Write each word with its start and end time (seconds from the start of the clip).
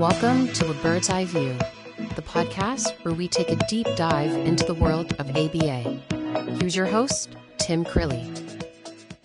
Welcome 0.00 0.48
to 0.54 0.70
A 0.70 0.74
Bird's 0.76 1.10
Eye 1.10 1.26
View, 1.26 1.52
the 2.16 2.22
podcast 2.22 2.92
where 3.04 3.12
we 3.12 3.28
take 3.28 3.50
a 3.50 3.56
deep 3.66 3.86
dive 3.96 4.34
into 4.46 4.64
the 4.64 4.72
world 4.72 5.12
of 5.20 5.28
ABA. 5.36 6.00
Here's 6.58 6.74
your 6.74 6.86
host, 6.86 7.36
Tim 7.58 7.84
Crilly. 7.84 8.24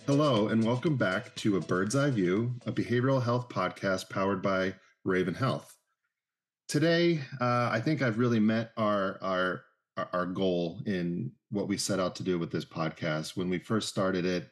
Hello, 0.04 0.48
and 0.48 0.62
welcome 0.62 0.98
back 0.98 1.34
to 1.36 1.56
A 1.56 1.62
Bird's 1.62 1.96
Eye 1.96 2.10
View, 2.10 2.56
a 2.66 2.72
behavioral 2.72 3.22
health 3.22 3.48
podcast 3.48 4.10
powered 4.10 4.42
by 4.42 4.74
Raven 5.02 5.32
Health. 5.32 5.74
Today, 6.68 7.22
uh, 7.40 7.70
I 7.72 7.80
think 7.80 8.02
I've 8.02 8.18
really 8.18 8.38
met 8.38 8.72
our, 8.76 9.18
our 9.22 9.62
our 10.12 10.26
goal 10.26 10.82
in 10.84 11.32
what 11.48 11.68
we 11.68 11.78
set 11.78 12.00
out 12.00 12.16
to 12.16 12.22
do 12.22 12.38
with 12.38 12.50
this 12.50 12.66
podcast. 12.66 13.34
When 13.34 13.48
we 13.48 13.58
first 13.58 13.88
started 13.88 14.26
it, 14.26 14.50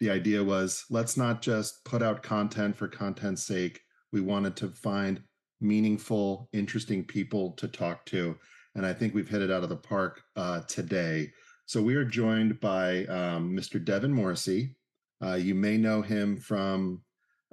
the 0.00 0.10
idea 0.10 0.44
was 0.44 0.84
let's 0.90 1.16
not 1.16 1.40
just 1.40 1.82
put 1.86 2.02
out 2.02 2.22
content 2.22 2.76
for 2.76 2.88
content's 2.88 3.44
sake. 3.44 3.80
We 4.12 4.20
wanted 4.20 4.54
to 4.56 4.68
find 4.68 5.22
meaningful, 5.60 6.48
interesting 6.52 7.04
people 7.04 7.52
to 7.52 7.68
talk 7.68 8.04
to. 8.06 8.36
And 8.74 8.84
I 8.84 8.92
think 8.92 9.14
we've 9.14 9.28
hit 9.28 9.42
it 9.42 9.50
out 9.50 9.62
of 9.62 9.68
the 9.68 9.76
park 9.76 10.22
uh, 10.36 10.60
today. 10.62 11.30
So 11.64 11.82
we 11.82 11.94
are 11.94 12.04
joined 12.04 12.60
by 12.60 13.06
um, 13.06 13.56
Mr. 13.56 13.82
Devin 13.82 14.12
Morrissey. 14.12 14.76
Uh, 15.24 15.34
you 15.34 15.54
may 15.54 15.76
know 15.76 16.02
him 16.02 16.36
from 16.36 17.02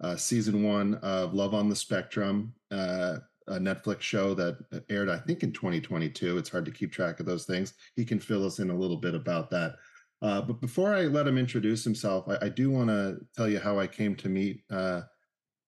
uh, 0.02 0.16
season 0.16 0.63
one 0.63 0.95
of 0.95 1.34
Love 1.34 1.53
on 1.53 1.70
the 1.70 1.75
Spectrum, 1.75 2.53
uh, 2.71 3.17
a 3.47 3.59
Netflix 3.59 4.02
show 4.02 4.33
that 4.33 4.58
aired, 4.89 5.09
I 5.09 5.17
think, 5.17 5.44
in 5.44 5.52
2022. 5.52 6.38
It's 6.38 6.49
hard 6.49 6.66
to 6.66 6.72
keep 6.72 6.91
track 6.91 7.20
of 7.20 7.25
those 7.25 7.45
things. 7.45 7.73
He 7.95 8.05
can 8.05 8.20
fill 8.20 8.45
us 8.45 8.59
in 8.59 8.70
a 8.70 8.77
little 8.77 8.97
bit 8.97 9.16
about 9.16 9.49
that. 9.52 9.75
Uh, 10.22 10.41
but 10.41 10.61
before 10.61 10.94
I 10.94 11.03
let 11.03 11.27
him 11.27 11.38
introduce 11.38 11.83
himself, 11.83 12.25
I, 12.30 12.45
I 12.45 12.49
do 12.49 12.70
want 12.70 12.89
to 12.89 13.17
tell 13.35 13.49
you 13.49 13.59
how 13.59 13.80
I 13.80 13.88
came 13.88 14.16
to 14.16 14.30
meet 14.30 14.61
uh, 14.72 15.02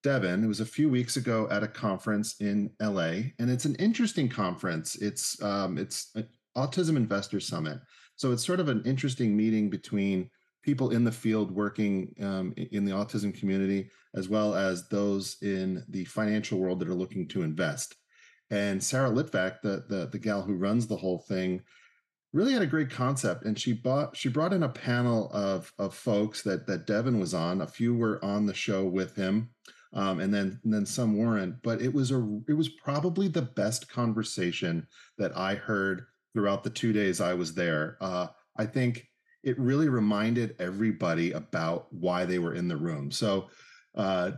Devin. 0.06 0.44
It 0.44 0.48
was 0.48 0.60
a 0.60 0.66
few 0.66 0.88
weeks 0.88 1.18
ago 1.18 1.48
at 1.50 1.64
a 1.64 1.68
conference 1.68 2.36
in 2.40 2.70
LA, 2.80 3.34
and 3.40 3.50
it's 3.50 3.66
an 3.66 3.74
interesting 3.76 4.30
conference. 4.30 4.96
It's 4.98 5.42
um, 5.42 5.80
it's 5.80 6.16
Autism 6.56 6.96
Investor 6.96 7.40
Summit, 7.40 7.80
so 8.16 8.32
it's 8.32 8.46
sort 8.46 8.60
of 8.60 8.70
an 8.70 8.84
interesting 8.86 9.36
meeting 9.36 9.68
between 9.68 10.30
people 10.62 10.92
in 10.92 11.04
the 11.04 11.12
field 11.12 11.50
working 11.50 12.14
um, 12.22 12.54
in 12.56 12.86
the 12.86 12.92
autism 12.92 13.36
community, 13.36 13.90
as 14.14 14.30
well 14.30 14.54
as 14.54 14.88
those 14.90 15.38
in 15.42 15.84
the 15.90 16.06
financial 16.06 16.60
world 16.60 16.80
that 16.82 16.88
are 16.88 16.94
looking 16.94 17.28
to 17.30 17.42
invest. 17.42 17.96
And 18.52 18.84
Sarah 18.84 19.10
Litvak, 19.10 19.62
the 19.64 19.86
the, 19.90 20.06
the 20.12 20.20
gal 20.20 20.44
who 20.44 20.54
runs 20.54 20.86
the 20.86 20.98
whole 20.98 21.26
thing, 21.28 21.64
really 22.32 22.54
had 22.54 22.62
a 22.62 22.68
great 22.68 22.92
concept 22.92 23.44
and 23.44 23.58
she 23.58 23.74
bought 23.74 24.16
she 24.16 24.30
brought 24.30 24.54
in 24.54 24.62
a 24.62 24.70
panel 24.70 25.32
of 25.34 25.74
of 25.80 25.96
folks 25.96 26.44
that 26.44 26.68
that 26.68 26.86
Devin 26.86 27.20
was 27.20 27.34
on 27.34 27.62
a 27.62 27.68
few 27.68 27.96
were 27.96 28.24
on 28.24 28.46
the 28.46 28.54
show 28.54 28.84
with 28.86 29.16
him 29.16 29.50
um, 29.96 30.20
and 30.20 30.34
then 30.34 30.60
and 30.64 30.74
then 30.74 30.86
some 30.86 31.18
weren't. 31.18 31.62
But 31.64 31.82
it 31.82 31.94
was 31.94 32.12
a 32.12 32.40
it 32.48 32.54
was 32.54 32.70
probably 32.70 33.28
the 33.28 33.42
best 33.42 33.90
conversation 33.90 34.88
that 35.18 35.36
I 35.36 35.56
heard 35.56 36.06
throughout 36.34 36.64
the 36.64 36.70
two 36.70 36.94
days 36.94 37.22
I 37.22 37.34
was 37.34 37.54
there. 37.54 37.98
Uh, 38.02 38.28
I 38.58 38.66
think 38.66 39.08
it 39.44 39.58
really 39.60 39.90
reminded 39.90 40.56
everybody 40.60 41.32
about 41.32 41.88
why 41.94 42.26
they 42.26 42.40
were 42.40 42.56
in 42.56 42.68
the 42.68 42.78
room. 42.78 43.10
So 43.10 43.50
uh, 43.96 44.32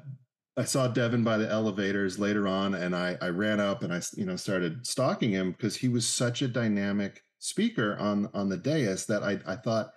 I 0.56 0.64
saw 0.64 0.88
Devin 0.88 1.24
by 1.24 1.38
the 1.38 1.50
elevators 1.50 2.20
later 2.20 2.48
on, 2.48 2.76
and 2.76 2.96
I, 2.96 3.18
I 3.22 3.30
ran 3.30 3.60
up 3.60 3.84
and 3.84 3.94
I 3.94 4.02
you 4.16 4.26
know 4.26 4.36
started 4.36 4.86
stalking 4.86 5.32
him 5.32 5.52
because 5.52 5.76
he 5.76 5.90
was 5.90 6.08
such 6.08 6.42
a 6.42 6.48
dynamic 6.48 7.24
speaker 7.40 7.98
on 8.00 8.30
on 8.34 8.50
the 8.50 8.58
dais 8.58 9.08
that 9.08 9.24
I 9.24 9.40
I 9.46 9.56
thought 9.56 9.92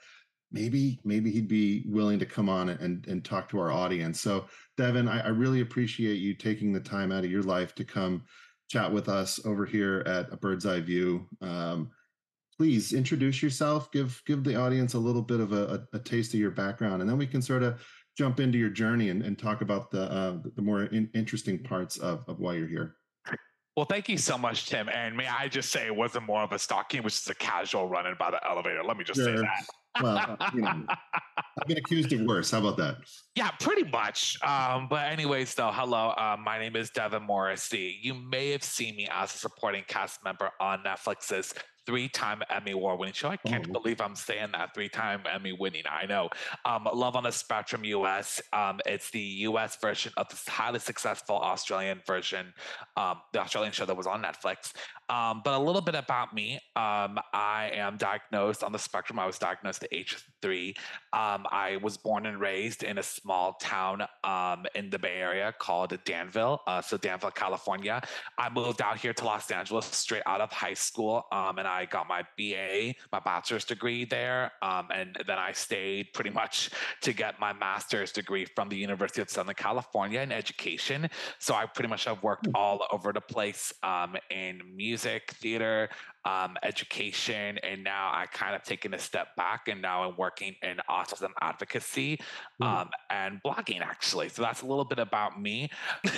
maybe 0.53 1.01
maybe 1.05 1.31
he'd 1.31 1.49
be 1.49 1.85
willing 1.87 2.19
to 2.19 2.27
come 2.27 2.49
on 2.49 2.69
and 2.71 3.07
and 3.07 3.25
talk 3.25 3.49
to 3.51 3.59
our 3.59 3.71
audience. 3.71 4.21
So 4.21 4.47
Devin, 4.77 5.09
I, 5.09 5.21
I 5.21 5.29
really 5.29 5.61
appreciate 5.61 6.19
you 6.19 6.35
taking 6.35 6.73
the 6.73 6.81
time 6.81 7.13
out 7.13 7.25
of 7.25 7.31
your 7.31 7.43
life 7.43 7.75
to 7.77 7.85
come 7.85 8.25
chat 8.69 8.91
with 8.91 9.09
us 9.09 9.45
over 9.45 9.67
here 9.67 10.03
at 10.07 10.33
a 10.33 10.37
bird's 10.37 10.67
eye 10.67 10.81
view. 10.81 11.27
Um, 11.41 11.91
please 12.57 12.93
introduce 12.93 13.43
yourself, 13.43 13.91
give 13.93 14.23
give 14.27 14.45
the 14.45 14.57
audience 14.57 14.95
a 14.95 14.99
little 14.99 15.23
bit 15.23 15.41
of 15.41 15.53
a, 15.53 15.87
a, 15.93 15.97
a, 15.97 15.99
taste 15.99 16.35
of 16.35 16.41
your 16.41 16.51
background, 16.51 17.01
and 17.01 17.11
then 17.11 17.19
we 17.19 17.27
can 17.27 17.43
sort 17.43 17.63
of 17.63 17.81
jump 18.17 18.39
into 18.39 18.59
your 18.59 18.71
journey 18.71 19.09
and, 19.11 19.23
and 19.23 19.39
talk 19.39 19.61
about 19.63 19.91
the 19.91 20.03
uh, 20.03 20.39
the 20.57 20.63
more 20.63 20.85
in, 20.85 21.09
interesting 21.15 21.59
parts 21.59 21.97
of, 21.99 22.25
of 22.29 22.39
why 22.39 22.55
you're 22.55 22.69
here. 22.69 22.97
Well, 23.77 23.87
thank 23.87 24.09
you 24.09 24.19
so 24.19 24.37
much, 24.37 24.67
Tim. 24.67 24.89
And 24.89 25.17
may 25.17 25.27
I 25.27 25.49
just 25.49 25.71
say 25.71 25.87
it 25.87 25.95
wasn't 25.95 26.27
more 26.27 26.43
of 26.43 26.53
a 26.53 26.59
stalking, 26.59 26.99
it 26.99 27.05
was 27.05 27.15
just 27.15 27.31
a 27.31 27.35
casual 27.35 27.89
run 27.89 28.07
in 28.07 28.15
by 28.19 28.31
the 28.31 28.41
elevator. 28.47 28.83
Let 28.83 28.99
me 28.99 29.05
just 29.05 29.21
sure. 29.21 29.37
say 29.37 29.41
that 29.41 29.67
well, 30.03 30.37
uh, 30.41 30.51
you 30.55 30.63
know, 30.63 30.85
I've 30.89 31.67
been 31.67 31.79
accused 31.79 32.13
of 32.13 32.21
worse. 32.23 32.51
How 32.51 32.59
about 32.61 32.77
that? 32.79 32.97
Yeah, 33.35 33.51
pretty 33.61 33.85
much. 33.91 34.39
Um, 34.43 34.87
but 34.89 35.11
anyways, 35.11 35.55
though, 35.55 35.71
hello. 35.73 36.11
Uh, 36.11 36.37
my 36.43 36.59
name 36.59 36.77
is 36.77 36.91
Devin 36.91 37.23
Morrissey. 37.23 37.99
You 38.01 38.15
may 38.15 38.51
have 38.51 38.63
seen 38.63 38.97
me 38.97 39.09
as 39.11 39.35
a 39.35 39.39
supporting 39.39 39.85
cast 39.89 40.23
member 40.25 40.51
on 40.61 40.85
Netflix's 40.85 41.55
three-time 41.91 42.41
Emmy 42.49 42.71
Award-winning 42.71 43.15
show. 43.15 43.31
I 43.31 43.37
can't 43.37 43.67
oh. 43.69 43.73
believe 43.73 44.01
I'm 44.01 44.15
saying 44.15 44.51
that 44.53 44.73
three-time 44.75 45.25
Emmy-winning. 45.29 45.83
I 45.91 46.07
know. 46.07 46.29
Um, 46.65 46.87
Love 46.95 47.17
on 47.17 47.25
the 47.25 47.33
Spectrum 47.33 47.85
US. 47.85 48.41
Um, 48.53 48.79
it's 48.87 49.11
the 49.11 49.21
US 49.49 49.75
version 49.75 50.13
of 50.17 50.29
this 50.29 50.47
highly 50.47 50.79
successful 50.79 51.37
Australian 51.37 52.01
version, 52.07 52.55
um, 52.97 53.17
the 53.33 53.41
Australian 53.41 53.73
show 53.73 53.87
that 53.87 53.97
was 53.97 54.07
on 54.07 54.23
Netflix. 54.23 54.73
Um, 55.09 55.43
but 55.45 55.55
a 55.55 55.59
little 55.59 55.83
bit 55.83 55.97
about 55.97 56.33
me. 56.33 56.61
Um, 56.77 57.19
I 57.35 57.73
am 57.75 57.97
diagnosed 57.97 58.63
on 58.63 58.71
the 58.71 58.79
spectrum. 58.79 59.19
I 59.19 59.27
was 59.27 59.41
diagnosed 59.41 59.83
at 59.83 59.93
age 59.93 60.17
three. 60.43 60.75
Um, 61.13 61.47
I 61.51 61.79
was 61.83 61.97
born 61.97 62.27
and 62.27 62.41
raised 62.41 62.83
in 62.83 62.99
a 62.99 63.03
small 63.03 63.55
town 63.55 64.07
in 64.75 64.91
the 64.91 64.99
Bay 64.99 65.17
Area 65.17 65.53
called 65.59 65.99
Danville, 66.05 66.61
uh, 66.67 66.81
so 66.81 66.97
Danville, 66.97 67.31
California. 67.31 68.01
I 68.39 68.49
moved 68.49 68.81
out 68.81 68.99
here 68.99 69.13
to 69.13 69.25
Los 69.25 69.51
Angeles 69.51 69.87
straight 69.87 70.23
out 70.27 70.41
of 70.41 70.53
high 70.53 70.75
school, 70.75 71.27
and 71.33 71.67
I 71.67 71.87
got 71.87 72.09
my 72.09 72.23
BA, 72.39 72.95
my 73.13 73.21
bachelor's 73.21 73.65
degree 73.65 74.05
there, 74.05 74.53
and 74.63 75.17
then 75.27 75.39
I 75.39 75.53
stayed 75.53 76.13
pretty 76.13 76.31
much 76.41 76.71
to 77.03 77.13
get 77.13 77.41
my 77.41 77.53
master's 77.53 78.13
degree 78.13 78.45
from 78.45 78.69
the 78.69 78.77
University 78.77 79.21
of 79.21 79.31
Southern 79.31 79.55
California 79.55 80.21
in 80.21 80.33
education. 80.33 81.09
So 81.39 81.55
I 81.55 81.67
pretty 81.67 81.89
much 81.89 82.05
have 82.05 82.23
worked 82.23 82.47
hmm. 82.47 82.53
all 82.55 82.87
over 82.93 83.13
the 83.13 83.21
place 83.21 83.73
in 84.31 84.63
music 84.77 85.11
music, 85.11 85.31
theater, 85.41 85.89
um, 86.25 86.57
education, 86.63 87.59
and 87.59 87.83
now 87.83 88.11
I 88.13 88.27
kind 88.27 88.55
of 88.55 88.63
taken 88.63 88.95
a 88.95 88.99
step 88.99 89.35
back, 89.37 89.69
and 89.69 89.81
now 89.81 90.05
I'm 90.05 90.17
working 90.17 90.55
in 90.63 90.77
autism 90.89 91.31
advocacy 91.41 92.21
mm. 92.61 92.67
um, 92.67 92.91
and 93.11 93.41
blogging 93.45 93.81
actually. 93.81 94.29
So 94.29 94.43
that's 94.43 94.63
a 94.63 94.67
little 94.67 94.85
bit 94.85 94.99
about 94.99 95.41
me. 95.41 95.71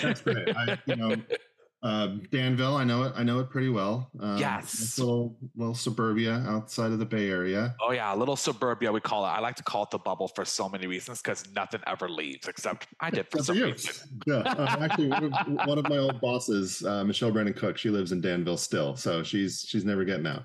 That's 0.02 0.22
great. 0.22 0.56
I, 0.56 0.78
you 0.86 0.96
know, 0.96 1.16
um, 1.84 2.22
Danville, 2.30 2.76
I 2.76 2.84
know 2.84 3.02
it. 3.02 3.12
I 3.16 3.24
know 3.24 3.40
it 3.40 3.50
pretty 3.50 3.68
well. 3.68 4.08
Um, 4.20 4.38
yes, 4.38 4.98
little 4.98 5.36
little 5.56 5.74
suburbia 5.74 6.44
outside 6.46 6.92
of 6.92 7.00
the 7.00 7.04
Bay 7.04 7.28
Area. 7.28 7.74
Oh 7.80 7.90
yeah, 7.90 8.14
a 8.14 8.16
little 8.16 8.36
suburbia. 8.36 8.92
We 8.92 9.00
call 9.00 9.24
it. 9.24 9.28
I 9.28 9.40
like 9.40 9.56
to 9.56 9.64
call 9.64 9.82
it 9.82 9.90
the 9.90 9.98
bubble 9.98 10.28
for 10.28 10.44
so 10.44 10.68
many 10.68 10.86
reasons 10.86 11.20
because 11.20 11.44
nothing 11.56 11.80
ever 11.88 12.08
leaves 12.08 12.46
except 12.46 12.86
I 13.00 13.10
did 13.10 13.26
for 13.30 13.42
some 13.42 13.58
reason. 13.58 14.08
yeah, 14.26 14.34
uh, 14.36 14.76
actually, 14.80 15.08
one 15.08 15.24
of, 15.24 15.32
one 15.66 15.78
of, 15.78 15.88
my 15.88 15.98
old 15.98 16.20
bosses, 16.20 16.84
uh, 16.84 17.02
Michelle 17.02 17.32
Brennan 17.32 17.54
Cook, 17.54 17.76
she 17.76 17.90
lives 17.90 18.12
in 18.12 18.20
Danville 18.20 18.56
still, 18.56 18.94
so 18.94 19.24
she's 19.24 19.64
she's 19.66 19.84
never 19.84 20.04
getting 20.04 20.26
out. 20.26 20.44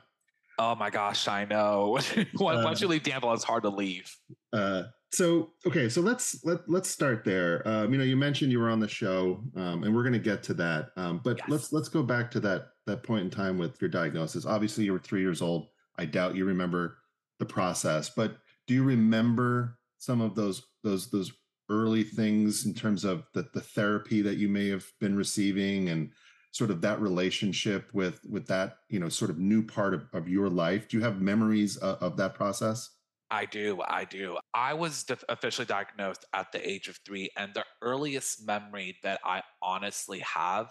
Oh 0.58 0.74
my 0.74 0.90
gosh, 0.90 1.28
I 1.28 1.46
know. 1.46 2.00
Once 2.40 2.82
uh, 2.82 2.82
you 2.82 2.88
leave 2.88 3.04
Danville, 3.04 3.34
it's 3.34 3.44
hard 3.44 3.62
to 3.62 3.70
leave. 3.70 4.12
Uh, 4.52 4.84
so 5.12 5.52
okay 5.66 5.88
so 5.88 6.02
let's 6.02 6.44
let, 6.44 6.68
let's 6.70 6.90
start 6.90 7.24
there. 7.24 7.68
Um, 7.68 7.92
you 7.92 7.98
know 7.98 8.04
you 8.04 8.18
mentioned 8.18 8.52
you 8.52 8.60
were 8.60 8.70
on 8.70 8.80
the 8.80 8.88
show 8.88 9.42
um, 9.56 9.84
and 9.84 9.96
we're 9.96 10.04
going 10.04 10.14
to 10.14 10.20
get 10.20 10.44
to 10.44 10.54
that. 10.56 10.90
Um, 10.98 11.22
but 11.24 11.38
yes. 11.40 11.50
let's 11.50 11.74
let's 11.74 11.90
go 11.90 12.04
back 12.04 12.30
to 12.32 12.40
that 12.42 12.70
that 12.86 13.04
point 13.04 13.24
in 13.24 13.30
time 13.30 13.58
with 13.58 13.82
your 13.82 13.90
diagnosis. 13.90 14.46
Obviously 14.46 14.86
you 14.86 14.94
were 14.94 15.00
three 15.00 15.22
years 15.22 15.42
old. 15.42 15.68
I 15.98 16.06
doubt 16.06 16.36
you 16.36 16.46
remember 16.46 16.98
the 17.40 17.46
process 17.46 18.10
but 18.10 18.38
do 18.68 18.74
you 18.74 18.84
remember 18.84 19.78
some 19.98 20.22
of 20.22 20.36
those 20.36 20.64
those 20.84 21.10
those 21.10 21.32
early 21.70 22.04
things 22.04 22.66
in 22.66 22.74
terms 22.74 23.04
of 23.04 23.26
the, 23.34 23.48
the 23.54 23.62
therapy 23.62 24.22
that 24.22 24.38
you 24.38 24.48
may 24.48 24.70
have 24.70 24.86
been 25.00 25.16
receiving 25.16 25.90
and 25.90 26.12
sort 26.52 26.72
of 26.72 26.82
that 26.82 27.00
relationship 27.02 27.90
with 27.94 28.20
with 28.30 28.48
that 28.48 28.78
you 28.90 29.00
know 29.00 29.10
sort 29.10 29.30
of 29.30 29.38
new 29.38 29.64
part 29.64 29.94
of, 29.94 30.08
of 30.14 30.28
your 30.28 30.50
life? 30.50 30.88
Do 30.88 30.98
you 30.98 31.04
have 31.04 31.22
memories 31.22 31.78
of, 31.78 32.02
of 32.02 32.18
that 32.18 32.34
process 32.36 32.97
I 33.30 33.46
do. 33.46 33.82
I 33.86 34.06
do. 34.06 34.38
I 34.54 34.74
was 34.74 35.06
officially 35.28 35.66
diagnosed 35.66 36.26
at 36.34 36.52
the 36.52 36.68
age 36.68 36.88
of 36.88 37.00
three, 37.06 37.30
and 37.36 37.54
the 37.54 37.66
earliest 37.82 38.46
memory 38.46 38.98
that 39.04 39.20
I 39.26 39.44
honestly 39.62 40.20
have, 40.20 40.68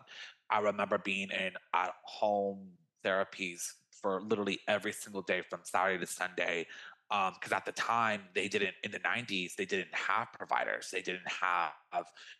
I 0.50 0.60
remember 0.60 0.98
being 0.98 1.30
in 1.30 1.52
at 1.74 1.92
home 2.04 2.70
therapies 3.04 3.72
for 4.00 4.22
literally 4.22 4.60
every 4.68 4.92
single 4.92 5.22
day 5.22 5.42
from 5.48 5.60
Saturday 5.64 5.98
to 5.98 6.06
Sunday. 6.06 6.66
Because 7.08 7.52
um, 7.52 7.56
at 7.56 7.64
the 7.64 7.72
time, 7.72 8.22
they 8.34 8.48
didn't, 8.48 8.74
in 8.82 8.90
the 8.90 8.98
90s, 8.98 9.54
they 9.54 9.64
didn't 9.64 9.94
have 9.94 10.28
providers. 10.32 10.88
They 10.92 11.02
didn't 11.02 11.28
have 11.28 11.72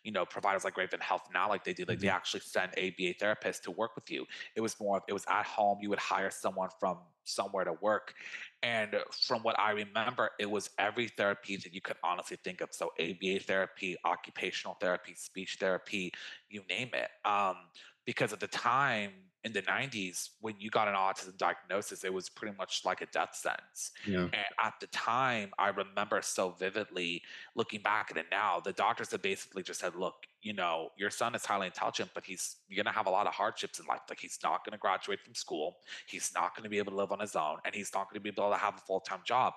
you 0.03 0.11
know 0.11 0.25
providers 0.25 0.63
like 0.63 0.77
Raven 0.77 0.99
Health 0.99 1.29
now, 1.33 1.49
like 1.49 1.63
they 1.63 1.73
do, 1.73 1.85
like 1.87 1.97
mm-hmm. 1.97 2.07
they 2.07 2.11
actually 2.11 2.41
send 2.41 2.71
ABA 2.77 3.15
therapists 3.21 3.61
to 3.63 3.71
work 3.71 3.95
with 3.95 4.09
you. 4.11 4.25
It 4.55 4.61
was 4.61 4.79
more, 4.79 5.01
it 5.07 5.13
was 5.13 5.25
at 5.29 5.45
home. 5.45 5.79
You 5.81 5.89
would 5.89 5.99
hire 5.99 6.29
someone 6.31 6.69
from 6.79 6.97
somewhere 7.23 7.65
to 7.65 7.73
work, 7.81 8.13
and 8.63 8.95
from 9.11 9.43
what 9.43 9.59
I 9.59 9.71
remember, 9.71 10.31
it 10.39 10.49
was 10.49 10.69
every 10.77 11.07
therapy 11.07 11.57
that 11.57 11.73
you 11.73 11.81
could 11.81 11.97
honestly 12.03 12.37
think 12.43 12.61
of. 12.61 12.69
So 12.71 12.91
ABA 12.99 13.39
therapy, 13.41 13.95
occupational 14.05 14.77
therapy, 14.79 15.13
speech 15.15 15.57
therapy, 15.59 16.13
you 16.49 16.61
name 16.69 16.91
it. 16.93 17.09
Um, 17.27 17.55
because 18.07 18.33
at 18.33 18.39
the 18.39 18.47
time 18.47 19.11
in 19.43 19.53
the 19.53 19.61
90s 19.61 20.29
when 20.41 20.55
you 20.57 20.71
got 20.71 20.87
an 20.87 20.95
autism 20.95 21.37
diagnosis 21.37 22.03
it 22.03 22.11
was 22.11 22.27
pretty 22.27 22.55
much 22.57 22.81
like 22.83 23.01
a 23.01 23.05
death 23.07 23.35
sentence. 23.35 23.91
Yeah. 24.05 24.21
and 24.21 24.45
at 24.61 24.73
the 24.81 24.87
time 24.87 25.51
i 25.59 25.69
remember 25.69 26.19
so 26.23 26.49
vividly 26.57 27.21
looking 27.55 27.81
back 27.81 28.07
at 28.09 28.17
it 28.17 28.25
now 28.31 28.59
the 28.59 28.73
doctors 28.73 29.11
had 29.11 29.21
basically 29.21 29.61
just 29.61 29.79
said 29.79 29.95
look 29.95 30.15
you 30.41 30.53
know 30.53 30.89
your 30.97 31.09
son 31.09 31.35
is 31.35 31.45
highly 31.45 31.67
intelligent 31.67 32.09
but 32.13 32.25
he's 32.25 32.57
you're 32.67 32.81
going 32.81 32.91
to 32.91 32.97
have 32.97 33.07
a 33.07 33.09
lot 33.09 33.27
of 33.27 33.33
hardships 33.33 33.79
in 33.79 33.85
life. 33.85 34.01
Like 34.09 34.19
he's 34.19 34.39
not 34.43 34.65
going 34.65 34.71
to 34.71 34.77
graduate 34.77 35.19
from 35.23 35.33
school. 35.33 35.77
He's 36.07 36.31
not 36.33 36.55
going 36.55 36.63
to 36.63 36.69
be 36.69 36.77
able 36.77 36.91
to 36.91 36.97
live 36.97 37.11
on 37.11 37.19
his 37.19 37.35
own 37.35 37.57
and 37.65 37.73
he's 37.73 37.91
not 37.93 38.09
going 38.09 38.15
to 38.15 38.19
be 38.19 38.29
able 38.29 38.51
to 38.51 38.57
have 38.57 38.75
a 38.75 38.81
full-time 38.81 39.21
job 39.25 39.53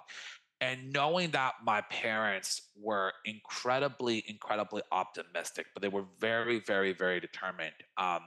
and 0.60 0.92
knowing 0.92 1.30
that 1.30 1.54
my 1.64 1.80
parents 1.82 2.62
were 2.76 3.12
incredibly 3.24 4.24
incredibly 4.26 4.82
optimistic 4.92 5.66
but 5.74 5.82
they 5.82 5.88
were 5.88 6.04
very 6.20 6.60
very 6.66 6.92
very 6.92 7.20
determined 7.20 7.72
um, 7.96 8.20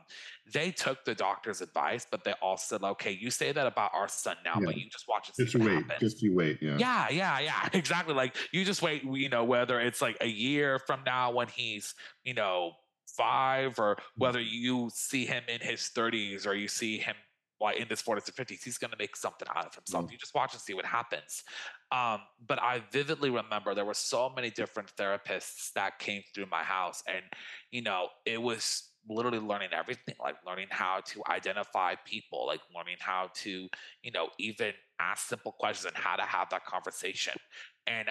they 0.53 0.71
took 0.71 1.03
the 1.05 1.15
doctor's 1.15 1.61
advice 1.61 2.05
but 2.09 2.23
they 2.23 2.33
all 2.41 2.57
said 2.57 2.83
okay 2.83 3.11
you 3.11 3.29
say 3.29 3.51
that 3.51 3.67
about 3.67 3.91
our 3.93 4.07
son 4.07 4.35
now 4.43 4.55
yeah. 4.59 4.65
but 4.65 4.77
you 4.77 4.89
just 4.89 5.07
watch 5.07 5.29
it 5.29 5.35
just 5.41 5.53
you 5.53 5.63
wait 5.63 5.85
just 5.99 6.21
you 6.21 6.33
wait 6.33 6.57
yeah 6.61 6.77
yeah 6.77 7.09
yeah 7.09 7.39
yeah 7.39 7.69
exactly 7.73 8.13
like 8.13 8.35
you 8.51 8.63
just 8.65 8.81
wait 8.81 9.03
you 9.03 9.29
know 9.29 9.43
whether 9.43 9.79
it's 9.79 10.01
like 10.01 10.17
a 10.21 10.27
year 10.27 10.79
from 10.79 11.01
now 11.05 11.31
when 11.31 11.47
he's 11.47 11.95
you 12.23 12.33
know 12.33 12.73
five 13.07 13.79
or 13.79 13.95
mm. 13.95 13.99
whether 14.17 14.41
you 14.41 14.89
see 14.93 15.25
him 15.25 15.43
in 15.47 15.61
his 15.61 15.91
30s 15.95 16.47
or 16.47 16.53
you 16.53 16.67
see 16.67 16.97
him 16.97 17.15
like 17.63 17.77
in 17.77 17.87
his 17.87 18.01
40s 18.01 18.29
or 18.29 18.33
50s, 18.33 18.63
he's 18.63 18.77
going 18.77 18.91
to 18.91 18.97
make 18.99 19.15
something 19.15 19.47
out 19.55 19.65
of 19.65 19.73
himself. 19.73 20.05
Mm. 20.05 20.11
You 20.11 20.17
just 20.17 20.35
watch 20.35 20.53
and 20.53 20.61
see 20.61 20.73
what 20.73 20.85
happens. 20.85 21.43
Um, 21.91 22.19
but 22.45 22.61
I 22.61 22.83
vividly 22.91 23.29
remember 23.29 23.73
there 23.73 23.85
were 23.85 23.93
so 23.93 24.29
many 24.29 24.49
different 24.49 24.91
therapists 24.99 25.71
that 25.73 25.97
came 25.99 26.21
through 26.35 26.47
my 26.51 26.63
house, 26.63 27.01
and 27.07 27.23
you 27.71 27.81
know, 27.81 28.09
it 28.25 28.41
was 28.41 28.89
literally 29.09 29.39
learning 29.39 29.69
everything, 29.73 30.15
like 30.21 30.35
learning 30.45 30.67
how 30.69 31.01
to 31.05 31.21
identify 31.29 31.95
people, 32.05 32.45
like 32.47 32.61
learning 32.75 32.95
how 32.99 33.29
to, 33.33 33.67
you 34.01 34.11
know, 34.11 34.29
even 34.39 34.71
ask 34.99 35.27
simple 35.27 35.51
questions 35.51 35.85
and 35.85 35.95
how 35.95 36.15
to 36.15 36.23
have 36.23 36.49
that 36.49 36.65
conversation. 36.65 37.33
And 37.87 38.07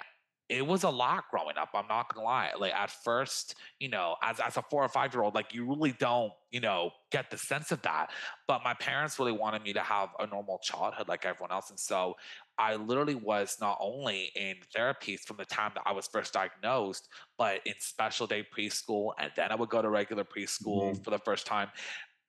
it 0.52 0.66
was 0.66 0.82
a 0.82 0.90
lot 0.90 1.24
growing 1.30 1.56
up. 1.56 1.70
I'm 1.74 1.88
not 1.88 2.12
gonna 2.12 2.26
lie. 2.26 2.50
Like 2.58 2.74
at 2.74 2.90
first, 2.90 3.54
you 3.80 3.88
know, 3.88 4.16
as 4.22 4.38
as 4.38 4.58
a 4.58 4.62
four 4.62 4.84
or 4.84 4.88
five 4.88 5.14
year 5.14 5.22
old, 5.22 5.34
like 5.34 5.54
you 5.54 5.66
really 5.66 5.92
don't, 5.98 6.30
you 6.50 6.60
know, 6.60 6.90
get 7.10 7.30
the 7.30 7.38
sense 7.38 7.72
of 7.72 7.80
that. 7.82 8.10
But 8.46 8.62
my 8.62 8.74
parents 8.74 9.18
really 9.18 9.32
wanted 9.32 9.62
me 9.62 9.72
to 9.72 9.80
have 9.80 10.10
a 10.18 10.26
normal 10.26 10.58
childhood 10.62 11.08
like 11.08 11.24
everyone 11.24 11.52
else. 11.52 11.70
And 11.70 11.80
so 11.80 12.16
I 12.58 12.76
literally 12.76 13.14
was 13.14 13.56
not 13.62 13.78
only 13.80 14.30
in 14.36 14.56
therapies 14.76 15.20
from 15.20 15.38
the 15.38 15.46
time 15.46 15.72
that 15.74 15.84
I 15.86 15.92
was 15.92 16.06
first 16.06 16.34
diagnosed, 16.34 17.08
but 17.38 17.60
in 17.64 17.72
special 17.78 18.26
day 18.26 18.46
preschool, 18.54 19.12
and 19.18 19.32
then 19.34 19.50
I 19.52 19.54
would 19.54 19.70
go 19.70 19.80
to 19.80 19.88
regular 19.88 20.24
preschool 20.24 20.92
mm-hmm. 20.92 21.02
for 21.02 21.10
the 21.10 21.18
first 21.18 21.46
time. 21.46 21.68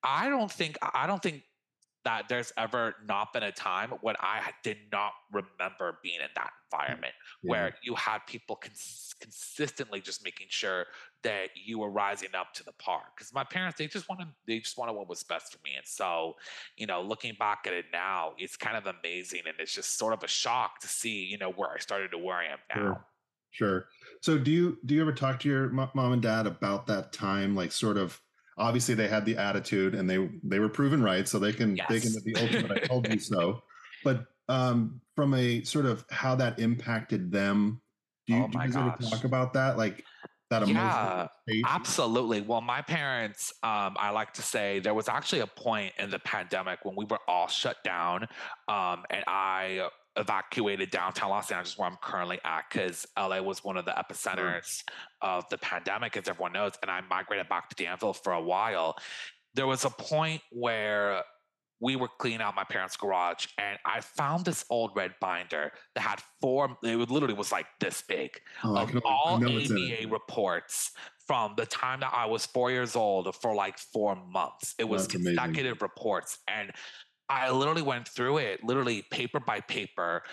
I 0.02 0.30
don't 0.30 0.52
think 0.52 0.78
I 0.82 1.08
don't 1.08 1.22
think 1.22 1.44
that 2.06 2.28
there's 2.28 2.52
ever 2.58 2.96
not 3.08 3.32
been 3.32 3.44
a 3.44 3.52
time 3.52 3.92
when 4.02 4.16
I 4.20 4.52
did 4.64 4.78
not 4.92 5.14
remember 5.32 6.00
being 6.04 6.20
in 6.20 6.28
that 6.36 6.52
environment 6.72 7.14
yeah. 7.42 7.50
where 7.50 7.76
you 7.82 7.96
had 7.96 8.20
people 8.28 8.58
cons- 8.58 9.16
consistently 9.20 10.02
just 10.02 10.24
making 10.24 10.48
sure 10.50 10.86
that 11.24 11.50
you 11.56 11.80
were 11.80 11.90
rising 11.90 12.30
up 12.38 12.54
to 12.56 12.64
the 12.64 12.74
par. 12.74 13.02
Because 13.16 13.34
my 13.34 13.44
parents, 13.44 13.78
they 13.78 13.88
just 13.88 14.10
wanted, 14.10 14.28
they 14.48 14.60
just 14.60 14.78
wanted 14.78 14.94
what 14.94 15.08
was 15.08 15.24
best 15.24 15.54
for 15.54 15.60
me. 15.64 15.76
And 15.76 15.86
so, 15.86 16.34
you 16.76 16.88
know, 16.88 17.02
looking 17.02 17.36
back 17.40 17.66
at 17.68 17.74
it 17.74 17.86
now, 17.94 18.34
it's 18.38 18.58
kind 18.58 18.76
of 18.76 18.86
amazing, 18.86 19.42
and 19.46 19.56
it's 19.60 19.74
just 19.74 19.98
sort 19.98 20.14
of 20.14 20.24
a 20.24 20.28
shock 20.28 20.80
to 20.82 20.88
see, 20.88 21.24
you 21.24 21.38
know, 21.38 21.52
where 21.52 21.70
I 21.72 21.78
started 21.80 22.12
to 22.12 22.18
where 22.18 22.36
I 22.36 22.46
am 22.46 22.60
now. 22.76 22.82
Sure. 22.82 23.06
Sure. 23.52 23.86
So 24.22 24.40
do 24.40 24.50
you 24.50 24.80
do 24.84 24.96
you 24.96 25.02
ever 25.02 25.14
talk 25.14 25.40
to 25.42 25.48
your 25.48 25.70
mom 25.70 26.12
and 26.12 26.24
dad 26.24 26.48
about 26.48 26.88
that 26.88 27.14
time, 27.14 27.56
like 27.56 27.72
sort 27.72 27.98
of 27.98 28.20
obviously 28.58 28.96
they 28.96 29.08
had 29.08 29.26
the 29.26 29.38
attitude 29.38 29.96
and 29.96 30.10
they 30.10 30.30
they 30.44 30.60
were 30.60 30.70
proven 30.70 31.02
right 31.02 31.28
so 31.28 31.40
they 31.40 31.54
can 31.54 31.76
yes. 31.76 31.88
they 31.90 32.00
can 32.00 32.14
the 32.24 32.36
ultimate. 32.38 32.84
I 32.84 32.86
told 32.86 33.08
you 33.12 33.20
so. 33.20 33.64
But 34.04 34.26
um 34.50 35.00
from 35.16 35.34
a 35.34 35.64
sort 35.64 35.86
of 35.86 36.04
how 36.10 36.36
that 36.36 36.60
impacted 36.60 37.32
them 37.32 37.82
do 38.28 38.34
you, 38.34 38.44
oh 38.44 38.48
do 38.48 38.58
you 38.58 38.64
guys 38.66 38.76
ever 38.76 38.96
talk 39.10 39.24
about 39.24 39.54
that? 39.54 39.78
Like 39.78 40.04
that 40.60 40.68
yeah 40.68 41.28
absolutely 41.68 42.42
well 42.42 42.62
my 42.62 42.82
parents 42.82 43.54
um, 43.64 43.96
i 44.00 44.10
like 44.10 44.34
to 44.34 44.42
say 44.42 44.80
there 44.80 44.94
was 44.94 45.10
actually 45.10 45.42
a 45.42 45.48
point 45.48 45.94
in 46.00 46.10
the 46.10 46.20
pandemic 46.20 46.80
when 46.84 46.96
we 46.96 47.06
were 47.06 47.20
all 47.28 47.48
shut 47.48 47.78
down 47.84 48.28
um, 48.68 49.04
and 49.10 49.24
i 49.28 49.88
evacuated 50.16 50.92
downtown 50.92 51.30
Los 51.30 51.52
Angeles, 51.52 51.78
where 51.78 51.90
I'm 51.90 51.98
currently 52.02 52.40
at, 52.44 52.66
because 52.70 53.06
LA 53.18 53.42
was 53.42 53.64
one 53.64 53.78
of 53.78 53.86
the 53.86 53.92
epicenters 53.92 54.84
of 55.22 55.44
the 55.50 55.58
pandemic, 55.58 56.16
as 56.18 56.28
everyone 56.28 56.54
knows. 56.54 56.74
And 56.82 56.92
I 56.92 57.02
migrated 57.10 57.50
back 57.50 57.70
to 57.70 57.84
Danville 57.84 58.14
for 58.14 58.34
a 58.34 58.42
while. 58.42 58.96
There 59.56 59.68
was 59.68 59.86
a 59.86 59.90
point 59.90 60.42
where 60.52 61.24
we 61.84 61.98
were 61.98 62.08
cleaning 62.18 62.42
out 62.42 62.56
my 62.56 62.64
parents' 62.64 62.96
garage, 62.96 63.48
and 63.58 63.78
I 63.86 64.00
found 64.00 64.46
this 64.46 64.64
old 64.70 64.92
red 64.96 65.14
binder 65.20 65.74
that 65.96 66.02
had 66.02 66.22
four. 66.40 66.78
It 66.82 67.12
literally 67.12 67.34
was 67.34 67.52
like 67.52 67.66
this 67.82 68.02
big 68.08 68.40
oh, 68.64 68.78
of 68.78 69.02
all 69.06 69.36
ABA 69.36 70.08
reports 70.10 70.92
from 71.28 71.54
the 71.58 71.66
time 71.66 72.00
that 72.00 72.14
I 72.14 72.26
was 72.26 72.46
four 72.46 72.72
years 72.72 72.96
old 72.96 73.36
for 73.36 73.54
like 73.54 73.78
four 73.78 74.16
months. 74.16 74.76
It 74.80 74.88
was 74.88 75.08
That's 75.08 75.24
consecutive 75.24 75.60
amazing. 75.60 75.78
reports, 75.82 76.40
and 76.48 76.72
I 77.28 77.52
literally 77.52 77.82
went 77.82 78.08
through 78.08 78.38
it, 78.38 78.64
literally 78.64 79.04
paper 79.12 79.42
by 79.42 79.60
paper, 79.60 80.24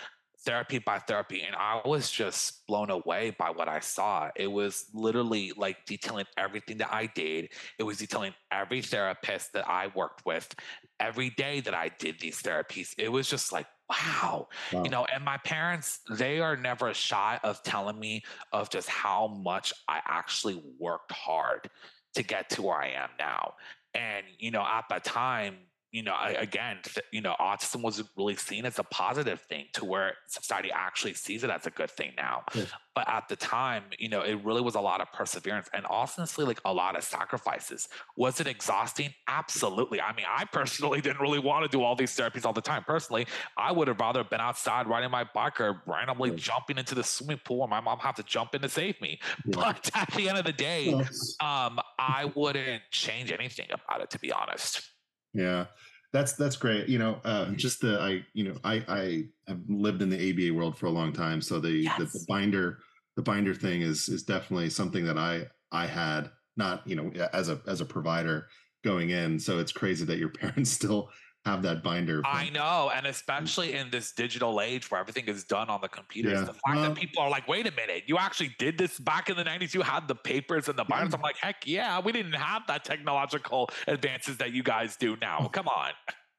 therapy 0.45 0.79
by 0.79 0.99
therapy, 0.99 1.41
and 1.41 1.55
I 1.55 1.81
was 1.85 2.09
just 2.09 2.65
blown 2.67 2.89
away 2.89 3.35
by 3.37 3.49
what 3.51 3.67
I 3.67 3.79
saw. 3.79 4.29
It 4.35 4.47
was 4.47 4.85
literally 4.93 5.51
like 5.55 5.85
detailing 5.85 6.25
everything 6.37 6.77
that 6.77 6.93
I 6.93 7.07
did. 7.07 7.49
It 7.77 7.83
was 7.83 7.97
detailing 7.97 8.33
every 8.51 8.81
therapist 8.81 9.53
that 9.53 9.67
I 9.67 9.91
worked 9.95 10.25
with, 10.25 10.53
every 10.99 11.29
day 11.31 11.61
that 11.61 11.73
I 11.73 11.91
did 11.99 12.19
these 12.19 12.41
therapies. 12.41 12.93
It 12.97 13.11
was 13.11 13.29
just 13.29 13.51
like, 13.51 13.67
wow. 13.89 14.47
wow. 14.71 14.83
You 14.83 14.89
know, 14.89 15.05
and 15.05 15.23
my 15.23 15.37
parents, 15.37 15.99
they 16.09 16.39
are 16.39 16.57
never 16.57 16.93
shy 16.93 17.39
of 17.43 17.61
telling 17.63 17.99
me 17.99 18.23
of 18.51 18.69
just 18.69 18.89
how 18.89 19.27
much 19.27 19.73
I 19.87 20.01
actually 20.07 20.61
worked 20.79 21.11
hard 21.11 21.69
to 22.15 22.23
get 22.23 22.49
to 22.51 22.61
where 22.63 22.77
I 22.77 22.89
am 22.89 23.09
now. 23.19 23.53
And, 23.93 24.25
you 24.39 24.51
know, 24.51 24.61
at 24.61 24.85
the 24.89 24.99
time, 24.99 25.57
you 25.91 26.03
know, 26.03 26.15
again, 26.37 26.77
you 27.11 27.19
know, 27.19 27.35
autism 27.39 27.81
was 27.81 28.01
really 28.15 28.35
seen 28.35 28.65
as 28.65 28.79
a 28.79 28.83
positive 28.83 29.41
thing 29.41 29.65
to 29.73 29.83
where 29.83 30.13
society 30.27 30.71
actually 30.73 31.13
sees 31.13 31.43
it 31.43 31.49
as 31.49 31.67
a 31.67 31.69
good 31.69 31.91
thing 31.91 32.13
now. 32.15 32.43
Yeah. 32.55 32.63
But 32.95 33.09
at 33.09 33.27
the 33.27 33.35
time, 33.35 33.83
you 33.99 34.07
know, 34.07 34.21
it 34.21 34.43
really 34.43 34.61
was 34.61 34.75
a 34.75 34.79
lot 34.79 35.01
of 35.01 35.11
perseverance 35.11 35.69
and 35.73 35.85
honestly, 35.87 36.45
like 36.45 36.61
a 36.63 36.73
lot 36.73 36.97
of 36.97 37.03
sacrifices. 37.03 37.89
Was 38.15 38.39
it 38.39 38.47
exhausting? 38.47 39.13
Absolutely. 39.27 39.99
I 39.99 40.13
mean, 40.13 40.25
I 40.29 40.45
personally 40.45 41.01
didn't 41.01 41.19
really 41.19 41.39
want 41.39 41.69
to 41.69 41.77
do 41.77 41.83
all 41.83 41.95
these 41.95 42.15
therapies 42.15 42.45
all 42.45 42.53
the 42.53 42.61
time. 42.61 42.85
Personally, 42.85 43.27
I 43.57 43.73
would 43.73 43.89
have 43.89 43.99
rather 43.99 44.23
been 44.23 44.41
outside 44.41 44.87
riding 44.87 45.11
my 45.11 45.25
bike 45.33 45.59
or 45.59 45.81
randomly 45.85 46.29
yeah. 46.29 46.37
jumping 46.37 46.77
into 46.77 46.95
the 46.95 47.03
swimming 47.03 47.41
pool 47.43 47.63
and 47.63 47.69
my 47.69 47.81
mom 47.81 47.99
have 47.99 48.15
to 48.15 48.23
jump 48.23 48.55
in 48.55 48.61
to 48.61 48.69
save 48.69 48.99
me. 49.01 49.19
Yeah. 49.45 49.55
But 49.55 49.91
at 49.95 50.09
the 50.13 50.29
end 50.29 50.37
of 50.37 50.45
the 50.45 50.53
day, 50.53 50.85
yes. 50.85 51.35
um, 51.41 51.79
I 51.99 52.31
wouldn't 52.33 52.83
change 52.91 53.31
anything 53.33 53.67
about 53.71 54.01
it, 54.01 54.09
to 54.11 54.19
be 54.19 54.31
honest. 54.31 54.90
Yeah, 55.33 55.65
that's 56.13 56.33
that's 56.33 56.55
great. 56.55 56.89
You 56.89 56.99
know, 56.99 57.21
uh, 57.23 57.45
mm-hmm. 57.45 57.55
just 57.55 57.81
the 57.81 57.99
I 57.99 58.25
you 58.33 58.45
know 58.45 58.55
I 58.63 58.83
I 58.87 59.23
have 59.47 59.59
lived 59.67 60.01
in 60.01 60.09
the 60.09 60.31
ABA 60.31 60.53
world 60.53 60.77
for 60.77 60.87
a 60.87 60.91
long 60.91 61.13
time, 61.13 61.41
so 61.41 61.59
the, 61.59 61.71
yes. 61.71 61.97
the, 61.97 62.05
the 62.05 62.25
binder 62.27 62.79
the 63.15 63.21
binder 63.21 63.53
thing 63.53 63.81
is 63.81 64.09
is 64.09 64.23
definitely 64.23 64.69
something 64.69 65.05
that 65.05 65.17
I 65.17 65.47
I 65.71 65.85
had 65.85 66.29
not 66.57 66.85
you 66.87 66.95
know 66.95 67.11
as 67.33 67.49
a 67.49 67.61
as 67.67 67.81
a 67.81 67.85
provider 67.85 68.47
going 68.83 69.11
in. 69.11 69.39
So 69.39 69.59
it's 69.59 69.71
crazy 69.71 70.05
that 70.05 70.17
your 70.17 70.29
parents 70.41 70.71
still 70.71 71.09
have 71.45 71.63
that 71.63 71.81
binder. 71.83 72.21
I 72.23 72.49
know, 72.51 72.91
and 72.93 73.07
especially 73.07 73.73
in 73.73 73.89
this 73.89 74.11
digital 74.11 74.61
age 74.61 74.91
where 74.91 75.01
everything 75.01 75.25
is 75.25 75.43
done 75.43 75.69
on 75.69 75.81
the 75.81 75.87
computers, 75.87 76.33
yeah. 76.39 76.45
the 76.45 76.53
fact 76.53 76.81
that 76.81 76.95
people 76.95 77.23
are 77.23 77.29
like, 77.29 77.47
"Wait 77.47 77.65
a 77.65 77.71
minute, 77.71 78.03
you 78.05 78.17
actually 78.17 78.55
did 78.59 78.77
this 78.77 78.99
back 78.99 79.29
in 79.29 79.37
the 79.37 79.43
'90s? 79.43 79.73
You 79.73 79.81
had 79.81 80.07
the 80.07 80.15
papers 80.15 80.69
and 80.69 80.77
the 80.77 80.83
binders." 80.83 81.11
Yeah. 81.11 81.17
I'm 81.17 81.21
like, 81.21 81.37
"Heck 81.37 81.65
yeah, 81.65 81.99
we 81.99 82.11
didn't 82.11 82.33
have 82.33 82.63
that 82.67 82.85
technological 82.85 83.69
advances 83.87 84.37
that 84.37 84.51
you 84.51 84.61
guys 84.61 84.95
do 84.97 85.17
now. 85.19 85.49
Come 85.51 85.67
on." 85.67 85.91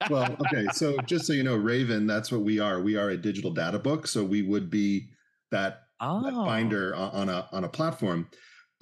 well, 0.08 0.36
okay, 0.46 0.66
so 0.72 0.96
just 0.98 1.26
so 1.26 1.32
you 1.32 1.42
know, 1.42 1.56
Raven, 1.56 2.06
that's 2.06 2.30
what 2.30 2.42
we 2.42 2.60
are. 2.60 2.80
We 2.80 2.96
are 2.96 3.10
a 3.10 3.16
digital 3.16 3.50
data 3.50 3.78
book, 3.78 4.06
so 4.06 4.24
we 4.24 4.42
would 4.42 4.70
be 4.70 5.10
that, 5.50 5.82
oh. 6.00 6.22
that 6.22 6.32
binder 6.32 6.94
on 6.94 7.28
a 7.28 7.48
on 7.50 7.64
a 7.64 7.68
platform. 7.68 8.28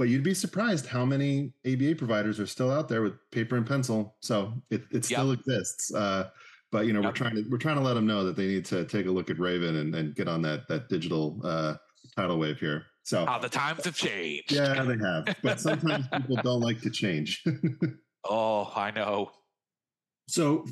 But 0.00 0.08
you'd 0.08 0.22
be 0.22 0.32
surprised 0.32 0.86
how 0.86 1.04
many 1.04 1.52
ABA 1.66 1.96
providers 1.96 2.40
are 2.40 2.46
still 2.46 2.70
out 2.70 2.88
there 2.88 3.02
with 3.02 3.12
paper 3.32 3.58
and 3.58 3.66
pencil. 3.66 4.16
So 4.20 4.54
it, 4.70 4.84
it 4.90 5.04
still 5.04 5.28
yep. 5.28 5.40
exists. 5.40 5.92
Uh, 5.94 6.30
but 6.72 6.86
you 6.86 6.94
know, 6.94 7.00
yep. 7.00 7.08
we're 7.08 7.12
trying 7.12 7.34
to 7.34 7.44
we're 7.50 7.58
trying 7.58 7.76
to 7.76 7.82
let 7.82 7.92
them 7.92 8.06
know 8.06 8.24
that 8.24 8.34
they 8.34 8.46
need 8.46 8.64
to 8.64 8.86
take 8.86 9.04
a 9.04 9.10
look 9.10 9.28
at 9.28 9.38
Raven 9.38 9.76
and, 9.76 9.94
and 9.94 10.14
get 10.14 10.26
on 10.26 10.40
that 10.40 10.66
that 10.68 10.88
digital 10.88 11.38
uh, 11.44 11.74
tidal 12.16 12.38
wave 12.38 12.58
here. 12.58 12.86
So 13.02 13.26
how 13.26 13.38
the 13.40 13.50
times 13.50 13.84
have 13.84 13.94
changed. 13.94 14.52
Yeah, 14.52 14.82
they 14.84 14.96
have. 15.06 15.36
But 15.42 15.60
sometimes 15.60 16.08
people 16.16 16.36
don't 16.36 16.60
like 16.62 16.80
to 16.80 16.90
change. 16.90 17.44
oh, 18.24 18.72
I 18.74 18.92
know. 18.92 19.32
So 20.30 20.64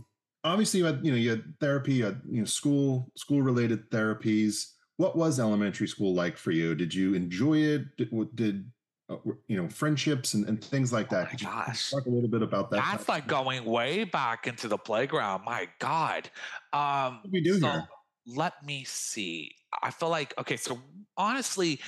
obviously 0.43 0.81
you 0.81 0.87
had 0.87 1.05
you 1.05 1.11
know 1.11 1.19
you 1.19 1.29
had 1.29 1.45
therapy, 1.61 1.93
you 1.93 2.07
had 2.07 2.23
you 2.31 2.39
know 2.39 2.47
school 2.47 3.13
school 3.19 3.43
related 3.43 3.91
therapies. 3.91 4.69
What 4.97 5.19
was 5.19 5.39
elementary 5.39 5.87
school 5.87 6.15
like 6.15 6.39
for 6.39 6.51
you? 6.51 6.75
Did 6.75 6.95
you 6.95 7.13
enjoy 7.13 7.59
it? 7.59 7.95
Did, 7.99 8.35
did 8.35 8.65
uh, 9.09 9.17
you 9.47 9.57
know 9.57 9.69
friendships 9.69 10.35
and, 10.35 10.47
and 10.49 10.63
things 10.63 10.93
like 10.93 11.09
that? 11.11 11.29
Oh 11.29 11.31
my 11.31 11.51
gosh, 11.51 11.91
talk 11.91 12.07
a 12.07 12.11
little 12.11 12.29
bit 12.29 12.43
about 12.43 12.71
that. 12.71 12.85
That's 12.85 13.09
like 13.09 13.27
going 13.27 13.65
way 13.65 14.05
back 14.05 14.47
into 14.47 14.69
the 14.69 14.79
playground. 14.79 15.45
My 15.45 15.69
God. 15.79 16.31
Um, 16.73 17.21
what 17.23 17.33
we 17.33 17.41
do 17.41 17.59
so 17.59 17.69
here? 17.69 17.89
Let 18.27 18.55
me 18.65 18.85
see. 18.85 19.55
I 19.83 19.91
feel 19.91 20.11
like 20.11 20.35
okay. 20.39 20.57
So 20.57 20.79
honestly, 21.17 21.81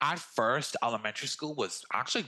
at 0.00 0.18
first, 0.18 0.76
elementary 0.82 1.28
school 1.28 1.54
was 1.54 1.84
actually 1.92 2.26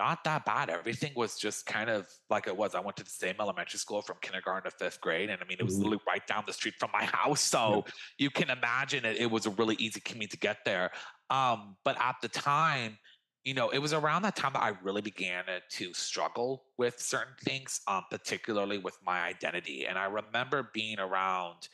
not 0.00 0.24
that 0.24 0.46
bad. 0.46 0.70
Everything 0.70 1.12
was 1.14 1.36
just 1.36 1.66
kind 1.66 1.90
of 1.90 2.06
like 2.30 2.46
it 2.46 2.56
was. 2.56 2.74
I 2.74 2.80
went 2.80 2.96
to 2.96 3.04
the 3.04 3.10
same 3.10 3.34
elementary 3.38 3.78
school 3.78 4.00
from 4.00 4.16
kindergarten 4.22 4.70
to 4.70 4.76
fifth 4.78 5.00
grade. 5.00 5.28
And 5.28 5.40
I 5.42 5.44
mean, 5.46 5.58
it 5.60 5.64
was 5.64 5.76
literally 5.76 6.00
right 6.08 6.26
down 6.26 6.44
the 6.46 6.54
street 6.54 6.74
from 6.80 6.90
my 6.92 7.04
house. 7.12 7.42
So 7.42 7.84
you 8.18 8.30
can 8.30 8.48
imagine 8.48 9.04
it, 9.04 9.18
it 9.18 9.30
was 9.30 9.44
a 9.44 9.50
really 9.50 9.76
easy 9.78 10.00
commute 10.00 10.30
to 10.30 10.38
get 10.38 10.58
there. 10.64 10.90
Um, 11.30 11.76
but 11.84 11.96
at 12.00 12.16
the 12.20 12.28
time, 12.28 12.98
you 13.44 13.54
know, 13.54 13.70
it 13.70 13.78
was 13.78 13.92
around 13.92 14.22
that 14.22 14.36
time 14.36 14.52
that 14.52 14.62
I 14.62 14.72
really 14.82 15.00
began 15.00 15.44
to 15.70 15.94
struggle 15.94 16.64
with 16.76 17.00
certain 17.00 17.34
things, 17.42 17.80
um, 17.88 18.02
particularly 18.10 18.78
with 18.78 18.98
my 19.04 19.22
identity. 19.22 19.86
And 19.86 19.98
I 19.98 20.06
remember 20.06 20.70
being 20.74 20.98
around 20.98 21.68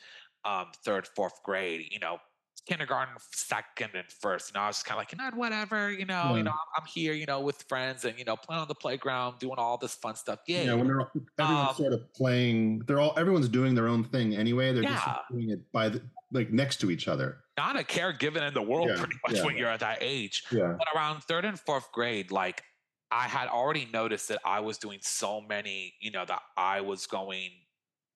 um, 0.45 0.67
third, 0.85 1.07
fourth 1.15 1.43
grade, 1.43 1.87
you 1.91 1.99
know, 1.99 2.19
kindergarten, 2.67 3.15
second, 3.31 3.91
and 3.95 4.07
first. 4.21 4.49
And 4.49 4.57
I 4.57 4.67
was 4.67 4.83
kind 4.83 4.97
of 4.97 5.01
like, 5.01 5.11
you 5.11 5.17
know, 5.17 5.37
whatever, 5.37 5.91
you 5.91 6.05
know, 6.05 6.29
yeah. 6.29 6.35
you 6.35 6.43
know, 6.43 6.51
I'm, 6.51 6.83
I'm, 6.83 6.85
here, 6.85 7.13
you 7.13 7.25
know, 7.25 7.41
with 7.41 7.63
friends 7.67 8.05
and 8.05 8.17
you 8.17 8.25
know, 8.25 8.35
playing 8.35 8.61
on 8.61 8.67
the 8.67 8.75
playground, 8.75 9.39
doing 9.39 9.55
all 9.57 9.77
this 9.77 9.95
fun 9.95 10.15
stuff. 10.15 10.39
Yeah, 10.47 10.63
yeah. 10.63 10.73
When 10.73 10.87
they're 10.87 11.07
everyone's 11.39 11.69
um, 11.69 11.75
sort 11.75 11.93
of 11.93 12.13
playing, 12.13 12.79
they're 12.87 12.99
all 12.99 13.13
everyone's 13.17 13.49
doing 13.49 13.75
their 13.75 13.87
own 13.87 14.03
thing 14.03 14.35
anyway. 14.35 14.73
They're 14.73 14.83
yeah. 14.83 14.95
just 14.95 15.31
doing 15.31 15.49
it 15.49 15.71
by 15.71 15.89
the 15.89 16.01
like 16.31 16.51
next 16.51 16.77
to 16.81 16.91
each 16.91 17.07
other. 17.07 17.37
Not 17.57 17.77
a 17.77 17.83
care 17.83 18.13
given 18.13 18.43
in 18.43 18.53
the 18.53 18.61
world, 18.61 18.89
yeah, 18.89 18.97
pretty 18.97 19.15
much 19.27 19.43
when 19.43 19.57
you're 19.57 19.69
at 19.69 19.79
that 19.79 19.99
age. 20.01 20.43
Yeah. 20.51 20.75
But 20.77 20.87
around 20.95 21.23
third 21.23 21.45
and 21.45 21.59
fourth 21.59 21.91
grade, 21.91 22.31
like 22.31 22.63
I 23.11 23.27
had 23.27 23.47
already 23.47 23.87
noticed 23.91 24.27
that 24.29 24.39
I 24.45 24.59
was 24.59 24.77
doing 24.77 24.99
so 25.01 25.41
many, 25.41 25.93
you 25.99 26.11
know, 26.11 26.25
that 26.25 26.41
I 26.57 26.81
was 26.81 27.07
going 27.07 27.51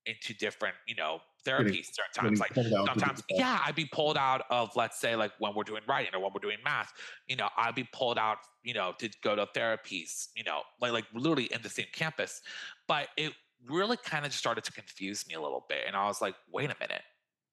into 0.06 0.34
different, 0.34 0.76
you 0.88 0.96
know, 0.96 1.22
therapy 1.46 1.84
certain 1.84 2.30
times. 2.30 2.40
Like 2.40 2.54
sometimes, 2.54 3.24
yeah, 3.30 3.62
I'd 3.66 3.76
be 3.76 3.86
pulled 3.86 4.18
out 4.18 4.44
of, 4.50 4.76
let's 4.76 5.00
say, 5.00 5.16
like 5.16 5.32
when 5.40 5.54
we're 5.56 5.64
doing 5.64 5.82
writing 5.88 6.14
or 6.14 6.20
when 6.22 6.32
we're 6.34 6.42
doing 6.42 6.58
math, 6.64 6.92
you 7.28 7.36
know, 7.36 7.50
I'd 7.58 7.76
be 7.76 7.88
pulled 7.94 8.18
out, 8.18 8.38
you 8.64 8.74
know, 8.74 8.94
to 9.00 9.10
go 9.24 9.36
to 9.36 9.48
therapies, 9.56 10.28
you 10.36 10.44
know, 10.44 10.62
like 10.82 10.92
like 10.92 11.06
literally 11.14 11.46
in 11.46 11.62
the 11.62 11.70
same 11.70 11.88
campus. 11.94 12.42
But 12.88 13.08
it 13.16 13.34
really 13.68 13.98
kind 13.98 14.26
of 14.26 14.32
just 14.32 14.40
started 14.40 14.64
to 14.66 14.72
confuse 14.72 15.28
me 15.28 15.36
a 15.36 15.42
little 15.42 15.66
bit. 15.70 15.84
And 15.88 15.96
I 15.96 16.06
was 16.08 16.22
like, 16.22 16.36
wait 16.52 16.66
a 16.66 16.76
minute, 16.80 17.04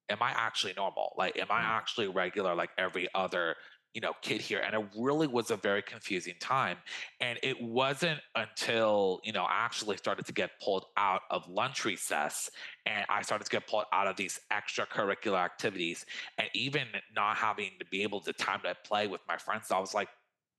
am 0.09 0.21
I 0.21 0.31
actually 0.35 0.73
normal? 0.75 1.13
Like, 1.17 1.37
am 1.37 1.47
I 1.49 1.61
mm. 1.61 1.65
actually 1.65 2.07
regular 2.07 2.55
like 2.55 2.71
every 2.77 3.07
other 3.13 3.55
you 3.93 4.01
know 4.01 4.13
kid 4.21 4.39
here 4.39 4.59
and 4.59 4.75
it 4.75 4.87
really 4.97 5.27
was 5.27 5.49
a 5.49 5.55
very 5.55 5.81
confusing 5.81 6.35
time 6.39 6.77
and 7.21 7.39
it 7.41 7.59
wasn't 7.61 8.19
until 8.35 9.19
you 9.23 9.33
know 9.33 9.43
i 9.43 9.65
actually 9.65 9.97
started 9.97 10.25
to 10.25 10.31
get 10.31 10.51
pulled 10.63 10.85
out 10.95 11.21
of 11.31 11.47
lunch 11.49 11.85
recess 11.85 12.51
and 12.85 13.03
i 13.09 13.21
started 13.21 13.45
to 13.45 13.49
get 13.49 13.65
pulled 13.67 13.85
out 13.91 14.05
of 14.05 14.15
these 14.15 14.39
extracurricular 14.53 15.39
activities 15.43 16.05
and 16.37 16.47
even 16.53 16.83
not 17.15 17.35
having 17.35 17.71
to 17.79 17.85
be 17.87 18.03
able 18.03 18.19
to 18.19 18.31
time 18.31 18.59
to 18.63 18.75
play 18.85 19.07
with 19.07 19.21
my 19.27 19.37
friends 19.37 19.71
i 19.71 19.79
was 19.79 19.93
like 19.93 20.09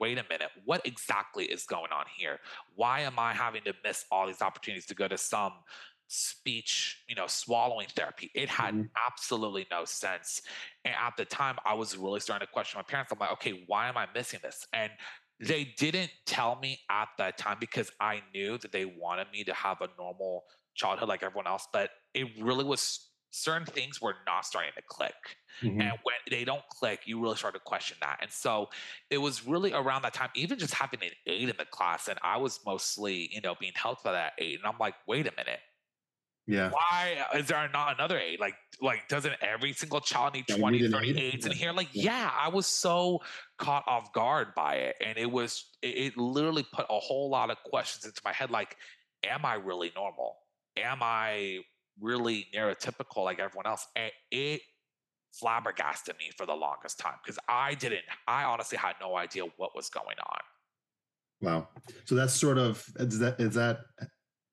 wait 0.00 0.18
a 0.18 0.24
minute 0.28 0.48
what 0.64 0.84
exactly 0.84 1.44
is 1.44 1.64
going 1.66 1.92
on 1.92 2.04
here 2.16 2.40
why 2.74 3.00
am 3.00 3.16
i 3.16 3.32
having 3.32 3.62
to 3.62 3.72
miss 3.84 4.06
all 4.10 4.26
these 4.26 4.42
opportunities 4.42 4.86
to 4.86 4.94
go 4.94 5.06
to 5.06 5.16
some 5.16 5.52
speech, 6.12 7.04
you 7.08 7.14
know, 7.14 7.28
swallowing 7.28 7.86
therapy. 7.94 8.32
It 8.34 8.48
had 8.48 8.74
mm-hmm. 8.74 8.86
absolutely 9.06 9.66
no 9.70 9.84
sense. 9.84 10.42
And 10.84 10.92
at 10.92 11.16
the 11.16 11.24
time, 11.24 11.56
I 11.64 11.74
was 11.74 11.96
really 11.96 12.18
starting 12.18 12.46
to 12.46 12.52
question 12.52 12.78
my 12.78 12.82
parents. 12.82 13.12
I'm 13.12 13.18
like, 13.20 13.30
okay, 13.34 13.62
why 13.68 13.88
am 13.88 13.96
I 13.96 14.06
missing 14.12 14.40
this? 14.42 14.66
And 14.72 14.90
they 15.38 15.72
didn't 15.78 16.10
tell 16.26 16.58
me 16.60 16.80
at 16.90 17.08
that 17.18 17.38
time 17.38 17.58
because 17.60 17.92
I 18.00 18.22
knew 18.34 18.58
that 18.58 18.72
they 18.72 18.86
wanted 18.86 19.28
me 19.32 19.44
to 19.44 19.54
have 19.54 19.80
a 19.82 19.88
normal 19.96 20.44
childhood 20.74 21.08
like 21.08 21.22
everyone 21.22 21.46
else. 21.46 21.68
But 21.72 21.90
it 22.12 22.26
really 22.40 22.64
was 22.64 23.06
certain 23.30 23.64
things 23.64 24.02
were 24.02 24.16
not 24.26 24.44
starting 24.44 24.72
to 24.74 24.82
click. 24.88 25.14
Mm-hmm. 25.62 25.80
And 25.80 25.92
when 26.02 26.16
they 26.28 26.44
don't 26.44 26.66
click, 26.70 27.02
you 27.04 27.20
really 27.20 27.36
start 27.36 27.54
to 27.54 27.60
question 27.60 27.96
that. 28.00 28.18
And 28.20 28.32
so 28.32 28.68
it 29.10 29.18
was 29.18 29.46
really 29.46 29.72
around 29.72 30.02
that 30.02 30.14
time, 30.14 30.30
even 30.34 30.58
just 30.58 30.74
having 30.74 31.00
an 31.04 31.10
eight 31.28 31.48
in 31.48 31.54
the 31.56 31.64
class, 31.66 32.08
and 32.08 32.18
I 32.24 32.38
was 32.38 32.58
mostly, 32.66 33.30
you 33.32 33.40
know, 33.40 33.54
being 33.60 33.74
helped 33.76 34.02
by 34.02 34.10
that 34.10 34.32
eight. 34.38 34.58
And 34.58 34.66
I'm 34.66 34.78
like, 34.80 34.94
wait 35.06 35.28
a 35.28 35.32
minute, 35.36 35.60
yeah. 36.46 36.70
Why 36.70 37.24
is 37.36 37.46
there 37.46 37.68
not 37.72 37.94
another 37.94 38.18
aide? 38.18 38.40
Like, 38.40 38.54
like 38.80 39.08
doesn't 39.08 39.34
every 39.40 39.72
single 39.72 40.00
child 40.00 40.34
need 40.34 40.48
20, 40.48 40.90
30 40.90 41.20
aides 41.20 41.46
in 41.46 41.52
here? 41.52 41.72
Like, 41.72 41.88
yeah. 41.92 42.30
I 42.38 42.48
was 42.48 42.66
so 42.66 43.20
caught 43.58 43.84
off 43.86 44.12
guard 44.12 44.48
by 44.56 44.74
it. 44.76 44.96
And 45.04 45.16
it 45.16 45.30
was, 45.30 45.66
it, 45.82 45.86
it 45.86 46.16
literally 46.16 46.66
put 46.72 46.86
a 46.90 46.98
whole 46.98 47.30
lot 47.30 47.50
of 47.50 47.58
questions 47.64 48.04
into 48.04 48.20
my 48.24 48.32
head. 48.32 48.50
Like, 48.50 48.76
am 49.24 49.44
I 49.44 49.54
really 49.54 49.92
normal? 49.94 50.36
Am 50.76 50.98
I 51.02 51.60
really 52.00 52.46
neurotypical 52.54 53.24
like 53.24 53.38
everyone 53.38 53.66
else? 53.66 53.86
And 53.94 54.10
it 54.30 54.62
flabbergasted 55.32 56.16
me 56.18 56.30
for 56.36 56.46
the 56.46 56.54
longest 56.54 56.98
time 56.98 57.14
because 57.22 57.38
I 57.48 57.74
didn't, 57.74 58.02
I 58.26 58.44
honestly 58.44 58.78
had 58.78 58.94
no 59.00 59.16
idea 59.16 59.44
what 59.56 59.76
was 59.76 59.88
going 59.88 60.16
on. 60.18 60.38
Wow. 61.42 61.68
So 62.06 62.16
that's 62.16 62.34
sort 62.34 62.58
of, 62.58 62.84
is 62.96 63.18
that, 63.20 63.40
is 63.40 63.54
that 63.54 63.78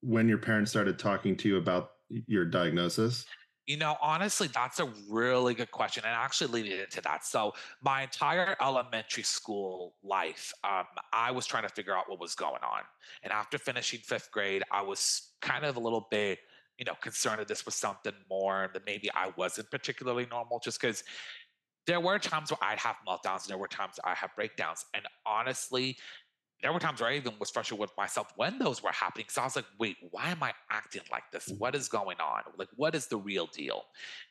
when 0.00 0.28
your 0.28 0.38
parents 0.38 0.70
started 0.70 0.98
talking 0.98 1.36
to 1.36 1.48
you 1.48 1.56
about 1.56 1.90
your 2.08 2.44
diagnosis? 2.44 3.24
You 3.66 3.76
know, 3.76 3.96
honestly, 4.00 4.48
that's 4.48 4.80
a 4.80 4.90
really 5.10 5.52
good 5.52 5.70
question, 5.70 6.02
and 6.06 6.14
actually 6.14 6.62
leading 6.62 6.78
into 6.78 7.02
that. 7.02 7.26
So, 7.26 7.52
my 7.82 8.02
entire 8.02 8.56
elementary 8.62 9.24
school 9.24 9.94
life, 10.02 10.54
um, 10.64 10.84
I 11.12 11.30
was 11.32 11.46
trying 11.46 11.64
to 11.64 11.68
figure 11.68 11.94
out 11.94 12.08
what 12.08 12.18
was 12.18 12.34
going 12.34 12.62
on, 12.62 12.80
and 13.22 13.30
after 13.30 13.58
finishing 13.58 14.00
fifth 14.00 14.30
grade, 14.32 14.62
I 14.70 14.80
was 14.80 15.32
kind 15.42 15.66
of 15.66 15.76
a 15.76 15.80
little 15.80 16.08
bit, 16.10 16.38
you 16.78 16.86
know, 16.86 16.94
concerned 17.02 17.40
that 17.40 17.48
this 17.48 17.66
was 17.66 17.74
something 17.74 18.14
more 18.30 18.70
that 18.72 18.86
maybe 18.86 19.10
I 19.12 19.32
wasn't 19.36 19.70
particularly 19.70 20.26
normal, 20.30 20.60
just 20.64 20.80
because 20.80 21.04
there 21.86 22.00
were 22.00 22.18
times 22.18 22.50
where 22.50 22.58
I'd 22.62 22.78
have 22.78 22.96
meltdowns, 23.06 23.42
and 23.42 23.50
there 23.50 23.58
were 23.58 23.68
times 23.68 24.00
I 24.02 24.14
have 24.14 24.30
breakdowns, 24.34 24.86
and 24.94 25.04
honestly, 25.26 25.98
there 26.62 26.72
were 26.72 26.80
times 26.80 27.00
where 27.00 27.10
I 27.10 27.16
even 27.16 27.34
was 27.38 27.50
frustrated 27.50 27.80
with 27.80 27.92
myself 27.96 28.32
when 28.36 28.58
those 28.58 28.82
were 28.82 28.90
happening. 28.90 29.26
So 29.28 29.42
I 29.42 29.44
was 29.44 29.56
like, 29.56 29.66
wait, 29.78 29.96
why 30.10 30.30
am 30.30 30.42
I 30.42 30.52
acting 30.70 31.02
like 31.10 31.30
this? 31.32 31.48
Mm-hmm. 31.48 31.58
What 31.58 31.74
is 31.74 31.88
going 31.88 32.18
on? 32.20 32.42
Like, 32.56 32.68
what 32.74 32.94
is 32.94 33.06
the 33.06 33.16
real 33.16 33.46
deal? 33.46 33.84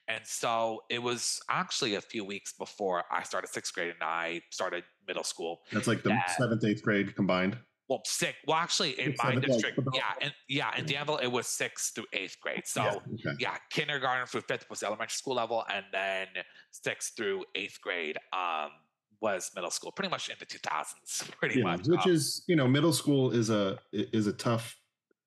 And 0.07 0.25
so 0.25 0.83
it 0.89 1.01
was 1.01 1.39
actually 1.49 1.95
a 1.95 2.01
few 2.01 2.25
weeks 2.25 2.53
before 2.53 3.05
I 3.11 3.23
started 3.23 3.49
sixth 3.49 3.73
grade 3.73 3.89
and 3.89 4.03
I 4.03 4.41
started 4.49 4.83
middle 5.07 5.23
school. 5.23 5.61
That's 5.71 5.87
like 5.87 6.03
the 6.03 6.09
that, 6.09 6.31
seventh, 6.37 6.63
eighth 6.65 6.83
grade 6.83 7.15
combined. 7.15 7.57
Well, 7.89 8.01
six. 8.03 8.37
Well, 8.45 8.57
actually, 8.57 8.99
in 8.99 9.15
my 9.23 9.35
district, 9.35 9.79
yeah, 9.93 10.01
and 10.19 10.33
yeah, 10.49 10.77
in 10.77 10.85
Danville, 10.85 11.17
it 11.17 11.27
was 11.27 11.47
sixth 11.47 11.95
through 11.95 12.07
eighth 12.11 12.37
grade. 12.41 12.63
So, 12.65 12.83
yeah, 12.83 12.91
okay. 13.29 13.37
yeah, 13.39 13.55
kindergarten 13.69 14.27
through 14.27 14.41
fifth 14.41 14.69
was 14.69 14.83
elementary 14.83 15.13
school 15.13 15.35
level, 15.35 15.63
and 15.73 15.85
then 15.93 16.27
sixth 16.71 17.15
through 17.15 17.45
eighth 17.55 17.79
grade 17.79 18.17
um, 18.33 18.71
was 19.21 19.51
middle 19.55 19.71
school, 19.71 19.91
pretty 19.91 20.09
much 20.09 20.29
in 20.29 20.35
the 20.39 20.45
2000s, 20.45 21.31
pretty 21.39 21.59
yeah, 21.59 21.65
much. 21.65 21.87
Which 21.87 22.05
um, 22.05 22.11
is, 22.11 22.43
you 22.47 22.55
know, 22.55 22.67
middle 22.67 22.93
school 22.93 23.31
is 23.31 23.49
a 23.49 23.79
is 23.91 24.27
a 24.27 24.33
tough 24.33 24.77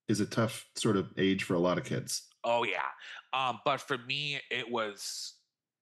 is 0.09 0.21
a 0.21 0.27
tough 0.27 0.67
sort 0.77 0.97
of 0.97 1.09
age 1.19 1.45
for 1.45 1.55
a 1.55 1.59
lot 1.59 1.79
of 1.79 1.85
kids. 1.85 2.29
Oh 2.45 2.65
yeah, 2.65 2.89
um, 3.33 3.61
but 3.65 3.81
for 3.81 3.99
me, 3.99 4.41
it 4.51 4.71
was 4.71 5.35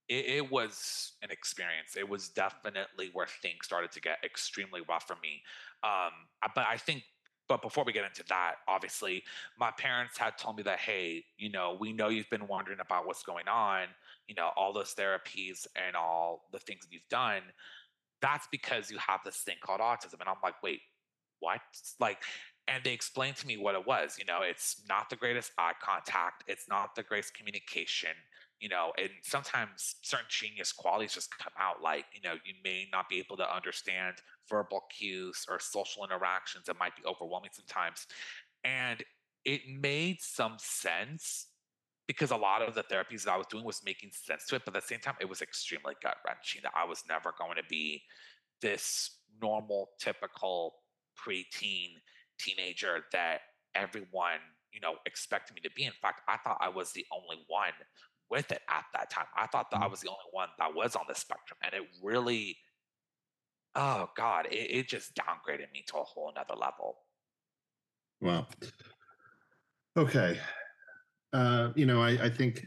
it, 0.09 0.25
it, 0.27 0.51
was 0.51 1.13
an 1.23 1.31
experience. 1.31 1.97
It 1.97 2.09
was 2.09 2.31
definitely 2.31 3.11
where 3.13 3.27
things 3.43 3.59
started 3.65 3.93
to 3.93 4.01
get 4.01 4.19
extremely 4.25 4.81
rough 4.89 5.07
for 5.07 5.17
me. 5.23 5.43
Um, 5.85 6.13
but 6.55 6.67
I 6.67 6.79
think 6.79 7.03
but 7.49 7.63
before 7.63 7.85
we 7.85 7.93
get 7.93 8.05
into 8.05 8.23
that, 8.29 8.57
obviously, 8.69 9.25
my 9.59 9.71
parents 9.71 10.19
had 10.19 10.37
told 10.37 10.59
me 10.59 10.63
that, 10.65 10.79
hey, 10.79 11.25
you 11.39 11.51
know, 11.51 11.77
we 11.81 11.93
know 11.93 12.09
you've 12.09 12.29
been 12.29 12.47
wondering 12.47 12.79
about 12.81 13.07
what's 13.07 13.23
going 13.23 13.49
on, 13.49 13.87
you 14.29 14.35
know, 14.35 14.51
all 14.55 14.73
those 14.73 14.95
therapies 14.95 15.67
and 15.75 15.97
all 15.97 16.47
the 16.53 16.59
things 16.59 16.83
that 16.83 16.93
you've 16.93 17.09
done 17.09 17.43
that's 18.21 18.49
because 18.51 18.91
you 18.91 18.99
have 18.99 19.21
this 19.25 19.39
thing 19.39 19.57
called 19.63 19.81
autism. 19.81 20.21
And 20.21 20.29
I'm 20.29 20.37
like, 20.43 20.63
wait, 20.63 20.81
what? 21.41 21.61
Like, 22.01 22.19
and 22.67 22.83
they 22.85 22.93
explained 22.93 23.37
to 23.37 23.47
me 23.47 23.57
what 23.57 23.75
it 23.75 23.87
was. 23.87 24.17
You 24.19 24.25
know, 24.25 24.41
it's 24.43 24.83
not 24.89 25.09
the 25.11 25.17
greatest 25.17 25.53
eye 25.59 25.73
contact, 25.83 26.45
it's 26.47 26.69
not 26.69 26.95
the 26.95 27.03
greatest 27.03 27.35
communication. 27.35 28.11
You 28.61 28.69
know, 28.69 28.93
and 28.99 29.11
sometimes 29.23 29.95
certain 30.03 30.27
genius 30.29 30.73
qualities 30.73 31.15
just 31.15 31.31
come 31.39 31.53
out. 31.61 31.81
Like, 31.81 32.07
you 32.13 32.21
know, 32.29 32.35
you 32.45 32.55
may 32.65 32.89
not 32.91 33.09
be 33.09 33.21
able 33.21 33.37
to 33.37 33.55
understand 33.55 34.17
verbal 34.51 34.83
cues 34.91 35.47
or 35.49 35.61
social 35.61 36.05
interactions. 36.05 36.69
It 36.69 36.77
might 36.77 36.97
be 36.97 37.05
overwhelming 37.07 37.51
sometimes. 37.53 38.09
And 38.65 39.05
it 39.45 39.61
made 39.69 40.21
some 40.21 40.57
sense 40.59 41.47
because 42.09 42.31
a 42.31 42.37
lot 42.37 42.63
of 42.63 42.75
the 42.75 42.83
therapies 42.83 43.23
that 43.25 43.33
I 43.33 43.37
was 43.37 43.47
doing 43.47 43.65
was 43.65 43.83
making 43.85 44.11
sense 44.13 44.47
to 44.47 44.57
it, 44.57 44.63
but 44.65 44.75
at 44.75 44.83
the 44.83 44.89
same 44.89 45.01
time, 45.01 45.15
it 45.21 45.29
was 45.29 45.43
extremely 45.43 45.95
gut 46.03 46.17
wrenching 46.27 46.63
that 46.65 46.73
I 46.75 46.85
was 46.85 47.05
never 47.09 47.35
going 47.39 47.57
to 47.57 47.63
be 47.69 48.03
this 48.63 49.19
normal, 49.41 49.91
typical 50.01 50.75
preteen 51.17 51.91
teenager 52.41 53.05
that 53.13 53.41
everyone, 53.75 54.41
you 54.73 54.81
know, 54.81 54.95
expected 55.05 55.55
me 55.55 55.61
to 55.61 55.71
be. 55.77 55.85
In 55.85 55.93
fact, 56.01 56.23
I 56.27 56.39
thought 56.39 56.57
I 56.61 56.71
was 56.71 56.93
the 56.93 57.05
only 57.13 57.45
one 57.47 57.73
with 58.31 58.51
it 58.53 58.63
at 58.71 58.85
that 58.95 59.11
time. 59.11 59.27
I 59.37 59.47
thought 59.47 59.71
that 59.71 59.83
I 59.83 59.87
mm. 59.87 59.91
was 59.91 60.01
the 60.01 60.09
only 60.09 60.19
one 60.33 60.49
that 60.59 60.75
was 60.75 60.97
on 60.97 61.05
the 61.09 61.15
spectrum. 61.15 61.59
And 61.63 61.75
it 61.75 61.89
really, 62.03 62.57
oh 63.75 64.09
God, 64.17 64.47
it, 64.51 64.71
it 64.71 64.89
just 64.89 65.15
downgraded 65.15 65.73
me 65.73 65.85
to 65.89 65.99
a 65.99 66.05
whole 66.05 66.33
nother 66.35 66.59
level. 66.59 66.97
Wow. 68.21 68.47
Okay. 69.97 70.39
Uh, 71.33 71.71
you 71.75 71.87
know, 71.87 72.03
I, 72.03 72.11
I 72.25 72.31
think 72.31 72.65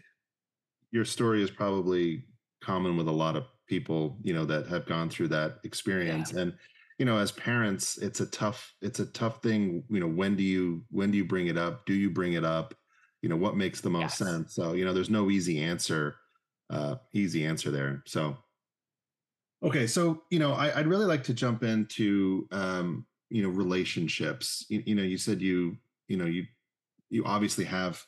your 0.92 1.06
story 1.06 1.42
is 1.42 1.50
probably 1.50 2.24
common 2.62 2.98
with 2.98 3.08
a 3.08 3.12
lot 3.12 3.36
of 3.36 3.46
people, 3.68 4.18
you 4.24 4.34
know, 4.34 4.46
that 4.46 4.68
have 4.68 4.86
gone 4.86 5.10
through 5.10 5.30
that 5.30 5.60
experience. 5.64 6.34
Yeah. 6.34 6.42
And, 6.42 6.54
you 7.00 7.06
know, 7.06 7.18
as 7.18 7.32
parents, 7.32 7.98
it's 7.98 8.20
a 8.20 8.28
tough, 8.28 8.74
it's 8.82 9.00
a 9.00 9.08
tough 9.08 9.42
thing. 9.42 9.84
You 9.90 10.00
know, 10.00 10.08
when 10.08 10.36
do 10.36 10.44
you 10.44 10.84
when 10.92 11.10
do 11.12 11.18
you 11.18 11.26
bring 11.26 11.48
it 11.48 11.58
up? 11.58 11.86
Do 11.86 11.94
you 11.94 12.10
bring 12.10 12.34
it 12.34 12.46
up? 12.46 12.76
You 13.22 13.30
know, 13.30 13.38
what 13.38 13.56
makes 13.56 13.82
the 13.82 13.90
most 13.90 14.02
yes. 14.02 14.18
sense? 14.18 14.56
So, 14.56 14.74
you 14.74 14.86
know, 14.86 14.94
there's 14.94 15.10
no 15.10 15.30
easy 15.30 15.62
answer, 15.62 16.16
uh, 16.70 16.96
easy 17.14 17.46
answer 17.46 17.72
there. 17.72 18.04
So 18.06 18.38
okay, 19.64 19.88
so 19.88 20.24
you 20.30 20.40
know, 20.40 20.54
I, 20.54 20.76
would 20.76 20.88
really 20.88 21.06
like 21.06 21.24
to 21.26 21.34
jump 21.34 21.64
into 21.64 22.48
um, 22.52 23.06
you 23.30 23.42
know, 23.44 23.50
relationships. 23.50 24.66
You, 24.70 24.84
you 24.86 24.96
know, 24.96 25.04
you 25.04 25.18
said 25.18 25.42
you, 25.42 25.78
you 26.08 26.18
know, 26.18 26.26
you 26.26 26.46
you 27.10 27.24
obviously 27.26 27.66
have 27.66 28.04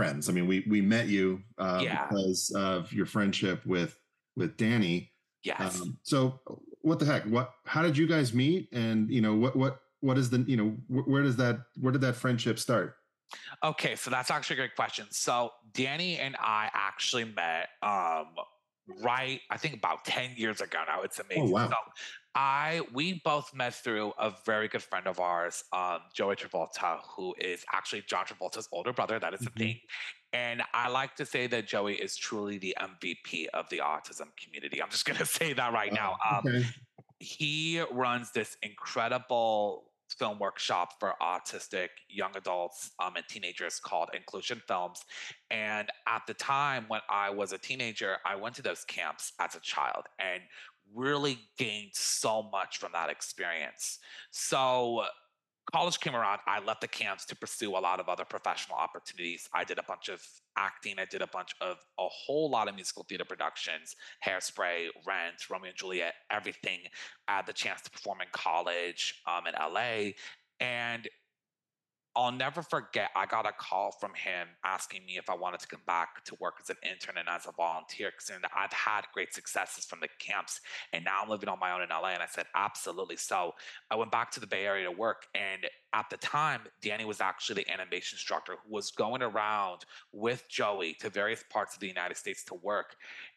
friends. 0.00 0.28
I 0.28 0.32
mean, 0.32 0.46
we 0.46 0.64
we 0.68 0.80
met 0.80 1.08
you 1.08 1.42
uh, 1.58 1.80
yeah. 1.82 2.06
because 2.06 2.50
of 2.56 2.92
your 2.92 3.06
friendship 3.06 3.64
with 3.66 3.98
with 4.36 4.56
Dani. 4.56 5.10
Yes. 5.42 5.80
Um, 5.80 5.98
so 6.02 6.40
what 6.80 6.98
the 6.98 7.04
heck? 7.04 7.24
What? 7.24 7.52
How 7.64 7.82
did 7.82 7.96
you 7.96 8.06
guys 8.06 8.32
meet? 8.32 8.68
And 8.72 9.10
you 9.10 9.20
know 9.20 9.34
what? 9.34 9.56
What? 9.56 9.80
What 10.00 10.16
is 10.16 10.30
the? 10.30 10.38
You 10.46 10.56
know 10.56 10.70
wh- 10.88 11.06
where 11.06 11.22
does 11.22 11.36
that? 11.36 11.60
Where 11.78 11.92
did 11.92 12.00
that 12.00 12.16
friendship 12.16 12.58
start? 12.58 12.96
Okay, 13.62 13.94
so 13.94 14.10
that's 14.10 14.30
actually 14.30 14.54
a 14.54 14.60
great 14.60 14.74
question. 14.74 15.06
So 15.10 15.50
Dani 15.72 16.18
and 16.18 16.34
I 16.40 16.68
actually 16.74 17.24
met 17.24 17.68
um, 17.80 18.26
right, 19.02 19.40
I 19.50 19.56
think 19.56 19.74
about 19.74 20.04
10 20.04 20.32
years 20.36 20.60
ago 20.60 20.78
now. 20.86 21.02
It's 21.02 21.20
oh, 21.20 21.24
amazing. 21.30 21.48
Oh, 21.48 21.52
wow. 21.52 21.68
So 21.68 21.76
I 22.40 22.80
we 22.94 23.20
both 23.22 23.52
met 23.54 23.74
through 23.74 24.14
a 24.18 24.32
very 24.46 24.66
good 24.66 24.82
friend 24.82 25.06
of 25.06 25.20
ours, 25.20 25.62
um, 25.74 25.98
Joey 26.14 26.36
Travolta, 26.36 27.00
who 27.14 27.34
is 27.38 27.66
actually 27.70 28.02
John 28.08 28.24
Travolta's 28.24 28.66
older 28.72 28.94
brother. 28.94 29.18
That 29.18 29.34
is 29.34 29.40
mm-hmm. 29.40 29.58
the 29.58 29.64
thing. 29.64 29.80
And 30.32 30.62
I 30.72 30.88
like 30.88 31.16
to 31.16 31.26
say 31.26 31.48
that 31.48 31.68
Joey 31.68 31.96
is 31.96 32.16
truly 32.16 32.56
the 32.56 32.74
MVP 32.80 33.48
of 33.52 33.68
the 33.68 33.82
autism 33.84 34.28
community. 34.42 34.82
I'm 34.82 34.88
just 34.88 35.04
gonna 35.08 35.26
say 35.26 35.52
that 35.52 35.74
right 35.74 35.92
now. 35.92 36.16
Um, 36.30 36.46
okay. 36.46 36.64
He 37.18 37.82
runs 37.92 38.32
this 38.32 38.56
incredible 38.62 39.90
film 40.10 40.38
workshop 40.38 40.94
for 40.98 41.14
autistic 41.22 41.88
young 42.08 42.36
adults 42.36 42.90
um, 42.98 43.16
and 43.16 43.24
teenagers 43.28 43.78
called 43.78 44.10
Inclusion 44.14 44.60
Films. 44.66 45.04
And 45.50 45.88
at 46.06 46.22
the 46.26 46.34
time 46.34 46.84
when 46.88 47.00
I 47.08 47.30
was 47.30 47.52
a 47.52 47.58
teenager, 47.58 48.16
I 48.24 48.36
went 48.36 48.54
to 48.56 48.62
those 48.62 48.84
camps 48.84 49.32
as 49.38 49.54
a 49.54 49.60
child 49.60 50.06
and 50.18 50.42
really 50.94 51.38
gained 51.58 51.92
so 51.92 52.42
much 52.42 52.78
from 52.78 52.92
that 52.92 53.10
experience. 53.10 53.98
So 54.30 55.04
college 55.72 56.00
came 56.00 56.16
around, 56.16 56.40
I 56.46 56.60
left 56.60 56.80
the 56.80 56.88
camps 56.88 57.24
to 57.26 57.36
pursue 57.36 57.70
a 57.70 57.78
lot 57.78 58.00
of 58.00 58.08
other 58.08 58.24
professional 58.24 58.76
opportunities. 58.78 59.48
I 59.54 59.64
did 59.64 59.78
a 59.78 59.82
bunch 59.82 60.08
of 60.08 60.22
acting, 60.56 60.98
I 60.98 61.04
did 61.04 61.22
a 61.22 61.26
bunch 61.26 61.54
of 61.60 61.76
a 61.98 62.08
whole 62.08 62.50
lot 62.50 62.68
of 62.68 62.74
musical 62.74 63.04
theater 63.08 63.24
productions, 63.24 63.94
Hairspray, 64.26 64.88
Rent, 65.06 65.48
Romeo 65.48 65.68
and 65.68 65.76
Juliet, 65.76 66.14
everything. 66.30 66.80
I 67.28 67.36
had 67.36 67.46
the 67.46 67.52
chance 67.52 67.82
to 67.82 67.90
perform 67.90 68.20
in 68.20 68.28
college 68.32 69.22
um, 69.26 69.46
in 69.46 69.54
LA. 69.54 70.12
And 70.60 71.08
I'll 72.16 72.32
never 72.32 72.62
forget, 72.62 73.10
I 73.14 73.26
got 73.26 73.46
a 73.46 73.52
call 73.52 73.92
from 73.92 74.10
him 74.14 74.48
asking 74.64 75.06
me 75.06 75.16
if 75.16 75.30
I 75.30 75.34
wanted 75.34 75.60
to 75.60 75.68
come 75.68 75.82
back 75.86 76.24
to 76.24 76.36
work 76.40 76.54
as 76.60 76.68
an 76.68 76.76
intern 76.82 77.16
and 77.18 77.28
as 77.28 77.46
a 77.46 77.52
volunteer 77.52 78.10
because 78.10 78.30
I've 78.54 78.72
had 78.72 79.02
great 79.14 79.32
successes 79.32 79.84
from 79.84 80.00
the 80.00 80.08
camps 80.18 80.60
and 80.92 81.04
now 81.04 81.20
I'm 81.22 81.28
living 81.28 81.48
on 81.48 81.60
my 81.60 81.72
own 81.72 81.82
in 81.82 81.88
LA. 81.88 82.08
And 82.08 82.22
I 82.22 82.26
said, 82.26 82.46
absolutely. 82.54 83.16
So 83.16 83.54
I 83.90 83.94
went 83.94 84.10
back 84.10 84.32
to 84.32 84.40
the 84.40 84.46
Bay 84.46 84.64
Area 84.66 84.86
to 84.86 84.90
work. 84.90 85.26
And 85.34 85.66
at 85.92 86.10
the 86.10 86.16
time, 86.16 86.62
Dani 86.82 87.04
was 87.04 87.20
actually 87.20 87.62
the 87.62 87.72
animation 87.72 88.16
instructor 88.16 88.56
who 88.64 88.74
was 88.74 88.90
going 88.90 89.22
around 89.22 89.84
with 90.12 90.48
Joey 90.48 90.94
to 90.94 91.10
various 91.10 91.44
parts 91.48 91.74
of 91.74 91.80
the 91.80 91.88
United 91.88 92.16
States 92.16 92.42
to 92.44 92.54
work. 92.54 92.96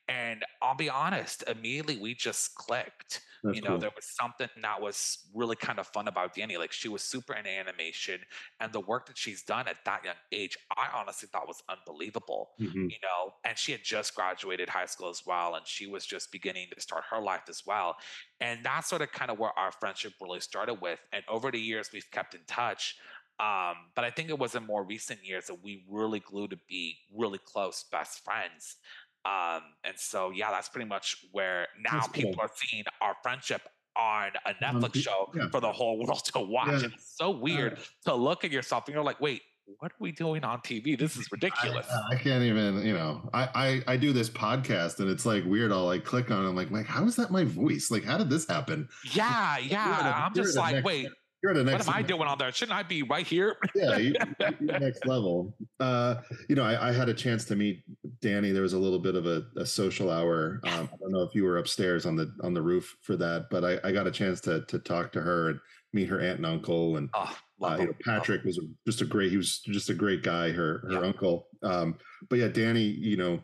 And 0.09 0.43
I'll 0.61 0.75
be 0.75 0.89
honest, 0.89 1.43
immediately 1.47 1.97
we 1.97 2.13
just 2.13 2.55
clicked. 2.55 3.21
That's 3.43 3.55
you 3.55 3.61
know, 3.61 3.71
cool. 3.71 3.79
there 3.79 3.91
was 3.95 4.05
something 4.05 4.49
that 4.61 4.81
was 4.81 5.19
really 5.33 5.55
kind 5.55 5.79
of 5.79 5.87
fun 5.87 6.07
about 6.07 6.35
Dani. 6.35 6.57
Like 6.57 6.71
she 6.71 6.87
was 6.89 7.01
super 7.01 7.33
into 7.33 7.49
animation, 7.49 8.19
and 8.59 8.71
the 8.71 8.79
work 8.81 9.05
that 9.07 9.17
she's 9.17 9.43
done 9.43 9.67
at 9.67 9.77
that 9.85 10.03
young 10.03 10.15
age, 10.31 10.57
I 10.77 10.87
honestly 10.93 11.29
thought 11.31 11.47
was 11.47 11.61
unbelievable. 11.69 12.51
Mm-hmm. 12.59 12.83
You 12.83 12.97
know, 13.01 13.33
and 13.45 13.57
she 13.57 13.71
had 13.71 13.83
just 13.83 14.15
graduated 14.15 14.69
high 14.69 14.85
school 14.85 15.09
as 15.09 15.23
well, 15.25 15.55
and 15.55 15.65
she 15.65 15.87
was 15.87 16.05
just 16.05 16.31
beginning 16.31 16.67
to 16.73 16.81
start 16.81 17.03
her 17.09 17.21
life 17.21 17.43
as 17.49 17.63
well. 17.65 17.95
And 18.41 18.59
that's 18.63 18.89
sort 18.89 19.01
of 19.01 19.11
kind 19.11 19.31
of 19.31 19.39
where 19.39 19.57
our 19.57 19.71
friendship 19.71 20.13
really 20.21 20.41
started 20.41 20.75
with. 20.75 20.99
And 21.11 21.23
over 21.29 21.51
the 21.51 21.59
years, 21.59 21.89
we've 21.93 22.09
kept 22.11 22.35
in 22.35 22.41
touch. 22.47 22.97
Um, 23.39 23.75
but 23.95 24.05
I 24.05 24.11
think 24.11 24.29
it 24.29 24.37
was 24.37 24.53
in 24.55 24.65
more 24.65 24.83
recent 24.83 25.25
years 25.25 25.47
that 25.47 25.63
we 25.63 25.83
really 25.89 26.19
grew 26.19 26.47
to 26.47 26.57
be 26.69 26.97
really 27.13 27.39
close 27.39 27.83
best 27.91 28.23
friends. 28.23 28.75
Um, 29.25 29.61
and 29.83 29.97
so, 29.97 30.31
yeah, 30.31 30.51
that's 30.51 30.69
pretty 30.69 30.87
much 30.87 31.25
where 31.31 31.67
now 31.79 32.01
that's 32.01 32.07
people 32.09 32.33
cool. 32.33 32.41
are 32.41 32.51
seeing 32.55 32.83
our 33.01 33.15
friendship 33.23 33.61
on 33.95 34.31
a 34.45 34.53
Netflix 34.55 34.95
show 34.95 35.31
yeah. 35.35 35.49
for 35.49 35.59
the 35.59 35.71
whole 35.71 35.97
world 36.05 36.23
to 36.25 36.39
watch. 36.39 36.81
Yeah. 36.81 36.87
It's 36.93 37.15
so 37.15 37.29
weird 37.29 37.79
to 38.05 38.15
look 38.15 38.43
at 38.43 38.51
yourself 38.51 38.87
and 38.87 38.95
you're 38.95 39.03
like, 39.03 39.21
wait, 39.21 39.41
what 39.79 39.91
are 39.91 39.99
we 39.99 40.11
doing 40.11 40.43
on 40.43 40.59
TV? 40.59 40.97
This 40.97 41.15
is 41.15 41.31
ridiculous. 41.31 41.87
I, 41.89 42.15
I, 42.15 42.17
can't 42.17 42.43
even, 42.43 42.85
you 42.85 42.93
know, 42.93 43.29
I, 43.33 43.81
I 43.87 43.93
I 43.93 43.97
do 43.97 44.11
this 44.11 44.29
podcast 44.29 44.99
and 44.99 45.09
it's 45.09 45.25
like 45.25 45.45
weird. 45.45 45.71
I'll 45.71 45.85
like 45.85 46.03
click 46.03 46.31
on 46.31 46.45
it. 46.45 46.49
I'm 46.49 46.55
like, 46.55 46.69
like, 46.69 46.85
how 46.85 47.05
is 47.05 47.15
that 47.15 47.31
my 47.31 47.45
voice? 47.45 47.89
Like, 47.89 48.03
how 48.03 48.17
did 48.17 48.29
this 48.29 48.47
happen? 48.47 48.89
Yeah, 49.13 49.57
yeah. 49.63 50.25
I'm 50.25 50.33
just 50.33 50.57
like, 50.57 50.83
wait, 50.83 51.07
you're 51.43 51.53
the 51.53 51.63
next. 51.63 51.87
What 51.87 51.97
am 51.97 52.03
I 52.03 52.07
doing 52.07 52.27
on 52.27 52.37
there? 52.37 52.51
Shouldn't 52.51 52.77
I 52.77 52.83
be 52.83 53.03
right 53.03 53.27
here? 53.27 53.57
yeah, 53.75 53.97
you, 53.97 54.13
next 54.61 55.05
level. 55.05 55.53
Uh, 55.79 56.15
you 56.47 56.55
know, 56.55 56.63
I, 56.63 56.89
I, 56.89 56.91
had 56.93 57.09
a 57.09 57.13
chance 57.13 57.43
to 57.45 57.55
meet 57.55 57.83
Dani. 58.21 58.53
There 58.53 58.61
was 58.61 58.73
a 58.73 58.79
little 58.79 58.97
bit 58.97 59.15
of 59.15 59.25
a, 59.25 59.43
a 59.57 59.65
social 59.65 60.09
hour. 60.09 60.61
Um, 60.63 60.89
I 60.91 60.95
don't 61.01 61.11
know 61.11 61.23
if 61.23 61.35
you 61.35 61.43
were 61.43 61.57
upstairs 61.57 62.05
on 62.05 62.15
the 62.15 62.33
on 62.43 62.53
the 62.53 62.61
roof 62.61 62.95
for 63.01 63.17
that, 63.17 63.47
but 63.51 63.65
I, 63.65 63.77
I 63.83 63.91
got 63.91 64.07
a 64.07 64.11
chance 64.11 64.39
to 64.41 64.63
to 64.65 64.79
talk 64.79 65.11
to 65.11 65.21
her 65.21 65.49
and 65.49 65.59
meet 65.91 66.07
her 66.07 66.21
aunt 66.21 66.37
and 66.37 66.45
uncle. 66.45 66.95
And 66.95 67.09
oh, 67.13 67.37
uh, 67.61 67.77
you 67.77 67.85
know, 67.87 67.93
Patrick 68.05 68.45
was 68.45 68.59
just 68.87 69.01
a 69.01 69.05
great. 69.05 69.29
He 69.29 69.37
was 69.37 69.59
just 69.59 69.89
a 69.89 69.93
great 69.93 70.23
guy. 70.23 70.51
Her 70.51 70.85
her 70.89 71.03
uncle. 71.03 71.47
Um, 71.61 71.97
but 72.29 72.39
yeah, 72.39 72.47
Dani, 72.47 72.97
you 72.97 73.17
know, 73.17 73.43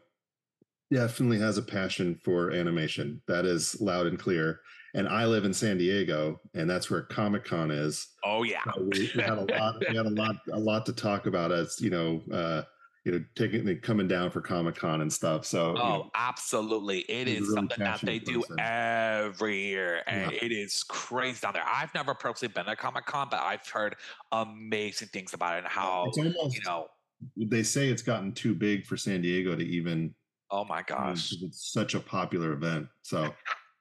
definitely 0.91 1.39
has 1.39 1.57
a 1.57 1.61
passion 1.61 2.19
for 2.23 2.51
animation. 2.51 3.21
That 3.27 3.45
is 3.45 3.79
loud 3.81 4.07
and 4.07 4.19
clear 4.19 4.61
and 4.93 5.07
I 5.07 5.25
live 5.25 5.45
in 5.45 5.53
San 5.53 5.77
Diego, 5.77 6.39
and 6.53 6.69
that's 6.69 6.89
where 6.89 7.03
Comic 7.03 7.45
Con 7.45 7.71
is. 7.71 8.07
Oh 8.23 8.43
yeah, 8.43 8.61
so 8.65 8.81
we, 8.81 9.11
we, 9.15 9.21
had 9.21 9.37
a 9.37 9.45
lot. 9.59 9.75
We 9.79 9.95
had 9.95 10.05
a 10.05 10.09
lot, 10.09 10.35
a 10.51 10.59
lot 10.59 10.85
to 10.87 10.93
talk 10.93 11.27
about 11.27 11.51
as 11.51 11.79
you 11.79 11.89
know, 11.89 12.21
uh, 12.31 12.63
you 13.05 13.11
know, 13.11 13.23
taking 13.35 13.79
coming 13.81 14.07
down 14.07 14.31
for 14.31 14.41
Comic 14.41 14.75
Con 14.75 15.01
and 15.01 15.11
stuff. 15.11 15.45
So, 15.45 15.71
oh, 15.71 15.73
you 15.73 15.77
know, 15.77 16.11
absolutely, 16.15 16.99
it 17.01 17.27
is 17.27 17.41
really 17.41 17.53
something 17.53 17.83
that 17.83 18.01
they 18.01 18.19
do 18.19 18.43
every 18.57 19.67
year, 19.67 20.01
and 20.07 20.31
yeah. 20.31 20.39
it 20.41 20.51
is 20.51 20.83
crazy 20.83 21.39
down 21.41 21.53
there. 21.53 21.65
I've 21.67 21.93
never 21.93 22.15
personally 22.15 22.51
been 22.53 22.65
to 22.65 22.75
Comic 22.75 23.05
Con, 23.05 23.27
but 23.29 23.41
I've 23.41 23.67
heard 23.67 23.95
amazing 24.31 25.09
things 25.09 25.33
about 25.33 25.55
it 25.55 25.59
and 25.59 25.67
how 25.67 26.11
almost, 26.17 26.55
you 26.55 26.61
know. 26.65 26.87
They 27.35 27.63
say 27.63 27.89
it's 27.89 28.01
gotten 28.01 28.31
too 28.31 28.55
big 28.55 28.85
for 28.85 28.97
San 28.97 29.21
Diego 29.21 29.55
to 29.55 29.63
even. 29.63 30.15
Oh 30.51 30.65
my 30.65 30.81
gosh! 30.81 31.33
It's 31.41 31.71
such 31.71 31.93
a 31.95 31.99
popular 31.99 32.53
event. 32.53 32.87
So 33.01 33.33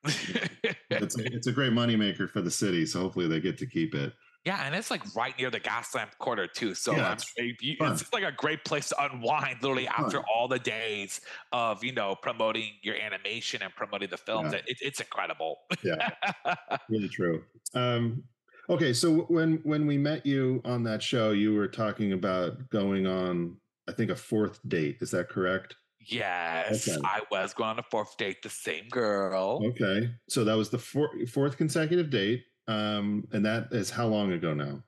it's, 0.05 1.19
a, 1.19 1.25
it's 1.35 1.47
a 1.47 1.53
great 1.53 1.73
moneymaker 1.73 2.29
for 2.29 2.43
the 2.43 2.51
city. 2.51 2.87
So 2.87 3.01
hopefully 3.01 3.29
they 3.29 3.41
get 3.41 3.59
to 3.59 3.67
keep 3.67 3.95
it. 3.95 4.13
Yeah, 4.45 4.65
and 4.65 4.75
it's 4.75 4.91
like 4.91 5.03
right 5.15 5.37
near 5.39 5.51
the 5.51 5.61
Gaslamp 5.61 6.17
Quarter 6.19 6.47
too. 6.47 6.75
So 6.75 6.97
yeah, 6.97 7.13
it's, 7.13 7.33
it's 7.37 8.13
like 8.13 8.23
a 8.23 8.33
great 8.33 8.65
place 8.65 8.89
to 8.91 9.05
unwind, 9.05 9.63
literally 9.63 9.85
it's 9.85 9.93
after 9.99 10.19
fun. 10.19 10.25
all 10.33 10.49
the 10.49 10.59
days 10.59 11.21
of 11.53 11.83
you 11.83 11.93
know 11.93 12.15
promoting 12.15 12.71
your 12.83 12.97
animation 12.97 13.63
and 13.63 13.75
promoting 13.75 14.09
the 14.11 14.17
films. 14.17 14.53
Yeah. 14.53 14.61
It, 14.67 14.79
it's 14.81 15.01
incredible. 15.01 15.59
yeah, 15.83 16.11
really 16.89 17.09
true. 17.09 17.43
Um, 17.75 18.23
okay, 18.71 18.93
so 18.93 19.27
when 19.29 19.61
when 19.65 19.87
we 19.87 19.99
met 19.99 20.25
you 20.25 20.63
on 20.65 20.83
that 20.85 21.03
show, 21.03 21.33
you 21.33 21.55
were 21.55 21.69
talking 21.69 22.13
about 22.13 22.71
going 22.71 23.07
on, 23.07 23.57
I 23.89 23.93
think, 23.93 24.11
a 24.11 24.17
fourth 24.17 24.61
date. 24.69 24.99
Is 25.01 25.11
that 25.11 25.29
correct? 25.29 25.75
Yes, 26.09 26.89
okay. 26.89 26.99
I 27.05 27.21
was 27.31 27.53
going 27.53 27.71
on 27.71 27.79
a 27.79 27.83
fourth 27.83 28.17
date, 28.17 28.43
the 28.43 28.49
same 28.49 28.89
girl. 28.89 29.61
Okay, 29.65 30.11
so 30.29 30.43
that 30.45 30.55
was 30.55 30.71
the 30.71 30.79
four, 30.79 31.11
fourth 31.27 31.57
consecutive 31.57 32.11
date, 32.11 32.45
um, 32.67 33.29
and 33.33 33.45
that 33.45 33.69
is 33.73 33.91
how 33.91 34.07
long 34.07 34.33
ago 34.33 34.55
now? 34.55 34.83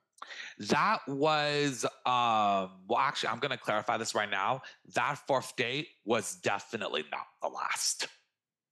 That 0.59 0.99
was 1.07 1.85
um, 2.05 2.71
well, 2.87 2.99
actually, 2.99 3.29
I'm 3.29 3.39
going 3.39 3.51
to 3.51 3.57
clarify 3.57 3.97
this 3.97 4.15
right 4.15 4.29
now. 4.29 4.61
That 4.95 5.19
fourth 5.27 5.55
date 5.55 5.89
was 6.05 6.35
definitely 6.35 7.03
not 7.11 7.27
the 7.41 7.49
last. 7.49 8.07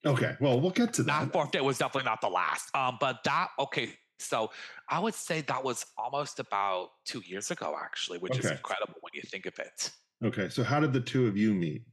Okay, 0.05 0.35
well, 0.39 0.59
we'll 0.59 0.71
get 0.71 0.93
to 0.93 1.03
that. 1.03 1.25
That 1.25 1.33
fourth 1.33 1.51
date 1.51 1.63
was 1.63 1.77
definitely 1.77 2.09
not 2.09 2.21
the 2.21 2.29
last. 2.29 2.73
Um, 2.75 2.97
but 2.99 3.23
that 3.25 3.49
okay. 3.59 3.93
So 4.19 4.51
I 4.89 4.99
would 4.99 5.13
say 5.13 5.41
that 5.41 5.63
was 5.63 5.85
almost 5.97 6.39
about 6.39 6.89
two 7.05 7.21
years 7.25 7.51
ago, 7.51 7.77
actually, 7.81 8.17
which 8.19 8.37
is 8.37 8.45
incredible 8.45 8.95
when 9.01 9.11
you 9.13 9.21
think 9.21 9.45
of 9.45 9.57
it. 9.59 9.91
Okay, 10.23 10.49
so 10.49 10.63
how 10.63 10.79
did 10.79 10.91
the 10.91 10.99
two 10.99 11.27
of 11.27 11.37
you 11.37 11.53
meet? 11.53 11.83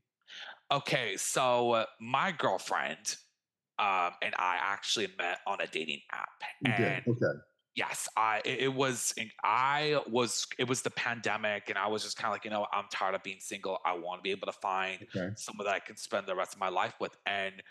Okay, 0.70 1.16
so 1.16 1.72
uh, 1.72 1.86
my 2.00 2.32
girlfriend 2.32 3.16
um, 3.78 4.12
and 4.22 4.34
I 4.36 4.58
actually 4.60 5.08
met 5.18 5.40
on 5.46 5.60
a 5.60 5.66
dating 5.66 6.00
app, 6.12 6.42
and 6.64 7.04
Okay. 7.06 7.36
yes, 7.76 8.08
I 8.16 8.42
it, 8.44 8.60
it 8.62 8.74
was 8.74 9.14
I 9.44 10.02
was 10.08 10.46
it 10.58 10.68
was 10.68 10.82
the 10.82 10.90
pandemic, 10.90 11.70
and 11.70 11.78
I 11.78 11.88
was 11.88 12.02
just 12.04 12.16
kind 12.18 12.28
of 12.28 12.32
like 12.34 12.44
you 12.44 12.50
know 12.50 12.66
I'm 12.72 12.86
tired 12.92 13.14
of 13.16 13.22
being 13.24 13.40
single. 13.40 13.78
I 13.84 13.94
want 13.94 14.20
to 14.20 14.22
be 14.22 14.32
able 14.32 14.46
to 14.46 14.52
find 14.52 15.00
Okay. 15.02 15.36
someone 15.36 15.66
that 15.66 15.74
I 15.74 15.80
can 15.80 15.96
spend 15.96 16.26
the 16.28 16.36
rest 16.36 16.54
of 16.54 16.60
my 16.60 16.70
life 16.70 16.94
with. 17.00 17.16
And 17.26 17.62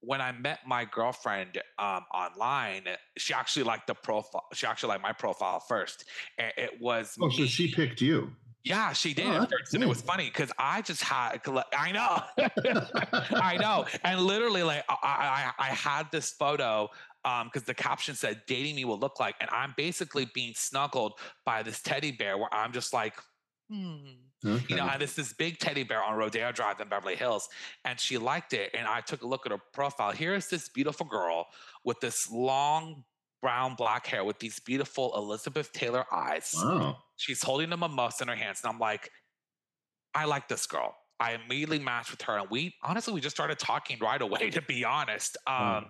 when 0.00 0.20
I 0.22 0.32
met 0.32 0.60
my 0.66 0.84
girlfriend 0.86 1.62
um, 1.78 2.06
online, 2.14 2.86
she 3.18 3.34
actually 3.34 3.64
liked 3.64 3.88
the 3.88 3.94
profile. 3.94 4.46
She 4.54 4.66
actually 4.66 4.90
liked 4.90 5.02
my 5.02 5.12
profile 5.14 5.60
first. 5.60 6.04
And 6.38 6.52
it 6.58 6.80
was 6.80 7.18
Oh, 7.22 7.30
so 7.30 7.46
she 7.46 7.72
picked 7.72 8.02
you. 8.02 8.36
Yeah, 8.64 8.92
she 8.92 9.12
did 9.14 9.26
Oh, 9.26 9.40
that's 9.40 9.52
first, 9.52 9.74
and 9.74 9.82
it 9.82 9.88
was 9.88 10.02
funny 10.02 10.26
because 10.26 10.52
I 10.58 10.82
just 10.82 11.02
had. 11.02 11.40
I 11.76 11.92
know, 11.92 12.22
I 13.32 13.56
know, 13.56 13.86
and 14.04 14.20
literally, 14.20 14.62
like 14.62 14.84
I, 14.88 15.52
I, 15.58 15.64
I 15.66 15.68
had 15.68 16.10
this 16.12 16.30
photo 16.30 16.88
because 17.22 17.64
the 17.64 17.74
caption 17.74 18.14
said 18.14 18.42
"dating 18.46 18.76
me 18.76 18.84
will 18.84 18.98
look 18.98 19.18
like," 19.18 19.34
and 19.40 19.50
I'm 19.50 19.74
basically 19.76 20.30
being 20.32 20.54
snuggled 20.54 21.14
by 21.44 21.62
this 21.62 21.80
teddy 21.82 22.12
bear, 22.12 22.38
where 22.38 22.52
I'm 22.52 22.72
just 22.72 22.92
like, 22.92 23.14
hmm. 23.68 23.96
Okay. 24.44 24.64
You 24.68 24.76
know, 24.76 24.88
and 24.88 25.00
it's 25.00 25.14
this 25.14 25.32
big 25.32 25.58
teddy 25.58 25.84
bear 25.84 26.02
on 26.02 26.16
Rodeo 26.16 26.50
Drive 26.50 26.80
in 26.80 26.88
Beverly 26.88 27.14
Hills. 27.14 27.48
And 27.84 27.98
she 27.98 28.18
liked 28.18 28.54
it. 28.54 28.70
And 28.74 28.88
I 28.88 29.00
took 29.00 29.22
a 29.22 29.26
look 29.26 29.46
at 29.46 29.52
her 29.52 29.60
profile. 29.72 30.10
Here 30.10 30.34
is 30.34 30.48
this 30.48 30.68
beautiful 30.68 31.06
girl 31.06 31.46
with 31.84 32.00
this 32.00 32.30
long 32.30 33.04
brown 33.42 33.74
black 33.74 34.06
hair 34.06 34.24
with 34.24 34.38
these 34.38 34.60
beautiful 34.60 35.14
Elizabeth 35.16 35.72
Taylor 35.72 36.06
eyes. 36.12 36.52
wow. 36.54 36.96
She's 37.16 37.42
holding 37.42 37.72
a 37.72 37.76
mimosa 37.76 38.22
in 38.22 38.28
her 38.28 38.36
hands. 38.36 38.60
And 38.64 38.72
I'm 38.72 38.78
like, 38.78 39.10
I 40.14 40.24
like 40.24 40.48
this 40.48 40.66
girl. 40.66 40.94
I 41.20 41.32
immediately 41.32 41.78
matched 41.78 42.10
with 42.12 42.22
her. 42.22 42.38
And 42.38 42.48
we 42.50 42.74
honestly, 42.82 43.12
we 43.12 43.20
just 43.20 43.36
started 43.36 43.58
talking 43.58 43.98
right 44.00 44.20
away, 44.22 44.50
to 44.58 44.62
be 44.62 44.84
honest. 44.84 45.36
Um, 45.46 45.54
Wow. 45.56 45.84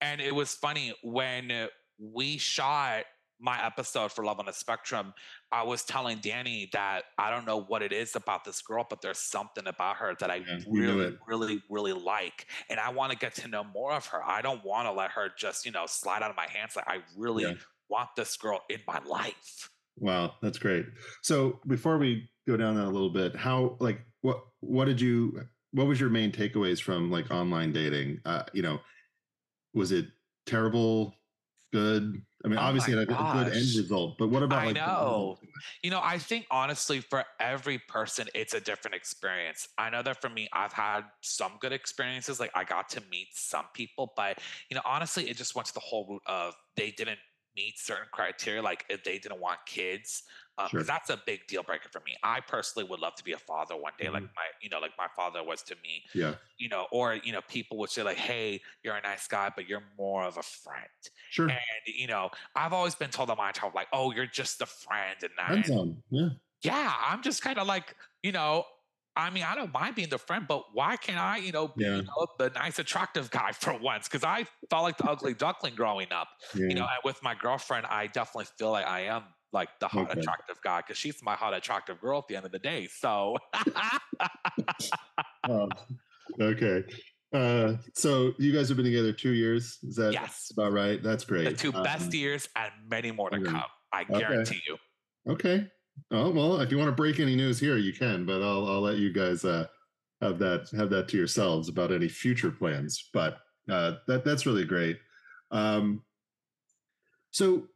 And 0.00 0.20
it 0.20 0.34
was 0.34 0.54
funny 0.54 0.92
when 1.04 1.68
we 1.98 2.36
shot 2.36 3.04
my 3.42 3.64
episode 3.64 4.12
for 4.12 4.24
Love 4.24 4.38
on 4.40 4.48
a 4.48 4.52
Spectrum. 4.52 5.12
I 5.50 5.62
was 5.64 5.84
telling 5.84 6.20
Dani 6.20 6.70
that 6.72 7.04
I 7.18 7.30
don't 7.30 7.44
know 7.44 7.58
what 7.62 7.82
it 7.82 7.92
is 7.92 8.16
about 8.16 8.44
this 8.44 8.62
girl, 8.62 8.86
but 8.88 9.00
there's 9.02 9.18
something 9.18 9.66
about 9.66 9.96
her 9.96 10.14
that 10.20 10.30
I 10.30 10.46
Yeah, 10.46 10.58
really, 10.64 11.10
really, 11.26 11.62
really 11.68 11.92
like. 11.92 12.46
And 12.70 12.80
I 12.80 12.90
want 12.90 13.12
to 13.12 13.18
get 13.18 13.34
to 13.36 13.48
know 13.48 13.64
more 13.64 13.92
of 13.92 14.06
her. 14.06 14.22
I 14.24 14.42
don't 14.42 14.64
want 14.64 14.86
to 14.86 14.92
let 14.92 15.10
her 15.12 15.30
just, 15.36 15.66
you 15.66 15.72
know, 15.72 15.86
slide 15.86 16.22
out 16.22 16.30
of 16.30 16.36
my 16.36 16.48
hands. 16.48 16.76
Like 16.76 16.88
I 16.88 17.02
really 17.16 17.54
Yeah. 17.54 17.56
want 17.88 18.10
this 18.16 18.36
girl 18.36 18.62
in 18.70 18.80
my 18.86 19.00
life. 19.04 19.70
Wow, 19.96 20.36
that's 20.42 20.58
great. 20.58 20.86
So 21.22 21.60
before 21.66 21.98
we 21.98 22.30
go 22.46 22.56
down 22.56 22.76
that 22.76 22.86
a 22.86 22.90
little 22.90 23.10
bit, 23.10 23.36
how 23.36 23.76
like 23.80 24.00
what 24.22 24.44
what 24.60 24.86
did 24.86 25.00
you 25.00 25.48
what 25.72 25.86
was 25.86 26.00
your 26.00 26.10
main 26.10 26.32
takeaways 26.32 26.80
from 26.82 27.10
like 27.10 27.30
online 27.30 27.72
dating? 27.72 28.20
Uh, 28.24 28.44
you 28.52 28.62
know, 28.62 28.80
was 29.74 29.92
it 29.92 30.06
terrible, 30.46 31.14
good? 31.72 32.24
I 32.44 32.48
mean, 32.48 32.58
Oh 32.58 32.62
obviously 32.62 32.94
it 32.94 32.98
had 32.98 33.08
a 33.08 33.44
good 33.44 33.56
end 33.56 33.74
result, 33.76 34.18
but 34.18 34.28
what 34.28 34.42
about 34.42 34.62
I 34.62 34.66
like 34.66 34.74
know. 34.74 35.38
You 35.82 35.90
know, 35.90 36.00
I 36.02 36.18
think 36.18 36.46
honestly, 36.50 37.00
for 37.00 37.24
every 37.38 37.78
person, 37.78 38.28
it's 38.34 38.54
a 38.54 38.60
different 38.60 38.96
experience. 38.96 39.68
I 39.78 39.90
know 39.90 40.02
that 40.02 40.20
for 40.20 40.28
me, 40.28 40.48
I've 40.52 40.72
had 40.72 41.02
some 41.20 41.52
good 41.60 41.72
experiences. 41.72 42.40
Like 42.40 42.50
I 42.54 42.64
got 42.64 42.88
to 42.90 43.02
meet 43.10 43.28
some 43.32 43.66
people, 43.74 44.12
but 44.16 44.38
you 44.70 44.74
know, 44.74 44.82
honestly, 44.84 45.30
it 45.30 45.36
just 45.36 45.54
went 45.54 45.66
to 45.68 45.74
the 45.74 45.80
whole 45.80 46.06
route 46.08 46.22
of 46.26 46.54
they 46.76 46.90
didn't 46.90 47.20
meet 47.56 47.78
certain 47.78 48.08
criteria. 48.12 48.62
Like 48.62 48.84
if 48.88 49.04
they 49.04 49.18
didn't 49.18 49.40
want 49.40 49.58
kids, 49.66 50.24
because 50.56 50.86
Sure. 50.86 50.86
that's 50.86 51.10
a 51.10 51.20
big 51.26 51.46
deal 51.48 51.62
breaker 51.62 51.88
for 51.90 52.00
me. 52.00 52.16
I 52.22 52.40
personally 52.40 52.88
would 52.88 53.00
love 53.00 53.14
to 53.16 53.24
be 53.24 53.32
a 53.32 53.38
father 53.38 53.76
one 53.76 53.94
day, 53.98 54.10
like 54.10 54.22
Mhm. 54.22 54.30
my, 54.36 54.44
you 54.60 54.68
know, 54.68 54.78
like 54.80 54.92
my 54.98 55.08
father 55.16 55.42
was 55.42 55.62
to 55.64 55.76
me. 55.82 56.04
Yeah, 56.14 56.36
You 56.58 56.68
know, 56.68 56.86
or 56.92 57.14
you 57.14 57.32
know, 57.32 57.40
people 57.48 57.78
would 57.78 57.90
say 57.90 58.02
like, 58.02 58.18
"Hey, 58.18 58.60
you're 58.84 58.94
a 58.94 59.02
nice 59.02 59.26
guy, 59.26 59.50
but 59.54 59.68
you're 59.68 59.82
more 59.98 60.24
of 60.24 60.36
a 60.36 60.42
friend." 60.42 60.88
sure. 61.28 61.62
And 61.86 61.94
you 61.94 62.06
know, 62.06 62.30
I've 62.54 62.72
always 62.72 62.94
been 62.94 63.10
told 63.10 63.30
on 63.30 63.36
my 63.38 63.52
child 63.52 63.74
like, 63.74 63.88
"Oh, 63.92 64.12
you're 64.12 64.26
just 64.26 64.60
a 64.60 64.66
friend," 64.66 65.16
and 65.22 65.32
that. 65.38 65.70
Yeah. 66.10 66.28
Yeah, 66.62 66.94
I'm 66.98 67.22
just 67.22 67.42
kind 67.42 67.58
of 67.58 67.66
like, 67.66 67.96
you 68.22 68.32
know, 68.32 68.64
I 69.16 69.30
mean, 69.30 69.42
I 69.42 69.54
don't 69.54 69.72
mind 69.72 69.94
being 69.96 70.08
the 70.08 70.18
friend, 70.18 70.46
but 70.48 70.74
why 70.74 70.96
can't 70.96 71.18
I, 71.18 71.36
you 71.38 71.52
know, 71.52 71.68
be 71.68 71.74
Yeah. 71.74 72.00
you 72.00 72.02
know, 72.16 72.26
the 72.38 72.50
nice, 72.50 72.78
attractive 72.78 73.30
guy 73.30 73.52
for 73.60 73.76
once? 73.78 74.08
Because 74.08 74.24
I 74.24 74.44
felt 74.70 74.84
like 74.84 74.96
the 74.98 75.06
ugly 75.06 75.34
duckling 75.34 75.74
growing 75.74 76.12
up. 76.12 76.28
Yeah. 76.52 76.68
You 76.68 76.76
know, 76.76 76.82
and 76.82 77.00
with 77.04 77.22
my 77.22 77.34
girlfriend, 77.34 77.86
I 77.86 78.06
definitely 78.06 78.46
feel 78.58 78.70
like 78.70 78.86
I 78.86 79.02
am 79.02 79.24
like 79.52 79.78
the 79.80 79.88
hot, 79.88 80.10
Okay. 80.10 80.20
attractive 80.20 80.60
guy 80.62 80.78
because 80.80 80.96
she's 80.96 81.22
my 81.22 81.34
hot, 81.34 81.54
attractive 81.54 82.00
girl 82.00 82.18
at 82.18 82.28
the 82.28 82.36
end 82.36 82.46
of 82.46 82.52
the 82.52 82.58
day. 82.58 82.86
So, 82.88 83.36
Oh, 85.48 85.68
okay. 86.40 86.84
Uh, 87.32 87.76
so 87.94 88.32
you 88.38 88.52
guys 88.52 88.68
have 88.68 88.76
been 88.76 88.86
together 88.86 89.12
two 89.12 89.32
years. 89.32 89.78
Is 89.82 89.96
that 89.96 90.12
yes, 90.12 90.50
about 90.52 90.72
right? 90.72 91.02
That's 91.02 91.24
great. 91.24 91.44
the 91.44 91.52
two 91.54 91.72
Um, 91.74 91.82
best 91.82 92.12
years 92.14 92.48
and 92.56 92.72
many 92.88 93.10
more 93.10 93.30
to 93.30 93.36
okay. 93.36 93.46
come. 93.50 93.64
I 93.92 94.02
Okay. 94.02 94.18
guarantee 94.18 94.60
you. 94.66 94.76
Okay. 95.28 95.70
Oh 96.10 96.30
well, 96.30 96.60
if 96.60 96.70
you 96.70 96.78
want 96.78 96.88
to 96.88 96.96
break 96.96 97.20
any 97.20 97.36
news 97.36 97.60
here, 97.60 97.76
you 97.76 97.92
can, 97.92 98.24
but 98.24 98.42
I'll 98.42 98.66
I'll 98.66 98.80
let 98.80 98.96
you 98.96 99.12
guys 99.12 99.44
uh, 99.44 99.66
have 100.22 100.38
that 100.38 100.70
have 100.74 100.88
that 100.90 101.08
to 101.08 101.16
yourselves 101.18 101.68
about 101.68 101.92
any 101.92 102.08
future 102.08 102.50
plans. 102.50 103.10
But 103.12 103.38
uh, 103.68 103.96
that 104.08 104.24
that's 104.24 104.46
really 104.46 104.64
great. 104.64 104.98
Um, 105.50 106.02
so 107.30 107.68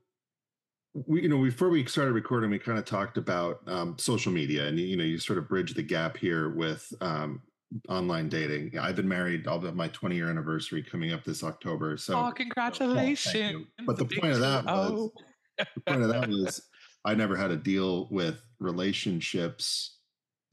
we 1.07 1.23
you 1.23 1.29
know 1.29 1.43
before 1.43 1.69
we 1.69 1.85
started 1.87 2.13
recording, 2.13 2.51
we 2.51 2.59
kind 2.59 2.79
of 2.79 2.85
talked 2.85 3.19
about 3.19 3.61
um, 3.67 3.97
social 3.99 4.33
media, 4.33 4.67
and 4.67 4.79
you 4.79 4.97
know 4.97 5.05
you 5.05 5.19
sort 5.19 5.39
of 5.39 5.49
bridge 5.49 5.75
the 5.75 5.83
gap 5.83 6.17
here 6.17 6.51
with 6.51 6.93
um, 7.01 7.43
online 7.89 8.29
dating. 8.29 8.79
I've 8.79 8.97
been 8.97 9.09
married. 9.09 9.47
I'll 9.47 9.61
have 9.61 9.75
my 9.75 9.89
20 9.89 10.17
year 10.17 10.31
anniversary 10.31 10.83
coming 10.83 11.13
up 11.13 11.25
this 11.25 11.45
October. 11.45 11.97
So 11.97 12.19
oh, 12.27 12.33
congratulations! 12.33 13.35
you. 13.35 13.67
But 13.85 13.99
the 13.99 14.07
point 14.07 14.33
of 14.33 14.41
that 14.41 14.65
was 14.65 14.91
oh. 14.91 15.13
the 15.59 15.81
point 15.87 16.03
of 16.03 16.09
that 16.09 16.29
was 16.29 16.63
I 17.05 17.15
never 17.15 17.37
had 17.37 17.49
to 17.49 17.57
deal 17.57 18.09
with 18.11 18.43
relationships 18.59 19.99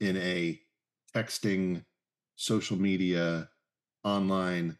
in 0.00 0.16
a 0.16 0.60
texting, 1.14 1.84
social 2.36 2.76
media, 2.76 3.48
online 4.04 4.76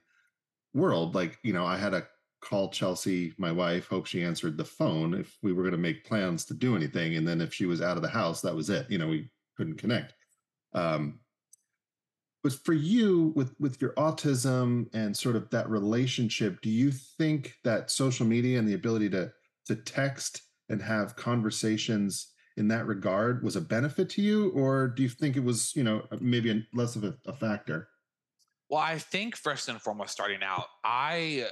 world. 0.75 1.15
Like, 1.15 1.39
you 1.43 1.53
know, 1.53 1.65
I 1.65 1.77
had 1.77 1.91
to 1.91 2.07
call 2.45 2.69
Chelsea, 2.69 3.33
my 3.39 3.51
wife, 3.51 3.89
hope 3.89 4.07
she 4.07 4.23
answered 4.23 4.57
the 4.57 4.65
phone 4.65 5.15
if 5.15 5.37
we 5.43 5.53
were 5.53 5.63
going 5.63 5.73
to 5.73 5.79
make 5.79 6.05
plans 6.05 6.45
to 6.47 6.55
do 6.55 6.77
anything. 6.77 7.17
And 7.17 7.27
then 7.27 7.41
if 7.41 7.53
she 7.53 7.67
was 7.67 7.81
out 7.81 7.97
of 7.97 8.03
the 8.03 8.09
house, 8.09 8.41
that 8.43 8.55
was 8.55 8.71
it. 8.71 8.91
You 8.91 8.99
know, 8.99 9.09
we 9.09 9.31
couldn't 9.57 9.79
connect. 9.79 10.15
Um, 10.75 11.21
but 12.45 12.53
for 12.53 12.75
you 12.75 13.33
with 13.35 13.55
with 13.59 13.81
your 13.81 13.95
autism 13.95 14.87
and 14.95 15.17
sort 15.17 15.35
of 15.35 15.49
that 15.51 15.69
relationship 15.69 16.61
do 16.61 16.69
you 16.69 16.93
think 16.93 17.55
that 17.65 17.91
social 17.91 18.27
media 18.27 18.59
and 18.59 18.69
the 18.69 18.75
ability 18.75 19.09
to 19.09 19.33
to 19.67 19.75
text 19.75 20.43
and 20.69 20.81
have 20.81 21.17
conversations 21.17 22.33
in 22.57 22.69
that 22.69 22.87
regard 22.87 23.43
was 23.43 23.57
a 23.57 23.61
benefit 23.61 24.11
to 24.11 24.23
you 24.23 24.51
or 24.51 24.89
do 24.89 25.03
you 25.03 25.09
think 25.09 25.37
it 25.37 25.43
was 25.43 25.75
you 25.75 25.83
know 25.83 26.03
maybe 26.21 26.65
less 26.75 26.95
of 26.95 27.05
a, 27.05 27.17
a 27.27 27.33
factor 27.33 27.89
Well, 28.69 28.81
I 28.81 28.99
think 28.99 29.37
first 29.37 29.69
and 29.69 29.81
foremost, 29.81 30.13
starting 30.13 30.43
out, 30.43 30.67
I 30.85 31.49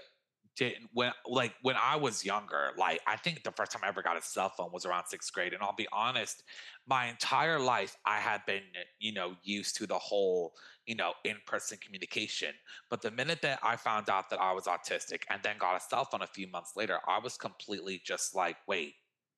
didn't 0.57 0.91
when 0.93 1.13
like 1.27 1.55
when 1.63 1.77
I 1.83 1.97
was 1.97 2.25
younger, 2.25 2.71
like 2.77 3.01
I 3.07 3.17
think 3.17 3.43
the 3.43 3.53
first 3.53 3.73
time 3.73 3.83
I 3.85 3.89
ever 3.89 4.03
got 4.03 4.17
a 4.17 4.23
cell 4.23 4.51
phone 4.51 4.71
was 4.73 4.85
around 4.85 5.07
sixth 5.07 5.33
grade. 5.33 5.53
And 5.55 5.63
I'll 5.63 5.75
be 5.75 5.89
honest, 5.93 6.43
my 6.87 7.07
entire 7.07 7.59
life 7.59 7.97
I 8.05 8.19
had 8.19 8.45
been, 8.47 8.63
you 8.99 9.13
know, 9.13 9.35
used 9.43 9.77
to 9.77 9.87
the 9.87 9.99
whole, 9.99 10.53
you 10.87 10.95
know, 10.95 11.15
in-person 11.25 11.79
communication. 11.83 12.53
But 12.91 13.01
the 13.01 13.11
minute 13.11 13.41
that 13.43 13.61
I 13.63 13.77
found 13.77 14.11
out 14.11 14.29
that 14.31 14.41
I 14.41 14.53
was 14.53 14.65
autistic 14.65 15.23
and 15.31 15.43
then 15.43 15.57
got 15.59 15.77
a 15.77 15.81
cell 15.81 16.05
phone 16.05 16.23
a 16.23 16.27
few 16.27 16.49
months 16.49 16.73
later, 16.77 16.99
I 17.09 17.19
was 17.19 17.37
completely 17.37 18.03
just 18.05 18.35
like, 18.35 18.57
wait, 18.69 18.95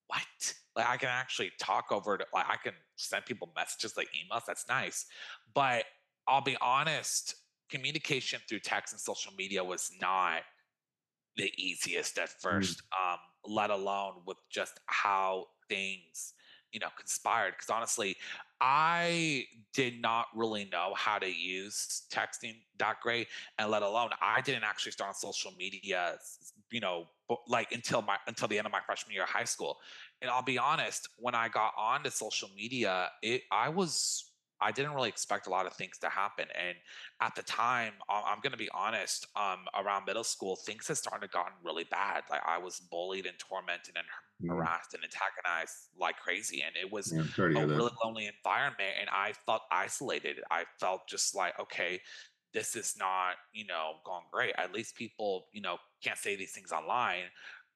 what? 0.09 0.55
Like 0.75 0.89
I 0.89 0.97
can 0.97 1.11
actually 1.11 1.53
talk 1.61 1.93
over 1.93 2.17
it. 2.17 2.27
Like 2.35 2.47
I 2.49 2.57
can 2.57 2.75
send 2.97 3.25
people 3.25 3.53
messages 3.55 3.97
like 3.97 4.09
emails. 4.09 4.43
That's 4.47 4.69
nice. 4.69 5.07
But 5.55 5.85
I'll 6.27 6.41
be 6.41 6.57
honest, 6.61 7.37
communication 7.71 8.41
through 8.49 8.61
text 8.61 8.93
and 8.93 9.01
social 9.01 9.33
media 9.39 9.63
was 9.63 9.91
not 10.01 10.43
the 11.37 11.51
easiest 11.57 12.19
at 12.19 12.29
first, 12.29 12.83
um, 12.93 13.19
let 13.47 13.71
alone 13.71 14.15
with 14.27 14.39
just 14.51 14.81
how 14.87 15.47
things, 15.69 16.35
you 16.73 16.81
know, 16.81 16.89
conspired. 16.97 17.53
Because 17.53 17.71
honestly, 17.71 18.17
I 18.61 19.45
did 19.73 20.01
not 20.01 20.27
really 20.35 20.69
know 20.71 20.93
how 20.97 21.19
to 21.19 21.29
use 21.29 22.03
texting 22.13 22.55
that 22.79 23.01
great, 23.03 23.29
and 23.59 23.71
let 23.71 23.83
alone 23.83 24.11
I 24.23 24.41
didn't 24.41 24.65
actually 24.65 24.93
start 24.93 25.09
on 25.09 25.15
social 25.15 25.53
media, 25.59 26.17
you 26.71 26.81
know, 26.81 27.07
like 27.49 27.73
until 27.73 28.03
my 28.03 28.17
until 28.27 28.49
the 28.49 28.59
end 28.59 28.67
of 28.67 28.73
my 28.73 28.81
freshman 28.87 29.15
year 29.15 29.25
of 29.25 29.29
high 29.29 29.45
school. 29.45 29.79
And 30.23 30.31
I'll 30.31 30.43
be 30.43 30.59
honest, 30.59 31.09
when 31.19 31.35
I 31.35 31.49
got 31.49 31.73
onto 31.77 32.11
social 32.11 32.49
media, 32.57 33.11
it 33.23 33.43
I 33.53 33.69
was 33.69 34.31
I 34.61 34.73
didn't 34.73 34.95
really 34.95 35.09
expect 35.09 35.47
a 35.47 35.51
lot 35.51 35.67
of 35.67 35.75
things 35.75 35.99
to 35.99 36.09
happen. 36.09 36.47
And 36.55 36.77
at 37.21 37.35
the 37.35 37.43
time, 37.43 37.93
I'm 38.09 38.39
going 38.43 38.53
to 38.53 38.59
be 38.59 38.69
honest, 38.73 39.27
um, 39.37 39.67
around 39.79 40.05
middle 40.07 40.25
school, 40.25 40.57
things 40.57 40.89
had 40.89 40.97
started 40.97 41.27
to 41.27 41.33
gotten 41.33 41.53
really 41.65 41.85
bad. 41.85 42.23
Like 42.31 42.43
I 42.47 42.59
was 42.59 42.81
bullied 42.81 43.27
and 43.27 43.39
tormented 43.39 43.97
and 43.97 44.07
mm. 44.43 44.55
harassed 44.55 44.95
and 44.95 45.03
antagonized 45.03 45.89
like 45.99 46.17
crazy. 46.17 46.63
And 46.63 46.75
it 46.81 46.91
was 46.91 47.13
yeah, 47.13 47.23
a 47.39 47.67
really 47.67 47.93
lonely 48.05 48.27
environment. 48.27 48.95
And 49.01 49.09
I 49.11 49.33
felt 49.47 49.63
isolated. 49.71 50.41
I 50.51 50.65
felt 50.79 51.09
just 51.09 51.35
like, 51.35 51.59
okay, 51.61 52.01
this 52.53 52.77
is 52.77 52.95
not, 52.99 53.35
you 53.53 53.67
know, 53.67 53.95
going 54.05 54.25
great. 54.33 54.55
At 54.57 54.73
least 54.73 54.95
people, 54.97 55.47
you 55.53 55.61
know, 55.61 55.79
can't 56.03 56.19
say 56.19 56.37
these 56.37 56.53
things 56.53 56.73
online. 56.73 57.25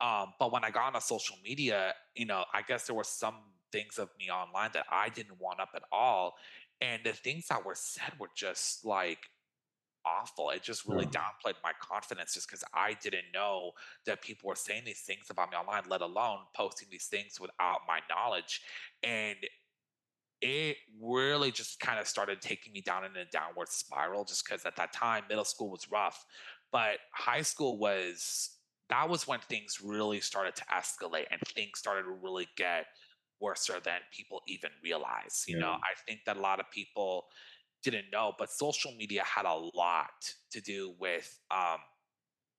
Um, 0.00 0.32
but 0.38 0.52
when 0.52 0.64
I 0.64 0.70
got 0.70 0.94
on 0.94 1.00
social 1.00 1.36
media, 1.44 1.94
you 2.14 2.24
know, 2.24 2.44
I 2.54 2.62
guess 2.62 2.86
there 2.86 2.94
were 2.94 3.04
some 3.04 3.34
things 3.72 3.98
of 3.98 4.08
me 4.18 4.30
online 4.30 4.70
that 4.74 4.86
I 4.90 5.08
didn't 5.08 5.40
want 5.40 5.60
up 5.60 5.70
at 5.74 5.82
all. 5.92 6.36
And 6.80 7.02
the 7.04 7.12
things 7.12 7.46
that 7.48 7.64
were 7.64 7.74
said 7.74 8.12
were 8.18 8.30
just 8.36 8.84
like 8.84 9.18
awful. 10.06 10.50
It 10.50 10.62
just 10.62 10.86
really 10.86 11.08
yeah. 11.12 11.20
downplayed 11.20 11.56
my 11.62 11.72
confidence 11.80 12.34
just 12.34 12.48
because 12.48 12.64
I 12.72 12.96
didn't 13.02 13.32
know 13.34 13.72
that 14.06 14.22
people 14.22 14.48
were 14.48 14.54
saying 14.54 14.82
these 14.84 15.02
things 15.02 15.26
about 15.30 15.50
me 15.50 15.56
online, 15.56 15.82
let 15.88 16.02
alone 16.02 16.38
posting 16.56 16.88
these 16.90 17.06
things 17.06 17.40
without 17.40 17.80
my 17.86 18.00
knowledge. 18.08 18.62
And 19.02 19.36
it 20.40 20.76
really 21.02 21.50
just 21.50 21.80
kind 21.80 21.98
of 21.98 22.06
started 22.06 22.40
taking 22.40 22.72
me 22.72 22.80
down 22.80 23.04
in 23.04 23.16
a 23.16 23.24
downward 23.26 23.68
spiral 23.68 24.24
just 24.24 24.44
because 24.44 24.64
at 24.64 24.76
that 24.76 24.92
time 24.92 25.24
middle 25.28 25.44
school 25.44 25.68
was 25.68 25.90
rough 25.90 26.24
but 26.70 26.98
high 27.12 27.42
school 27.42 27.78
was 27.78 28.50
that 28.88 29.08
was 29.08 29.26
when 29.26 29.40
things 29.40 29.80
really 29.82 30.20
started 30.20 30.54
to 30.54 30.64
escalate 30.72 31.26
and 31.30 31.40
things 31.54 31.78
started 31.78 32.04
to 32.04 32.16
really 32.22 32.46
get 32.56 32.86
worse 33.40 33.66
than 33.66 34.00
people 34.12 34.40
even 34.46 34.70
realize. 34.82 35.44
You 35.46 35.56
yeah. 35.56 35.62
know, 35.62 35.72
I 35.72 35.94
think 36.06 36.20
that 36.26 36.36
a 36.36 36.40
lot 36.40 36.60
of 36.60 36.70
people 36.70 37.26
didn't 37.82 38.06
know, 38.12 38.32
but 38.38 38.50
social 38.50 38.92
media 38.96 39.22
had 39.24 39.44
a 39.44 39.54
lot 39.54 40.34
to 40.50 40.60
do 40.60 40.94
with, 40.98 41.38
um, 41.50 41.78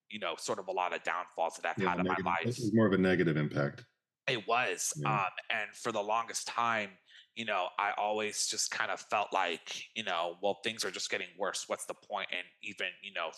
you 0.09 0.19
know, 0.19 0.35
sort 0.37 0.59
of 0.59 0.67
a 0.67 0.71
lot 0.71 0.95
of 0.95 1.03
downfalls 1.03 1.55
that 1.57 1.69
I've 1.69 1.83
yeah, 1.83 1.89
had 1.89 1.99
in 1.99 2.05
negative, 2.05 2.25
my 2.25 2.31
life. 2.31 2.45
This 2.45 2.59
is 2.59 2.73
more 2.73 2.87
of 2.87 2.93
a 2.93 2.97
negative 2.97 3.37
impact. 3.37 3.83
It 4.27 4.47
was. 4.47 4.93
Yeah. 4.97 5.13
Um, 5.13 5.29
and 5.51 5.75
for 5.75 5.91
the 5.91 6.01
longest 6.01 6.47
time, 6.47 6.91
you 7.35 7.45
know, 7.45 7.67
I 7.77 7.91
always 7.97 8.47
just 8.47 8.71
kind 8.71 8.91
of 8.91 8.99
felt 8.99 9.27
like, 9.33 9.83
you 9.95 10.03
know, 10.03 10.35
well, 10.41 10.59
things 10.63 10.83
are 10.83 10.91
just 10.91 11.09
getting 11.09 11.27
worse. 11.37 11.65
What's 11.67 11.85
the 11.85 11.93
point? 11.93 12.27
And 12.31 12.45
even, 12.63 12.87
you 13.01 13.13
know, 13.13 13.31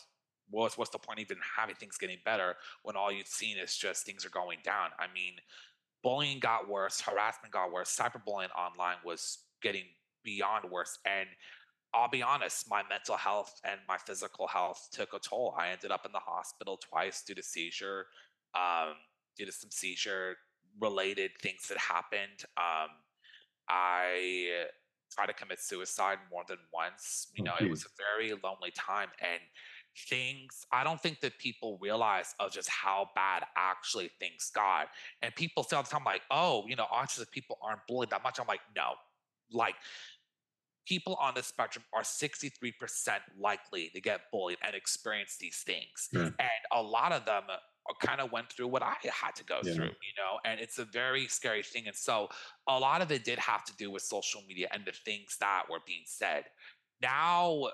what's 0.49 0.77
what's 0.77 0.91
the 0.91 0.97
point 0.97 1.19
even 1.19 1.37
having 1.57 1.75
things 1.75 1.97
getting 1.97 2.17
better 2.25 2.55
when 2.83 2.95
all 2.95 3.11
you've 3.11 3.27
seen 3.27 3.57
is 3.57 3.75
just 3.75 4.05
things 4.05 4.25
are 4.25 4.29
going 4.29 4.59
down? 4.63 4.89
I 4.99 5.05
mean, 5.13 5.33
bullying 6.03 6.39
got 6.39 6.69
worse, 6.69 7.01
harassment 7.01 7.53
got 7.53 7.71
worse, 7.71 7.95
cyberbullying 7.95 8.49
online 8.57 8.97
was 9.05 9.39
getting 9.61 9.85
beyond 10.23 10.69
worse. 10.69 10.97
And 11.05 11.27
I'll 11.93 12.09
be 12.09 12.23
honest, 12.23 12.69
my 12.69 12.83
mental 12.89 13.17
health 13.17 13.59
and 13.63 13.79
my 13.87 13.97
physical 13.97 14.47
health 14.47 14.89
took 14.91 15.13
a 15.13 15.19
toll. 15.19 15.55
I 15.57 15.69
ended 15.69 15.91
up 15.91 16.05
in 16.05 16.11
the 16.11 16.19
hospital 16.19 16.77
twice 16.77 17.21
due 17.21 17.35
to 17.35 17.43
seizure, 17.43 18.05
um, 18.55 18.93
due 19.37 19.45
to 19.45 19.51
some 19.51 19.71
seizure 19.71 20.37
related 20.79 21.31
things 21.41 21.67
that 21.67 21.77
happened. 21.77 22.45
Um, 22.57 22.89
I 23.67 24.65
tried 25.11 25.27
to 25.27 25.33
commit 25.33 25.59
suicide 25.59 26.19
more 26.31 26.43
than 26.47 26.57
once. 26.73 27.27
You 27.35 27.43
know, 27.43 27.53
it 27.59 27.69
was 27.69 27.85
a 27.85 27.89
very 27.97 28.31
lonely 28.43 28.71
time. 28.73 29.09
And 29.19 29.41
things 30.09 30.65
i 30.71 30.83
don't 30.83 31.01
think 31.01 31.19
that 31.19 31.37
people 31.37 31.77
realize 31.81 32.33
of 32.39 32.51
just 32.51 32.69
how 32.69 33.09
bad 33.13 33.43
actually 33.57 34.09
things 34.19 34.51
got 34.55 34.87
and 35.21 35.35
people 35.35 35.63
say 35.63 35.75
all 35.75 35.83
the 35.83 35.89
time 35.89 36.03
like 36.05 36.21
oh 36.31 36.63
you 36.67 36.75
know 36.75 36.85
autistic 36.93 37.29
people 37.31 37.57
aren't 37.61 37.85
bullied 37.87 38.09
that 38.09 38.23
much 38.23 38.39
i'm 38.39 38.47
like 38.47 38.61
no 38.75 38.93
like 39.51 39.75
people 40.87 41.15
on 41.21 41.33
the 41.35 41.43
spectrum 41.43 41.83
are 41.93 42.01
63% 42.01 42.73
likely 43.39 43.89
to 43.93 44.01
get 44.01 44.21
bullied 44.31 44.57
and 44.65 44.75
experience 44.75 45.37
these 45.39 45.57
things 45.65 46.09
yeah. 46.11 46.21
and 46.21 46.61
a 46.73 46.81
lot 46.81 47.11
of 47.11 47.25
them 47.25 47.43
uh, 47.49 47.93
kind 48.05 48.19
of 48.21 48.31
went 48.31 48.51
through 48.51 48.67
what 48.67 48.83
I 48.83 48.95
had 49.03 49.35
to 49.35 49.43
go 49.43 49.59
yeah. 49.63 49.73
through, 49.73 49.85
you 49.85 50.13
know, 50.17 50.39
and 50.45 50.59
it's 50.59 50.77
a 50.79 50.85
very 50.85 51.27
scary 51.27 51.63
thing. 51.63 51.87
And 51.87 51.95
so 51.95 52.29
a 52.67 52.79
lot 52.79 53.01
of 53.01 53.11
it 53.11 53.23
did 53.23 53.39
have 53.39 53.63
to 53.65 53.75
do 53.75 53.89
with 53.89 54.03
social 54.03 54.41
media 54.47 54.67
and 54.71 54.83
the 54.85 54.91
things 54.91 55.37
that 55.39 55.63
were 55.69 55.79
being 55.85 56.03
said. 56.05 56.45
Now 57.01 57.69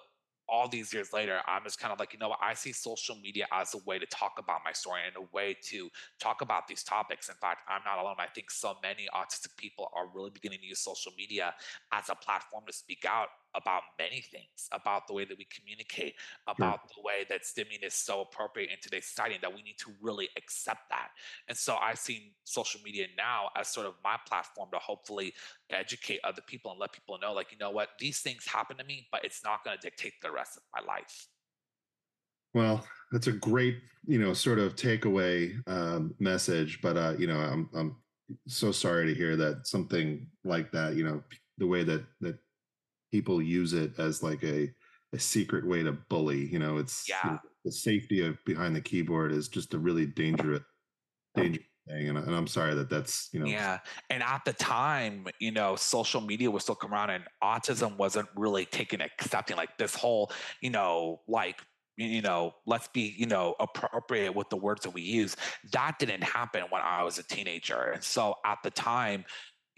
all 0.49 0.67
these 0.67 0.93
years 0.93 1.13
later, 1.13 1.39
I'm 1.47 1.63
just 1.63 1.79
kind 1.79 1.91
of 1.91 1.99
like, 1.99 2.13
you 2.13 2.19
know 2.19 2.29
what? 2.29 2.39
I 2.41 2.53
see 2.53 2.71
social 2.71 3.15
media 3.15 3.47
as 3.51 3.73
a 3.73 3.79
way 3.86 3.99
to 3.99 4.05
talk 4.05 4.33
about 4.39 4.62
my 4.63 4.71
story 4.71 5.01
and 5.05 5.15
a 5.15 5.36
way 5.36 5.55
to 5.63 5.89
talk 6.19 6.41
about 6.41 6.67
these 6.67 6.83
topics. 6.83 7.29
In 7.29 7.36
fact, 7.36 7.62
I'm 7.67 7.81
not 7.86 7.99
alone. 8.01 8.15
I 8.19 8.27
think 8.27 8.49
so 8.51 8.75
many 8.81 9.07
autistic 9.13 9.55
people 9.57 9.89
are 9.95 10.07
really 10.13 10.29
beginning 10.29 10.60
to 10.60 10.65
use 10.65 10.79
social 10.79 11.12
media 11.17 11.53
as 11.91 12.10
a 12.10 12.15
platform 12.15 12.63
to 12.67 12.73
speak 12.73 13.05
out 13.07 13.27
about 13.55 13.83
many 13.97 14.21
things, 14.21 14.69
about 14.71 15.07
the 15.07 15.13
way 15.13 15.25
that 15.25 15.38
we 15.38 15.45
communicate, 15.45 16.15
about 16.47 16.81
sure. 16.81 16.89
the 16.95 17.01
way 17.01 17.25
that 17.29 17.41
stimming 17.43 17.86
is 17.86 17.93
so 17.93 18.21
appropriate 18.21 18.69
in 18.69 18.77
today's 18.81 19.05
society, 19.05 19.36
and 19.36 19.43
that 19.43 19.53
we 19.53 19.62
need 19.62 19.77
to 19.79 19.91
really 20.01 20.29
accept 20.38 20.89
that. 20.89 21.10
And 21.47 21.57
so 21.57 21.75
I've 21.77 21.99
seen 21.99 22.31
social 22.43 22.81
media 22.83 23.07
now 23.17 23.49
as 23.57 23.67
sort 23.67 23.88
of 23.88 23.93
my 24.03 24.17
platform 24.27 24.69
to 24.73 24.79
hopefully 24.79 25.33
educate 25.69 26.19
other 26.23 26.41
people 26.45 26.71
and 26.71 26.79
let 26.79 26.93
people 26.93 27.17
know, 27.21 27.33
like, 27.33 27.51
you 27.51 27.57
know 27.57 27.71
what, 27.71 27.89
these 27.99 28.19
things 28.19 28.45
happen 28.45 28.77
to 28.77 28.83
me, 28.83 29.07
but 29.12 29.23
it's 29.23 29.43
not 29.43 29.63
going 29.63 29.77
to 29.77 29.81
dictate 29.81 30.13
the 30.21 30.31
rest 30.31 30.57
of 30.57 30.63
my 30.75 30.93
life. 30.93 31.27
Well, 32.53 32.86
that's 33.12 33.27
a 33.27 33.31
great, 33.31 33.77
you 34.07 34.19
know, 34.19 34.33
sort 34.33 34.60
of 34.60 34.75
takeaway 34.75 35.55
um, 35.67 36.15
message. 36.19 36.79
But 36.81 36.97
uh, 36.97 37.13
you 37.17 37.27
know, 37.27 37.38
I'm 37.38 37.69
I'm 37.75 37.95
so 38.47 38.71
sorry 38.71 39.05
to 39.05 39.13
hear 39.13 39.36
that 39.36 39.67
something 39.67 40.27
like 40.43 40.71
that. 40.71 40.95
You 40.95 41.03
know, 41.03 41.23
the 41.57 41.67
way 41.67 41.83
that 41.83 42.03
that 42.21 42.39
people 43.12 43.41
use 43.41 43.74
it 43.74 44.00
as 44.00 44.24
like 44.24 44.43
a 44.43 44.72
a 45.13 45.20
secret 45.20 45.65
way 45.65 45.84
to 45.84 45.93
bully. 45.93 46.46
You 46.46 46.60
know, 46.60 46.78
it's 46.78 47.08
yeah. 47.08 47.38
The 47.65 47.72
safety 47.72 48.26
of 48.26 48.38
behind 48.46 48.76
the 48.76 48.82
keyboard 48.82 49.32
is 49.32 49.50
just 49.50 49.74
a 49.74 49.80
really 49.80 50.06
dangerous 50.06 50.63
dangerous 51.36 51.65
thing. 51.88 52.10
And, 52.10 52.17
and, 52.17 52.36
I'm 52.36 52.48
sorry 52.48 52.76
that 52.76 52.89
that's 52.89 53.30
you 53.32 53.39
know. 53.39 53.46
Yeah, 53.46 53.80
and 54.10 54.22
at 54.22 54.43
the 54.46 54.54
time, 54.54 55.26
you 55.39 55.52
know, 55.52 55.76
social 55.76 56.22
media 56.22 56.52
was 56.52 56.63
still 56.63 56.76
coming 56.76 56.96
around, 56.96 57.12
and 57.12 57.24
autism 57.43 57.98
wasn't 57.98 58.28
really 58.36 58.65
taken 58.65 59.02
accepting 59.02 59.56
like 59.56 59.78
this 59.78 59.96
whole, 59.96 60.32
you 60.62 60.70
know, 60.70 61.22
like 61.28 61.62
you 61.98 62.22
know, 62.22 62.54
let's 62.67 62.88
be, 62.89 63.15
you 63.17 63.26
know, 63.26 63.56
appropriate 63.60 64.36
with 64.36 64.50
the 64.50 64.56
words 64.56 64.82
that 64.84 64.91
we 64.91 65.02
use. 65.02 65.36
That 65.72 65.98
didn't 65.98 66.24
happen 66.24 66.63
when 66.70 66.82
I 66.84 67.04
was 67.04 67.17
a 67.17 67.24
teenager. 67.24 67.91
And 67.93 68.04
so 68.04 68.36
at 68.46 68.60
the 68.63 68.70
time, 68.70 69.26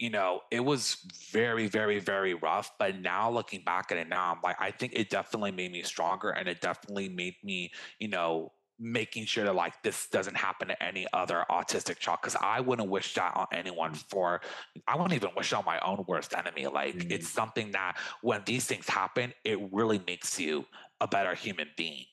you 0.00 0.08
know, 0.08 0.40
it 0.50 0.60
was 0.60 0.96
very, 1.30 1.68
very, 1.68 1.98
very 1.98 2.32
rough. 2.32 2.72
But 2.78 2.98
now 3.00 3.30
looking 3.30 3.62
back 3.62 3.92
at 3.92 3.98
it 3.98 4.08
now, 4.08 4.32
I'm 4.32 4.40
like, 4.42 4.56
I 4.58 4.70
think 4.70 4.94
it 4.96 5.10
definitely 5.10 5.52
made 5.52 5.70
me 5.70 5.82
stronger 5.82 6.30
and 6.30 6.48
it 6.48 6.62
definitely 6.62 7.10
made 7.10 7.34
me, 7.44 7.70
you 7.98 8.08
know, 8.08 8.52
making 8.82 9.26
sure 9.26 9.44
that 9.44 9.54
like 9.54 9.74
this 9.82 10.08
doesn't 10.08 10.38
happen 10.38 10.68
to 10.68 10.82
any 10.82 11.06
other 11.12 11.44
autistic 11.50 11.98
child 11.98 12.20
because 12.22 12.34
I 12.40 12.60
wouldn't 12.60 12.88
wish 12.88 13.12
that 13.12 13.36
on 13.36 13.46
anyone 13.52 13.92
for 13.92 14.40
I 14.88 14.96
wouldn't 14.96 15.12
even 15.12 15.28
wish 15.36 15.52
on 15.52 15.66
my 15.66 15.78
own 15.80 16.02
worst 16.08 16.34
enemy. 16.34 16.66
Like 16.66 16.96
mm-hmm. 16.96 17.12
it's 17.12 17.28
something 17.28 17.72
that 17.72 17.98
when 18.22 18.40
these 18.46 18.64
things 18.64 18.88
happen, 18.88 19.34
it 19.44 19.58
really 19.70 20.02
makes 20.06 20.40
you 20.40 20.64
a 21.02 21.06
better 21.06 21.34
human 21.34 21.68
being. 21.76 22.06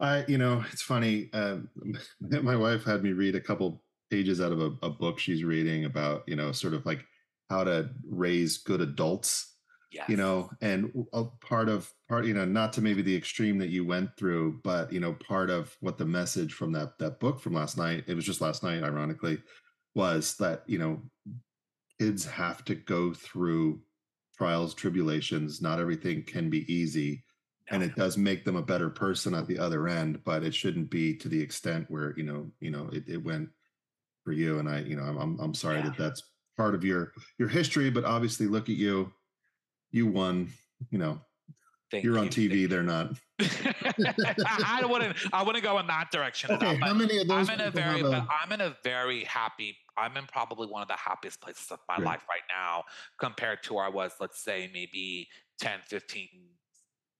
I, 0.00 0.24
you 0.26 0.38
know, 0.38 0.64
it's 0.72 0.82
funny. 0.82 1.28
Um, 1.34 1.68
my 2.20 2.56
wife 2.56 2.84
had 2.84 3.02
me 3.02 3.12
read 3.12 3.34
a 3.34 3.40
couple 3.40 3.82
pages 4.10 4.40
out 4.40 4.52
of 4.52 4.60
a, 4.60 4.72
a 4.82 4.90
book 4.90 5.18
she's 5.18 5.44
reading 5.44 5.84
about 5.84 6.22
you 6.26 6.36
know 6.36 6.52
sort 6.52 6.74
of 6.74 6.84
like 6.86 7.04
how 7.50 7.64
to 7.64 7.90
raise 8.08 8.58
good 8.58 8.80
adults 8.80 9.56
yes. 9.92 10.08
you 10.08 10.16
know 10.16 10.50
and 10.60 10.92
a 11.12 11.24
part 11.24 11.68
of 11.68 11.92
part 12.08 12.26
you 12.26 12.34
know 12.34 12.44
not 12.44 12.72
to 12.72 12.80
maybe 12.80 13.02
the 13.02 13.16
extreme 13.16 13.58
that 13.58 13.68
you 13.68 13.84
went 13.84 14.10
through 14.16 14.60
but 14.62 14.92
you 14.92 15.00
know 15.00 15.14
part 15.14 15.50
of 15.50 15.76
what 15.80 15.98
the 15.98 16.04
message 16.04 16.52
from 16.52 16.72
that 16.72 16.98
that 16.98 17.20
book 17.20 17.40
from 17.40 17.54
last 17.54 17.76
night 17.76 18.04
it 18.06 18.14
was 18.14 18.24
just 18.24 18.40
last 18.40 18.62
night 18.62 18.82
ironically 18.82 19.38
was 19.94 20.36
that 20.36 20.62
you 20.66 20.78
know 20.78 21.02
kids 21.98 22.24
have 22.24 22.64
to 22.64 22.74
go 22.74 23.12
through 23.12 23.80
trials 24.36 24.74
tribulations 24.74 25.62
not 25.62 25.80
everything 25.80 26.22
can 26.22 26.50
be 26.50 26.70
easy 26.72 27.22
and 27.68 27.82
it 27.82 27.96
does 27.96 28.16
make 28.16 28.44
them 28.44 28.54
a 28.54 28.62
better 28.62 28.88
person 28.88 29.34
at 29.34 29.46
the 29.46 29.58
other 29.58 29.88
end 29.88 30.20
but 30.24 30.44
it 30.44 30.54
shouldn't 30.54 30.90
be 30.90 31.16
to 31.16 31.28
the 31.28 31.40
extent 31.40 31.86
where 31.88 32.14
you 32.16 32.22
know 32.22 32.46
you 32.60 32.70
know 32.70 32.88
it, 32.92 33.04
it 33.08 33.24
went 33.24 33.48
for 34.26 34.32
you. 34.32 34.58
And 34.58 34.68
I, 34.68 34.80
you 34.80 34.96
know, 34.96 35.04
I'm 35.04 35.38
I'm 35.40 35.54
sorry 35.54 35.76
yeah. 35.76 35.84
that 35.84 35.96
that's 35.96 36.22
part 36.56 36.74
of 36.74 36.84
your 36.84 37.12
your 37.38 37.48
history, 37.48 37.88
but 37.88 38.04
obviously, 38.04 38.46
look 38.46 38.68
at 38.68 38.74
you. 38.74 39.12
You 39.92 40.08
won. 40.08 40.50
You 40.90 40.98
know, 40.98 41.20
Thank 41.90 42.04
you're 42.04 42.16
you. 42.16 42.20
on 42.20 42.28
TV. 42.28 42.68
They're 42.68 42.82
not. 42.82 43.12
I 43.40 44.84
wouldn't. 44.84 45.16
I 45.32 45.42
wouldn't 45.42 45.64
go 45.64 45.78
in 45.78 45.86
that 45.86 46.10
direction. 46.10 46.50
Okay, 46.50 46.76
how 46.76 46.92
many 46.92 47.18
of 47.18 47.28
those? 47.28 47.48
I'm 47.48 47.60
in 47.60 47.66
a 47.66 47.70
very. 47.70 48.00
A... 48.00 48.26
I'm 48.42 48.52
in 48.52 48.60
a 48.60 48.76
very 48.82 49.24
happy. 49.24 49.76
I'm 49.96 50.16
in 50.16 50.26
probably 50.26 50.66
one 50.66 50.82
of 50.82 50.88
the 50.88 50.96
happiest 50.96 51.40
places 51.40 51.70
of 51.70 51.78
my 51.88 51.96
life 51.96 52.22
right 52.28 52.42
now, 52.54 52.84
compared 53.18 53.62
to 53.62 53.74
where 53.74 53.84
I 53.84 53.88
was. 53.88 54.12
Let's 54.20 54.42
say 54.42 54.68
maybe 54.74 55.28
10, 55.60 55.78
15, 55.86 56.28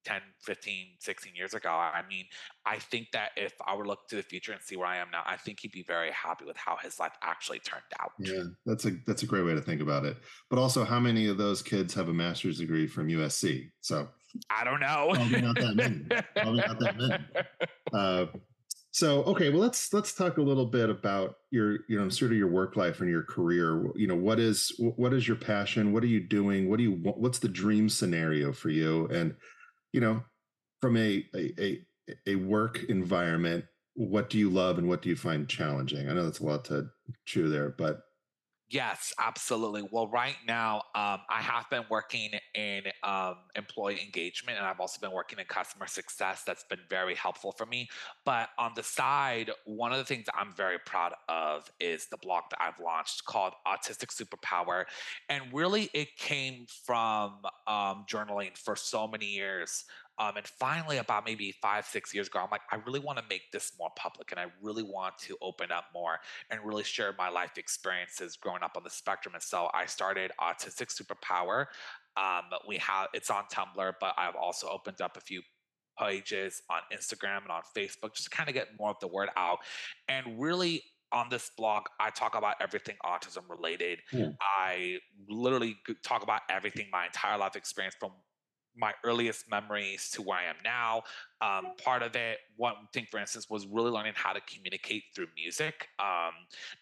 10, 0.07 0.21
15, 0.43 0.87
16 1.01 1.35
years 1.35 1.53
ago. 1.53 1.69
I 1.69 2.03
mean, 2.09 2.25
I 2.65 2.79
think 2.79 3.09
that 3.13 3.31
if 3.37 3.53
I 3.67 3.75
were 3.75 3.83
to 3.83 3.89
look 3.89 4.07
to 4.09 4.17
the 4.17 4.23
future 4.23 4.53
and 4.53 4.63
see 4.63 4.77
where 4.77 4.87
I 4.87 4.99
am 4.99 5.11
now, 5.11 5.23
I 5.27 5.37
think 5.37 5.59
he'd 5.61 5.73
be 5.73 5.83
very 5.83 6.13
happy 6.13 6.45
with 6.45 6.57
how 6.57 6.77
his 6.81 7.01
life 7.01 7.13
actually 7.23 7.59
turned 7.59 7.83
out. 8.01 8.13
Yeah, 8.21 8.45
that's 8.65 8.87
a 8.87 8.93
that's 9.05 9.25
a 9.25 9.27
great 9.27 9.45
way 9.45 9.55
to 9.55 9.61
think 9.61 9.83
about 9.83 10.05
it. 10.05 10.17
But 10.49 10.61
also, 10.61 10.85
how 10.85 11.01
many 11.01 11.27
of 11.27 11.39
those 11.39 11.61
kids 11.61 11.93
have 11.95 12.09
a 12.09 12.15
master's 12.15 12.59
degree 12.59 12.87
from 12.87 13.09
USC? 13.09 13.69
So 13.81 14.07
I 14.49 14.63
don't 14.63 14.81
know. 14.81 15.11
Probably 15.13 15.41
not 15.41 15.57
that 15.57 15.75
many. 15.75 16.05
Probably 16.37 16.63
not 16.67 16.79
that 16.79 16.97
many. 16.97 17.25
Uh, 17.93 18.27
so 18.93 19.25
okay, 19.25 19.51
well 19.51 19.61
let's 19.61 19.93
let's 19.93 20.15
talk 20.15 20.39
a 20.39 20.43
little 20.43 20.67
bit 20.67 20.89
about 20.89 21.35
your 21.51 21.81
you 21.89 21.99
know 21.99 22.09
sort 22.09 22.31
of 22.31 22.39
your 22.39 22.49
work 22.49 22.77
life 22.77 23.01
and 23.01 23.11
your 23.11 23.25
career. 23.25 23.91
You 23.97 24.07
know 24.07 24.15
what 24.15 24.39
is 24.39 24.73
what 24.79 25.13
is 25.13 25.27
your 25.27 25.37
passion? 25.37 25.93
What 25.93 26.05
are 26.05 26.09
you 26.09 26.21
doing? 26.21 26.71
What 26.71 26.77
do 26.77 26.85
you 26.85 26.93
what's 27.03 27.41
the 27.41 27.49
dream 27.49 27.89
scenario 27.89 28.53
for 28.53 28.71
you? 28.71 29.09
And 29.09 29.35
you 29.93 30.01
know 30.01 30.23
from 30.81 30.97
a 30.97 31.25
a 31.35 31.81
a, 32.27 32.37
work 32.37 32.85
environment, 32.85 33.65
what 33.95 34.31
do 34.31 34.39
you 34.39 34.49
love 34.49 34.79
and 34.79 34.89
what 34.89 35.03
do 35.03 35.09
you 35.09 35.17
find 35.17 35.49
challenging? 35.49 36.09
I 36.09 36.13
know 36.13 36.25
that's 36.25 36.39
a 36.39 36.45
lot 36.45 36.65
to 36.67 36.89
chew 37.25 37.49
there, 37.49 37.71
but 37.71 38.03
Yes, 38.69 39.13
absolutely. 39.21 39.89
Well, 39.93 40.09
right 40.09 40.35
now, 40.45 40.79
um, 40.97 41.21
I 41.31 41.41
have 41.41 41.71
been 41.71 41.85
working 41.89 42.31
in 42.55 42.83
um, 43.05 43.37
employee 43.55 44.01
engagement 44.03 44.59
and 44.59 44.67
I've 44.67 44.81
also 44.81 44.99
been 45.01 45.13
working 45.13 45.39
in 45.39 45.45
customer 45.45 45.87
success. 45.87 46.43
That's 46.45 46.65
been 46.65 46.81
very 46.91 47.15
helpful 47.15 47.53
for 47.53 47.65
me. 47.65 47.89
But 48.25 48.49
on 48.59 48.73
the 48.75 48.83
side, 48.83 49.53
one 49.67 49.93
of 49.93 49.99
the 49.99 50.05
things 50.05 50.27
I'm 50.35 50.53
very 50.53 50.79
proud 50.85 51.13
of 51.29 51.71
is 51.79 52.09
the 52.09 52.17
blog 52.17 52.43
that 52.51 52.61
I've 52.61 52.81
launched 52.85 53.25
called 53.25 53.53
Autistic 53.69 54.09
Superpower. 54.13 54.87
And 55.29 55.45
really, 55.53 55.89
it 55.95 56.17
came 56.17 56.67
from 56.85 57.43
um, 57.69 58.05
journaling 58.11 58.57
for 58.59 58.75
so 58.75 59.07
many 59.07 59.27
years. 59.27 59.85
Um, 60.19 60.37
and 60.37 60.47
finally, 60.47 60.99
about 60.99 61.25
maybe 61.25 61.53
five, 61.61 61.85
six 61.87 62.15
years 62.15 62.29
ago, 62.29 62.41
I'm 62.41 62.49
like, 62.51 62.63
I 62.73 62.77
really 62.87 63.01
want 63.01 63.19
to 63.19 63.25
make 63.29 63.53
this 63.53 63.73
more 63.79 63.91
public 63.97 64.33
and 64.33 64.41
I 64.41 64.47
really 64.63 64.83
want 64.83 65.19
to 65.19 65.37
open 65.43 65.71
up 65.71 65.85
more 65.95 66.19
and 66.51 66.61
really 66.65 66.85
share 66.85 67.15
my 67.19 67.29
life 67.29 67.59
experiences 67.59 68.37
growing 68.37 68.63
up 68.63 68.73
on 68.77 68.85
the 68.85 68.91
spectrum. 68.91 69.35
And 69.35 69.43
so 69.43 69.69
I 69.75 69.87
started 69.87 70.33
Autistic 70.41 70.89
Superpower. 70.91 71.67
Um, 72.17 72.45
we 72.67 72.79
have 72.79 73.09
it's 73.13 73.31
on 73.31 73.45
Tumblr, 73.53 73.93
but 74.01 74.15
I've 74.17 74.37
also 74.37 74.69
opened 74.69 75.01
up 75.01 75.17
a 75.17 75.21
few 75.21 75.43
pages 75.99 76.63
on 76.71 76.81
Instagram 76.97 77.43
and 77.43 77.51
on 77.51 77.63
Facebook 77.77 78.15
just 78.15 78.25
to 78.25 78.31
kind 78.31 78.49
of 78.49 78.55
get 78.55 78.69
more 78.79 78.91
of 78.91 79.01
the 79.01 79.09
word 79.09 79.29
out. 79.37 79.59
And 80.09 80.41
really, 80.41 80.83
on 81.13 81.29
this 81.31 81.51
blog, 81.57 81.85
I 82.01 82.11
talk 82.11 82.37
about 82.37 82.57
everything 82.61 82.97
autism 83.05 83.49
related. 83.49 84.01
Yeah. 84.13 84.31
I 84.41 84.99
literally 85.29 85.77
talk 86.03 86.23
about 86.23 86.43
everything, 86.51 86.87
my 86.91 87.07
entire 87.07 87.39
life 87.39 87.57
experience 87.57 87.95
from 87.99 88.11
my 88.77 88.93
earliest 89.05 89.51
memories 89.51 90.11
to 90.11 90.23
where 90.23 90.39
I 90.39 90.45
am 90.45 90.57
now. 90.65 91.03
Um, 91.41 91.73
part 91.83 92.03
of 92.03 92.17
it, 92.17 92.39
one 92.57 92.75
thing, 92.93 93.07
for 93.11 93.19
instance, 93.19 93.49
was 93.51 93.67
really 93.67 93.91
learning 93.91 94.15
how 94.15 94.33
to 94.33 94.41
communicate 94.43 95.05
through 95.15 95.27
music. 95.37 95.89
Um, 95.99 96.33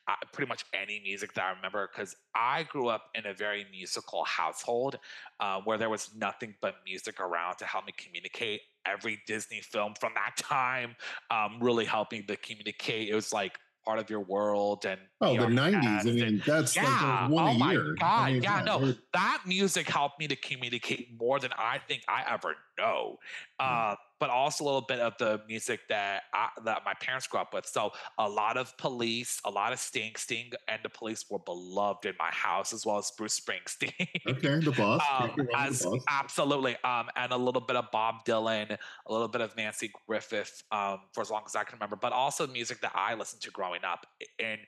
I, 0.07 0.17
pretty 0.33 0.49
much 0.49 0.65
any 0.73 1.01
music 1.01 1.35
that 1.35 1.45
I 1.45 1.51
remember, 1.57 1.89
because 1.93 2.17
I 2.35 2.65
grew 2.65 2.89
up 2.89 3.05
in 3.15 3.27
a 3.27 3.35
very 3.35 3.67
musical 3.71 4.25
household 4.25 4.99
uh, 5.41 5.61
where 5.65 5.79
there 5.79 5.91
was 5.91 6.11
nothing 6.17 6.55
but 6.61 6.77
music 6.87 7.21
around 7.21 7.57
to 7.57 7.65
help 7.65 7.87
me 7.87 7.93
communicate. 7.97 8.61
Every 8.87 9.21
Disney 9.27 9.61
film 9.61 9.95
from 9.99 10.13
that 10.15 10.37
time 10.37 10.97
um, 11.31 11.59
really 11.61 11.85
helped 11.85 12.13
me 12.13 12.23
to 12.23 12.37
communicate. 12.37 13.09
It 13.09 13.15
was 13.15 13.33
like 13.33 13.59
part 13.85 13.99
of 13.99 14.09
your 14.09 14.21
world 14.21 14.85
and 14.87 15.01
oh 15.21 15.37
the 15.37 15.47
90s 15.47 16.01
i 16.01 16.03
mean 16.05 16.43
that's 16.47 16.75
yeah 16.75 17.23
like 17.23 17.31
one 17.31 17.61
oh 17.61 17.65
a 17.67 17.73
year. 17.73 17.95
God 17.99 18.07
I 18.07 18.33
mean, 18.33 18.43
yeah, 18.43 18.59
yeah 18.59 18.65
no 18.65 18.95
that 19.13 19.43
music 19.47 19.89
helped 19.89 20.19
me 20.19 20.27
to 20.29 20.37
communicate 20.37 21.11
more 21.19 21.39
than 21.39 21.51
i 21.59 21.79
think 21.87 22.03
i 22.09 22.25
ever 22.33 22.55
know. 22.79 23.19
Uh, 23.59 23.95
but 24.25 24.31
also 24.31 24.65
a 24.65 24.67
little 24.67 24.81
bit 24.81 25.01
of 25.01 25.13
the 25.19 25.39
music 25.47 25.81
that 25.91 26.23
I, 26.33 26.49
that 26.65 26.81
my 26.87 26.95
parents 26.95 27.27
grew 27.27 27.41
up 27.41 27.53
with. 27.53 27.67
So 27.67 27.91
a 28.17 28.27
lot 28.27 28.57
of 28.57 28.75
Police, 28.79 29.39
a 29.45 29.51
lot 29.51 29.75
of 29.75 29.79
Sting. 29.79 30.13
Sting 30.17 30.51
and 30.67 30.81
the 30.83 30.89
Police 30.89 31.27
were 31.29 31.41
beloved 31.41 32.07
in 32.07 32.15
my 32.19 32.31
house, 32.31 32.73
as 32.73 32.87
well 32.87 32.97
as 32.97 33.13
Bruce 33.19 33.39
Springsteen. 33.39 33.93
Okay, 34.27 34.61
the 34.65 34.73
boss. 34.73 35.03
um, 35.13 35.47
as, 35.55 35.81
the 35.81 35.91
boss. 35.91 36.05
Absolutely. 36.09 36.75
Um, 36.85 37.11
and 37.17 37.33
a 37.33 37.37
little 37.37 37.61
bit 37.61 37.77
of 37.77 37.85
Bob 37.93 38.25
Dylan, 38.25 38.79
a 39.07 39.13
little 39.13 39.29
bit 39.29 39.43
of 39.43 39.55
Nanci 39.57 39.91
Griffith, 40.09 40.63
um, 40.73 41.01
for 41.13 41.21
as 41.21 41.31
long 41.31 41.43
as 41.45 41.55
I 41.55 41.65
can 41.65 41.77
remember. 41.77 41.97
But 41.97 42.15
also 42.15 42.47
music 42.47 42.81
that 42.81 42.93
I 42.95 43.13
listened 43.17 43.43
to 43.43 43.51
growing 43.51 43.85
up, 43.85 44.07
and 44.43 44.59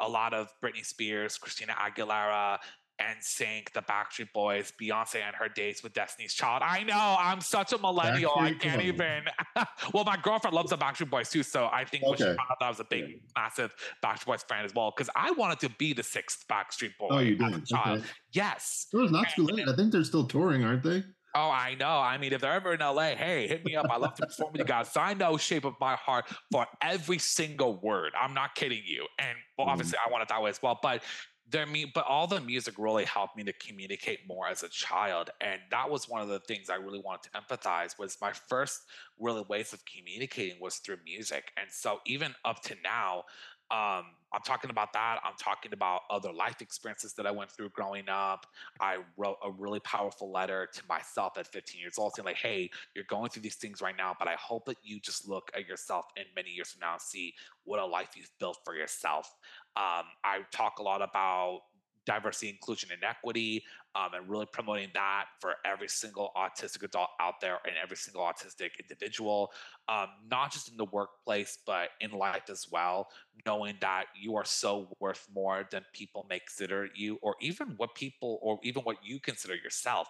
a 0.00 0.08
lot 0.08 0.34
of 0.34 0.48
Britney 0.60 0.84
Spears, 0.84 1.38
Christina 1.38 1.74
Aguilera, 1.74 2.58
NSYNC, 3.00 3.72
the 3.72 3.82
Backstreet 3.82 4.32
Boys, 4.32 4.72
Beyonce 4.80 5.16
and 5.16 5.34
her 5.36 5.48
dates 5.48 5.82
with 5.82 5.92
Destiny's 5.94 6.34
Child. 6.34 6.62
I 6.64 6.82
know 6.84 7.16
I'm 7.18 7.40
such 7.40 7.72
a 7.72 7.78
millennial. 7.78 8.32
I 8.36 8.52
can't 8.52 8.82
even. 8.82 9.24
well, 9.92 10.04
my 10.04 10.16
girlfriend 10.22 10.54
loves 10.54 10.70
the 10.70 10.78
Backstreet 10.78 11.10
Boys 11.10 11.30
too, 11.30 11.42
so 11.42 11.68
I 11.72 11.84
think 11.84 12.04
okay. 12.04 12.16
she 12.16 12.24
found 12.24 12.38
out 12.40 12.56
I 12.60 12.68
was 12.68 12.80
a 12.80 12.84
big, 12.84 13.04
yeah. 13.08 13.16
massive 13.36 13.74
Backstreet 14.02 14.26
Boys 14.26 14.42
fan 14.44 14.64
as 14.64 14.74
well 14.74 14.92
because 14.96 15.10
I 15.16 15.32
wanted 15.32 15.60
to 15.60 15.70
be 15.70 15.92
the 15.92 16.02
sixth 16.02 16.44
Backstreet 16.48 16.96
Boy. 16.98 17.08
Oh, 17.10 17.18
you 17.18 17.36
did? 17.36 17.66
Child. 17.66 17.98
Okay. 18.00 18.08
Yes. 18.32 18.86
It 18.92 18.96
was 18.96 19.10
not 19.10 19.28
too 19.34 19.44
late. 19.44 19.68
I 19.68 19.74
think 19.74 19.92
they're 19.92 20.04
still 20.04 20.26
touring, 20.26 20.64
aren't 20.64 20.82
they? 20.82 21.02
Oh, 21.36 21.50
I 21.50 21.74
know. 21.74 21.98
I 21.98 22.16
mean, 22.16 22.32
if 22.32 22.40
they're 22.40 22.52
ever 22.52 22.74
in 22.74 22.80
LA, 22.80 23.16
hey, 23.16 23.48
hit 23.48 23.64
me 23.64 23.74
up. 23.74 23.86
I 23.90 23.96
love 23.96 24.14
to 24.14 24.26
perform 24.26 24.52
with 24.52 24.60
you 24.60 24.64
guys. 24.64 24.96
I 24.96 25.14
know 25.14 25.36
Shape 25.36 25.64
of 25.64 25.74
My 25.80 25.96
Heart 25.96 26.26
for 26.52 26.64
every 26.80 27.18
single 27.18 27.80
word. 27.80 28.12
I'm 28.18 28.34
not 28.34 28.54
kidding 28.54 28.82
you. 28.86 29.06
And 29.18 29.36
well, 29.58 29.66
mm. 29.66 29.70
obviously. 29.70 29.98
I 30.06 30.12
want 30.12 30.22
it 30.22 30.28
that 30.28 30.40
way 30.40 30.50
as 30.50 30.62
well. 30.62 30.78
But 30.80 31.02
there 31.50 31.66
me 31.66 31.84
but 31.84 32.04
all 32.06 32.26
the 32.26 32.40
music 32.40 32.74
really 32.78 33.04
helped 33.04 33.36
me 33.36 33.44
to 33.44 33.52
communicate 33.54 34.20
more 34.26 34.48
as 34.48 34.62
a 34.62 34.68
child 34.68 35.30
and 35.40 35.60
that 35.70 35.88
was 35.88 36.08
one 36.08 36.22
of 36.22 36.28
the 36.28 36.40
things 36.40 36.70
i 36.70 36.74
really 36.74 37.00
wanted 37.00 37.22
to 37.22 37.30
empathize 37.38 37.98
was 37.98 38.16
my 38.20 38.32
first 38.32 38.82
really 39.18 39.44
ways 39.48 39.72
of 39.72 39.82
communicating 39.84 40.56
was 40.60 40.76
through 40.76 40.96
music 41.04 41.52
and 41.56 41.70
so 41.70 42.00
even 42.06 42.34
up 42.44 42.62
to 42.62 42.74
now 42.82 43.24
um, 43.70 44.04
I'm 44.32 44.42
talking 44.44 44.70
about 44.70 44.92
that. 44.92 45.20
I'm 45.24 45.36
talking 45.38 45.72
about 45.72 46.02
other 46.10 46.32
life 46.32 46.60
experiences 46.60 47.14
that 47.14 47.26
I 47.26 47.30
went 47.30 47.50
through 47.50 47.70
growing 47.70 48.08
up. 48.08 48.46
I 48.78 48.98
wrote 49.16 49.38
a 49.42 49.50
really 49.50 49.80
powerful 49.80 50.30
letter 50.30 50.68
to 50.72 50.82
myself 50.88 51.38
at 51.38 51.46
15 51.46 51.80
years 51.80 51.94
old 51.98 52.14
saying, 52.14 52.26
like, 52.26 52.36
hey, 52.36 52.68
you're 52.94 53.06
going 53.08 53.30
through 53.30 53.42
these 53.42 53.54
things 53.54 53.80
right 53.80 53.96
now, 53.96 54.14
but 54.18 54.28
I 54.28 54.34
hope 54.34 54.66
that 54.66 54.76
you 54.82 55.00
just 55.00 55.26
look 55.28 55.50
at 55.56 55.66
yourself 55.66 56.06
in 56.16 56.24
many 56.36 56.50
years 56.50 56.72
from 56.72 56.80
now 56.80 56.92
and 56.92 57.00
see 57.00 57.32
what 57.64 57.80
a 57.80 57.86
life 57.86 58.10
you've 58.16 58.30
built 58.38 58.58
for 58.64 58.74
yourself. 58.74 59.34
Um, 59.76 60.06
I 60.22 60.40
talk 60.52 60.78
a 60.78 60.82
lot 60.82 61.02
about 61.02 61.62
diversity, 62.06 62.50
inclusion, 62.50 62.90
and 62.92 63.02
equity, 63.02 63.64
um, 63.94 64.10
and 64.14 64.28
really 64.28 64.46
promoting 64.46 64.88
that 64.94 65.26
for 65.40 65.54
every 65.64 65.88
single 65.88 66.32
autistic 66.36 66.82
adult 66.82 67.08
out 67.20 67.40
there 67.40 67.58
and 67.64 67.74
every 67.82 67.96
single 67.96 68.22
autistic 68.22 68.70
individual, 68.80 69.52
um, 69.88 70.08
not 70.30 70.52
just 70.52 70.68
in 70.68 70.76
the 70.76 70.84
workplace, 70.86 71.58
but 71.66 71.90
in 72.00 72.10
life 72.10 72.50
as 72.50 72.66
well, 72.70 73.08
knowing 73.46 73.76
that 73.80 74.04
you 74.14 74.36
are 74.36 74.44
so 74.44 74.88
worth 75.00 75.26
more 75.34 75.66
than 75.70 75.82
people 75.92 76.26
may 76.28 76.38
consider 76.40 76.88
you, 76.94 77.18
or 77.22 77.36
even 77.40 77.68
what 77.76 77.94
people, 77.94 78.38
or 78.42 78.58
even 78.62 78.82
what 78.82 78.96
you 79.02 79.18
consider 79.18 79.54
yourself. 79.54 80.08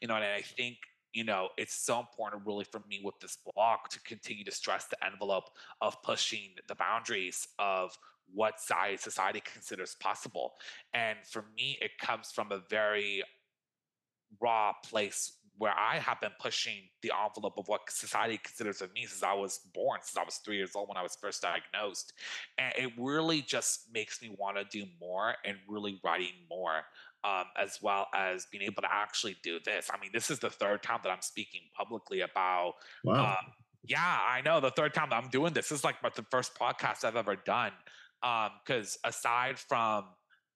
You 0.00 0.08
know, 0.08 0.16
and 0.16 0.24
I 0.24 0.42
think 0.42 0.78
you 1.12 1.24
know, 1.24 1.48
it's 1.56 1.74
so 1.74 1.98
important 1.98 2.42
really 2.44 2.64
for 2.64 2.82
me 2.90 3.00
with 3.02 3.18
this 3.20 3.38
blog 3.54 3.78
to 3.88 3.98
continue 4.00 4.44
to 4.44 4.50
stress 4.50 4.84
the 4.84 5.02
envelope 5.02 5.48
of 5.80 6.02
pushing 6.02 6.50
the 6.68 6.74
boundaries 6.74 7.48
of 7.58 7.96
what 8.32 8.60
size 8.60 9.00
society 9.00 9.42
considers 9.52 9.96
possible. 10.00 10.54
And 10.94 11.18
for 11.30 11.44
me, 11.56 11.78
it 11.80 11.92
comes 12.00 12.30
from 12.32 12.52
a 12.52 12.60
very 12.68 13.22
raw 14.40 14.72
place 14.84 15.32
where 15.58 15.72
I 15.72 15.98
have 15.98 16.20
been 16.20 16.32
pushing 16.38 16.82
the 17.02 17.12
envelope 17.24 17.54
of 17.56 17.66
what 17.68 17.80
society 17.88 18.38
considers 18.42 18.82
of 18.82 18.92
me 18.92 19.06
since 19.06 19.22
I 19.22 19.32
was 19.32 19.60
born, 19.74 20.00
since 20.02 20.18
I 20.18 20.24
was 20.24 20.36
three 20.36 20.56
years 20.56 20.72
old 20.74 20.88
when 20.88 20.98
I 20.98 21.02
was 21.02 21.16
first 21.18 21.42
diagnosed. 21.42 22.12
And 22.58 22.72
it 22.76 22.92
really 22.98 23.40
just 23.40 23.86
makes 23.92 24.20
me 24.20 24.34
want 24.38 24.58
to 24.58 24.64
do 24.64 24.84
more 25.00 25.34
and 25.44 25.56
really 25.66 25.98
writing 26.04 26.34
more, 26.50 26.82
um, 27.24 27.44
as 27.58 27.78
well 27.80 28.08
as 28.14 28.46
being 28.52 28.64
able 28.64 28.82
to 28.82 28.92
actually 28.92 29.36
do 29.42 29.58
this. 29.64 29.90
I 29.92 29.98
mean, 29.98 30.10
this 30.12 30.30
is 30.30 30.38
the 30.38 30.50
third 30.50 30.82
time 30.82 31.00
that 31.04 31.10
I'm 31.10 31.22
speaking 31.22 31.62
publicly 31.74 32.20
about. 32.20 32.74
Wow. 33.02 33.30
Um, 33.30 33.52
yeah, 33.84 34.18
I 34.28 34.42
know. 34.42 34.60
The 34.60 34.72
third 34.72 34.92
time 34.92 35.10
that 35.10 35.22
I'm 35.22 35.30
doing 35.30 35.54
this. 35.54 35.70
this 35.70 35.78
is 35.78 35.84
like 35.84 35.96
the 36.02 36.24
first 36.30 36.54
podcast 36.58 37.04
I've 37.04 37.16
ever 37.16 37.36
done 37.36 37.72
because 38.20 38.98
um, 39.04 39.10
aside 39.10 39.58
from 39.58 40.04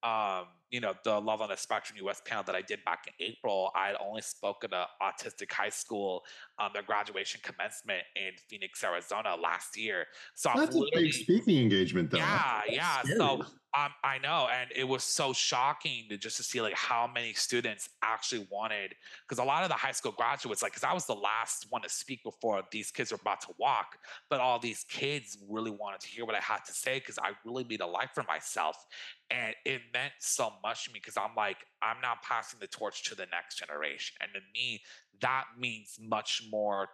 um, 0.03 0.45
you 0.71 0.81
know 0.81 0.95
the 1.05 1.21
Love 1.21 1.43
on 1.43 1.51
the 1.51 1.57
Spectrum 1.57 1.99
US 2.07 2.23
panel 2.25 2.43
that 2.45 2.55
I 2.55 2.63
did 2.63 2.83
back 2.85 3.07
in 3.07 3.27
April, 3.27 3.71
I 3.75 3.89
had 3.89 3.97
only 4.01 4.23
spoken 4.23 4.71
to 4.71 4.87
autistic 5.03 5.53
high 5.53 5.69
school 5.69 6.23
um, 6.59 6.71
their 6.73 6.83
graduation 6.83 7.41
commencement 7.43 8.03
in 8.17 8.33
Phoenix, 8.49 8.83
Arizona 8.83 9.37
last 9.41 9.77
year. 9.77 10.07
So 10.35 10.51
that's 10.55 10.75
a 10.75 10.83
big 10.95 11.13
speaking 11.13 11.59
engagement, 11.59 12.11
though. 12.11 12.19
Yeah, 12.19 12.61
that's 12.67 12.77
yeah. 12.77 13.01
Scary. 13.03 13.19
So 13.19 13.45
um, 13.73 13.93
I 14.03 14.19
know, 14.19 14.49
and 14.53 14.69
it 14.75 14.83
was 14.83 15.05
so 15.05 15.33
shocking 15.33 16.07
to 16.09 16.17
just 16.17 16.37
to 16.39 16.43
see 16.43 16.61
like 16.61 16.75
how 16.75 17.09
many 17.13 17.33
students 17.35 17.89
actually 18.03 18.49
wanted 18.51 18.97
because 19.23 19.39
a 19.39 19.45
lot 19.45 19.63
of 19.63 19.69
the 19.69 19.77
high 19.77 19.93
school 19.93 20.11
graduates, 20.11 20.61
like, 20.61 20.73
because 20.73 20.83
I 20.83 20.93
was 20.93 21.07
the 21.07 21.15
last 21.15 21.67
one 21.71 21.83
to 21.83 21.89
speak 21.89 22.25
before 22.25 22.63
these 22.73 22.91
kids 22.91 23.13
were 23.13 23.19
about 23.21 23.43
to 23.43 23.55
walk, 23.59 23.99
but 24.29 24.41
all 24.41 24.59
these 24.59 24.85
kids 24.89 25.39
really 25.49 25.71
wanted 25.71 26.01
to 26.01 26.09
hear 26.09 26.25
what 26.25 26.35
I 26.35 26.41
had 26.41 26.65
to 26.67 26.73
say 26.73 26.99
because 26.99 27.17
I 27.19 27.31
really 27.45 27.63
made 27.63 27.81
a 27.81 27.87
life 27.87 28.11
for 28.13 28.25
myself, 28.25 28.87
and 29.31 29.55
it 29.65 29.83
meant 29.95 30.15
so 30.19 30.53
much 30.65 30.87
to 30.87 30.93
me 30.93 30.99
because 30.99 31.17
I'm 31.17 31.37
like, 31.37 31.59
I'm 31.81 32.01
now 32.03 32.15
passing 32.25 32.59
the 32.59 32.67
torch 32.67 33.05
to 33.05 33.15
the 33.15 33.27
next 33.31 33.59
generation, 33.59 34.17
and 34.21 34.33
to 34.35 34.41
me, 34.53 34.81
that 35.21 35.45
means 35.57 35.97
much 36.03 36.43
more 36.51 36.89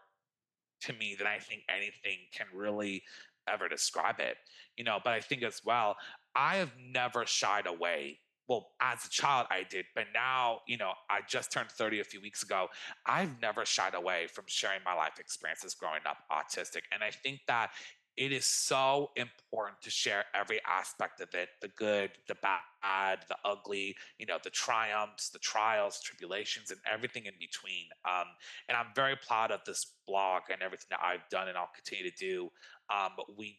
to 0.82 0.92
me 0.92 1.14
than 1.16 1.26
I 1.26 1.38
think 1.38 1.62
anything 1.74 2.18
can 2.34 2.46
really 2.54 3.02
ever 3.48 3.68
describe 3.68 4.20
it. 4.20 4.36
You 4.76 4.84
know, 4.84 4.98
but 5.02 5.12
I 5.12 5.20
think 5.20 5.42
as 5.42 5.62
well, 5.64 5.96
I 6.36 6.56
have 6.56 6.72
never 6.92 7.26
shied 7.26 7.66
away 7.66 8.18
well, 8.48 8.68
as 8.80 9.04
a 9.04 9.08
child, 9.08 9.48
I 9.50 9.64
did, 9.68 9.86
but 9.94 10.04
now, 10.14 10.60
you 10.68 10.76
know, 10.76 10.92
I 11.10 11.20
just 11.28 11.50
turned 11.50 11.70
30 11.70 12.00
a 12.00 12.04
few 12.04 12.20
weeks 12.20 12.42
ago. 12.42 12.68
I've 13.04 13.40
never 13.40 13.64
shied 13.64 13.94
away 13.94 14.28
from 14.28 14.44
sharing 14.46 14.80
my 14.84 14.94
life 14.94 15.18
experiences 15.18 15.74
growing 15.74 16.02
up 16.08 16.18
autistic. 16.30 16.82
And 16.92 17.02
I 17.02 17.10
think 17.10 17.40
that 17.48 17.70
it 18.16 18.32
is 18.32 18.46
so 18.46 19.10
important 19.16 19.82
to 19.82 19.90
share 19.90 20.24
every 20.34 20.60
aspect 20.66 21.20
of 21.20 21.34
it 21.34 21.50
the 21.60 21.68
good, 21.68 22.12
the 22.28 22.36
bad, 22.36 23.18
the 23.28 23.36
ugly, 23.44 23.94
you 24.18 24.26
know, 24.26 24.38
the 24.42 24.50
triumphs, 24.50 25.28
the 25.28 25.38
trials, 25.40 26.00
tribulations, 26.00 26.70
and 26.70 26.80
everything 26.90 27.26
in 27.26 27.34
between. 27.38 27.84
Um, 28.08 28.26
and 28.68 28.76
I'm 28.78 28.86
very 28.94 29.16
proud 29.16 29.50
of 29.50 29.60
this 29.66 29.92
blog 30.06 30.42
and 30.50 30.62
everything 30.62 30.86
that 30.90 31.00
I've 31.04 31.28
done 31.30 31.48
and 31.48 31.58
I'll 31.58 31.70
continue 31.74 32.10
to 32.10 32.16
do. 32.16 32.48
Um, 32.94 33.10
we 33.36 33.58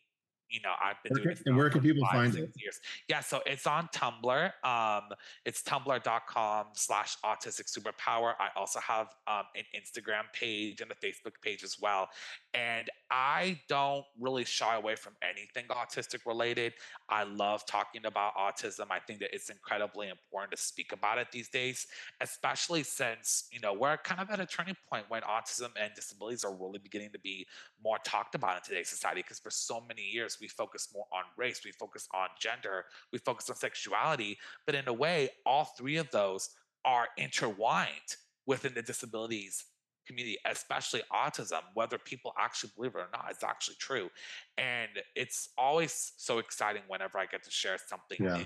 you 0.50 0.62
know, 0.62 0.72
I've 0.84 1.02
been 1.04 1.14
where 1.14 1.24
doing 1.24 1.36
can, 1.36 1.44
And 1.48 1.58
where 1.58 1.70
can 1.70 1.82
people 1.82 2.04
five, 2.06 2.34
find 2.34 2.36
it? 2.36 2.52
Years. 2.56 2.80
Yeah, 3.10 3.20
so 3.20 3.42
it's 3.46 3.68
on 3.68 3.90
Tumblr. 3.94 4.52
Um, 4.64 5.04
it's 5.46 5.62
tumblr.com 5.64 6.68
slash 6.74 7.18
autistic 7.24 7.66
superpower. 7.70 8.34
I 8.40 8.50
also 8.56 8.80
have 8.80 9.08
um, 9.28 9.44
an 9.56 9.64
Instagram 9.76 10.24
page 10.34 10.82
and 10.82 10.92
a 10.92 10.96
Facebook 10.96 11.42
page 11.42 11.64
as 11.64 11.78
well. 11.82 12.10
And 12.54 12.90
I 13.12 13.60
don't 13.68 14.06
really 14.20 14.46
shy 14.46 14.76
away 14.76 14.96
from 14.96 15.14
anything 15.22 15.66
autistic 15.70 16.26
related. 16.26 16.74
I 17.10 17.24
love 17.24 17.66
talking 17.66 18.06
about 18.06 18.36
autism. 18.36 18.88
I 18.90 19.00
think 19.00 19.20
that 19.20 19.34
it's 19.34 19.50
incredibly 19.50 20.10
important 20.10 20.52
to 20.52 20.58
speak 20.58 20.92
about 20.92 21.18
it 21.18 21.28
these 21.32 21.50
days, 21.50 21.88
especially 22.22 22.84
since, 22.84 23.48
you 23.52 23.60
know, 23.60 23.74
we're 23.74 23.98
kind 23.98 24.22
of 24.22 24.30
at 24.30 24.40
a 24.40 24.46
turning 24.46 24.76
point 24.90 25.06
when 25.10 25.22
autism 25.22 25.70
and 25.80 25.92
disabilities 25.96 26.44
are 26.44 26.54
really 26.54 26.80
beginning 26.80 27.12
to 27.12 27.20
be 27.20 27.46
more 27.84 27.98
talked 28.04 28.36
about 28.36 28.58
in 28.58 28.64
today's 28.64 28.90
society 28.90 29.22
because 29.22 29.40
for 29.40 29.52
so 29.52 29.82
many 29.88 30.02
years 30.02 30.37
we 30.42 30.48
focus 30.48 30.90
more 30.94 31.06
on 31.14 31.24
race, 31.38 31.62
we 31.66 31.72
focus 31.72 32.08
on 32.14 32.28
gender, 32.40 32.86
we 33.12 33.20
focus 33.20 33.50
on 33.50 33.56
sexuality, 33.56 34.38
but 34.66 34.76
in 34.76 34.88
a 34.88 34.94
way, 34.94 35.30
all 35.46 35.66
three 35.78 35.98
of 35.98 36.10
those 36.12 36.50
are 36.86 37.08
intertwined 37.18 38.16
within 38.46 38.74
the 38.74 38.82
disabilities 38.82 39.66
community, 40.08 40.38
especially 40.46 41.02
autism, 41.14 41.60
whether 41.74 41.98
people 41.98 42.34
actually 42.40 42.72
believe 42.76 42.96
it 42.96 43.00
or 43.00 43.10
not, 43.12 43.28
it's 43.30 43.44
actually 43.44 43.76
true. 43.78 44.10
And 44.58 44.90
it's 45.16 45.50
always 45.58 46.14
so 46.18 46.40
exciting 46.40 46.84
whenever 46.88 47.20
I 47.20 47.26
get 47.26 47.44
to 47.44 47.52
share 47.52 47.78
something. 47.88 48.18
Yeah. 48.20 48.46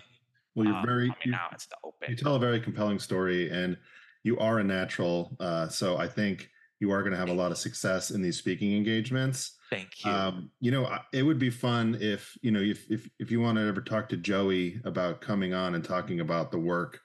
Well, 0.55 0.65
you're 0.65 0.75
um, 0.75 0.85
very, 0.85 1.03
I 1.03 1.07
mean, 1.07 1.15
you, 1.25 1.31
now 1.31 1.47
it's 1.53 1.67
the 1.67 1.77
open. 1.83 2.09
you 2.09 2.15
tell 2.15 2.35
a 2.35 2.39
very 2.39 2.59
compelling 2.59 2.99
story 2.99 3.49
and 3.49 3.77
you 4.23 4.37
are 4.39 4.59
a 4.59 4.63
natural. 4.63 5.37
Uh, 5.39 5.69
so 5.69 5.97
I 5.97 6.07
think 6.07 6.49
you 6.81 6.91
are 6.91 7.01
going 7.01 7.13
to 7.13 7.17
have 7.17 7.29
a 7.29 7.33
lot 7.33 7.51
of 7.51 7.57
success 7.57 8.11
in 8.11 8.21
these 8.21 8.37
speaking 8.37 8.75
engagements. 8.75 9.53
Thank 9.69 10.03
you. 10.03 10.11
Um, 10.11 10.51
you 10.59 10.71
know, 10.71 10.97
it 11.13 11.23
would 11.23 11.39
be 11.39 11.51
fun 11.51 11.95
if, 12.01 12.35
you 12.41 12.51
know, 12.51 12.59
if, 12.59 12.89
if, 12.89 13.07
if 13.19 13.31
you 13.31 13.39
want 13.39 13.57
to 13.57 13.67
ever 13.67 13.81
talk 13.81 14.09
to 14.09 14.17
Joey 14.17 14.81
about 14.83 15.21
coming 15.21 15.53
on 15.53 15.75
and 15.75 15.85
talking 15.85 16.19
about 16.19 16.51
the 16.51 16.59
work 16.59 16.99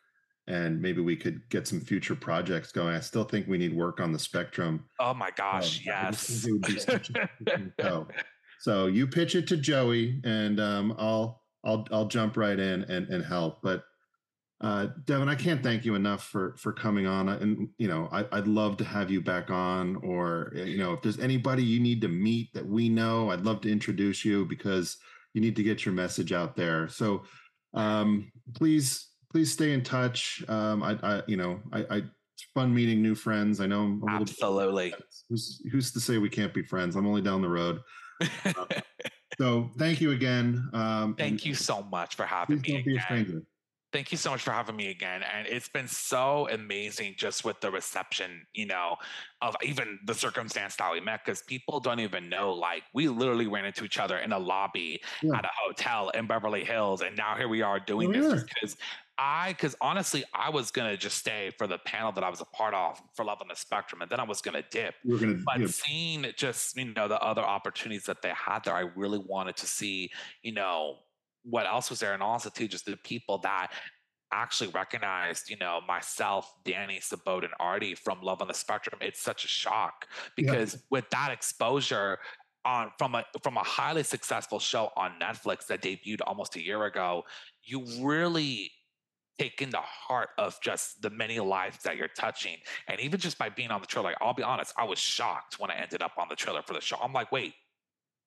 and 0.48 0.80
maybe 0.80 1.00
we 1.00 1.16
could 1.16 1.48
get 1.50 1.66
some 1.66 1.80
future 1.80 2.14
projects 2.14 2.72
going. 2.72 2.94
I 2.94 3.00
still 3.00 3.24
think 3.24 3.48
we 3.48 3.58
need 3.58 3.74
work 3.74 4.00
on 4.00 4.12
the 4.12 4.18
spectrum. 4.18 4.84
Oh 5.00 5.12
my 5.12 5.30
gosh, 5.32 5.82
yes. 5.84 6.46
so 8.60 8.86
you 8.86 9.06
pitch 9.06 9.34
it 9.34 9.46
to 9.48 9.56
Joey, 9.56 10.20
and 10.24 10.60
um, 10.60 10.94
I'll 10.98 11.42
I'll 11.64 11.86
I'll 11.90 12.06
jump 12.06 12.36
right 12.36 12.58
in 12.58 12.84
and 12.84 13.08
and 13.08 13.24
help. 13.24 13.60
But 13.62 13.82
uh, 14.60 14.86
Devin, 15.04 15.28
I 15.28 15.34
can't 15.34 15.62
thank 15.62 15.84
you 15.84 15.94
enough 15.94 16.24
for 16.24 16.54
for 16.56 16.72
coming 16.72 17.06
on. 17.06 17.28
And 17.28 17.68
you 17.76 17.88
know, 17.88 18.08
I, 18.10 18.24
I'd 18.32 18.46
love 18.46 18.78
to 18.78 18.84
have 18.84 19.10
you 19.10 19.20
back 19.20 19.50
on, 19.50 19.96
or 19.96 20.52
eh, 20.56 20.64
you 20.64 20.78
know, 20.78 20.94
if 20.94 21.02
there's 21.02 21.18
anybody 21.18 21.62
you 21.62 21.78
need 21.78 22.00
to 22.00 22.08
meet 22.08 22.52
that 22.54 22.66
we 22.66 22.88
know, 22.88 23.30
I'd 23.30 23.42
love 23.42 23.60
to 23.62 23.72
introduce 23.72 24.24
you 24.24 24.46
because 24.46 24.96
you 25.34 25.42
need 25.42 25.56
to 25.56 25.62
get 25.62 25.84
your 25.84 25.94
message 25.94 26.32
out 26.32 26.56
there. 26.56 26.88
So 26.88 27.24
um, 27.74 28.32
please 28.54 29.08
please 29.30 29.52
stay 29.52 29.72
in 29.72 29.82
touch. 29.82 30.42
Um, 30.48 30.82
I, 30.82 30.98
I, 31.02 31.22
you 31.26 31.36
know, 31.36 31.60
I, 31.70 31.80
I, 31.90 31.96
it's 31.98 32.46
fun 32.54 32.74
meeting 32.74 33.02
new 33.02 33.14
friends. 33.14 33.60
I 33.60 33.66
know 33.66 33.82
I'm 33.82 34.02
a 34.08 34.20
absolutely. 34.20 34.94
Who's, 35.28 35.60
who's 35.70 35.92
to 35.92 36.00
say 36.00 36.16
we 36.18 36.30
can't 36.30 36.54
be 36.54 36.62
friends? 36.62 36.96
I'm 36.96 37.06
only 37.06 37.20
down 37.20 37.42
the 37.42 37.48
road. 37.48 37.80
uh, 38.44 38.64
so 39.38 39.70
thank 39.76 40.00
you 40.00 40.12
again. 40.12 40.70
Um, 40.72 41.14
thank 41.18 41.44
you 41.44 41.54
so 41.54 41.82
much 41.82 42.14
for 42.14 42.24
having 42.24 42.62
me. 42.62 42.76
Again. 42.76 43.44
Thank 43.96 44.12
you 44.12 44.18
so 44.18 44.28
much 44.28 44.42
for 44.42 44.50
having 44.50 44.76
me 44.76 44.90
again. 44.90 45.22
And 45.22 45.46
it's 45.46 45.70
been 45.70 45.88
so 45.88 46.50
amazing 46.50 47.14
just 47.16 47.46
with 47.46 47.58
the 47.62 47.70
reception, 47.70 48.46
you 48.52 48.66
know, 48.66 48.96
of 49.40 49.56
even 49.64 49.98
the 50.04 50.12
circumstance 50.12 50.76
that 50.76 50.92
we 50.92 51.00
met, 51.00 51.24
because 51.24 51.40
people 51.40 51.80
don't 51.80 52.00
even 52.00 52.28
know. 52.28 52.52
Like, 52.52 52.82
we 52.92 53.08
literally 53.08 53.46
ran 53.46 53.64
into 53.64 53.84
each 53.84 53.98
other 53.98 54.18
in 54.18 54.34
a 54.34 54.38
lobby 54.38 55.00
yeah. 55.22 55.38
at 55.38 55.46
a 55.46 55.50
hotel 55.66 56.10
in 56.10 56.26
Beverly 56.26 56.62
Hills. 56.62 57.00
And 57.00 57.16
now 57.16 57.36
here 57.36 57.48
we 57.48 57.62
are 57.62 57.80
doing 57.80 58.14
oh, 58.14 58.20
this 58.20 58.42
because 58.42 58.76
I, 59.16 59.52
because 59.52 59.74
honestly, 59.80 60.24
I 60.34 60.50
was 60.50 60.70
gonna 60.70 60.98
just 60.98 61.16
stay 61.16 61.50
for 61.56 61.66
the 61.66 61.78
panel 61.78 62.12
that 62.12 62.22
I 62.22 62.28
was 62.28 62.42
a 62.42 62.44
part 62.44 62.74
of 62.74 63.00
for 63.14 63.24
Love 63.24 63.38
on 63.40 63.48
the 63.48 63.56
Spectrum, 63.56 64.02
and 64.02 64.10
then 64.10 64.20
I 64.20 64.24
was 64.24 64.42
gonna 64.42 64.62
dip. 64.70 64.94
You're 65.04 65.18
gonna, 65.18 65.38
but 65.46 65.60
yeah. 65.60 65.66
seeing 65.68 66.26
just 66.36 66.76
you 66.76 66.92
know 66.92 67.08
the 67.08 67.18
other 67.22 67.40
opportunities 67.40 68.04
that 68.04 68.20
they 68.20 68.32
had 68.36 68.64
there, 68.64 68.74
I 68.74 68.90
really 68.94 69.18
wanted 69.18 69.56
to 69.56 69.66
see 69.66 70.10
you 70.42 70.52
know 70.52 70.98
what 71.48 71.66
else 71.66 71.90
was 71.90 72.00
there, 72.00 72.14
and 72.14 72.22
also 72.22 72.50
too 72.50 72.68
just 72.68 72.86
the 72.86 72.96
people 72.96 73.38
that 73.38 73.72
actually 74.32 74.70
recognized, 74.70 75.48
you 75.48 75.56
know, 75.56 75.80
myself, 75.86 76.52
Dani, 76.64 76.98
Subodh, 77.00 77.44
and 77.44 77.52
Artie 77.60 77.94
from 77.94 78.20
Love 78.22 78.42
on 78.42 78.48
the 78.48 78.54
Spectrum. 78.54 78.98
It's 79.00 79.20
such 79.20 79.44
a 79.44 79.48
shock 79.48 80.06
because 80.36 80.74
yeah. 80.74 80.80
with 80.90 81.08
that 81.10 81.30
exposure, 81.30 82.18
on 82.64 82.90
from 82.98 83.14
a 83.14 83.24
from 83.42 83.56
a 83.56 83.62
highly 83.62 84.02
successful 84.02 84.58
show 84.58 84.90
on 84.96 85.12
Netflix 85.22 85.66
that 85.68 85.82
debuted 85.82 86.20
almost 86.26 86.56
a 86.56 86.62
year 86.62 86.84
ago, 86.84 87.22
you 87.62 87.84
really 88.02 88.72
take 89.38 89.62
in 89.62 89.70
the 89.70 89.78
heart 89.78 90.30
of 90.38 90.58
just 90.62 91.00
the 91.02 91.10
many 91.10 91.38
lives 91.38 91.78
that 91.84 91.96
you're 91.96 92.08
touching. 92.08 92.56
And 92.88 92.98
even 93.00 93.20
just 93.20 93.38
by 93.38 93.48
being 93.50 93.70
on 93.70 93.80
the 93.80 93.86
trailer, 93.86 94.08
like, 94.08 94.16
I'll 94.20 94.34
be 94.34 94.42
honest, 94.42 94.72
I 94.78 94.84
was 94.84 94.98
shocked 94.98 95.58
when 95.58 95.70
I 95.70 95.76
ended 95.76 96.02
up 96.02 96.12
on 96.18 96.26
the 96.28 96.36
trailer 96.36 96.62
for 96.62 96.72
the 96.72 96.80
show. 96.80 96.96
I'm 97.02 97.12
like, 97.12 97.30
wait, 97.30 97.54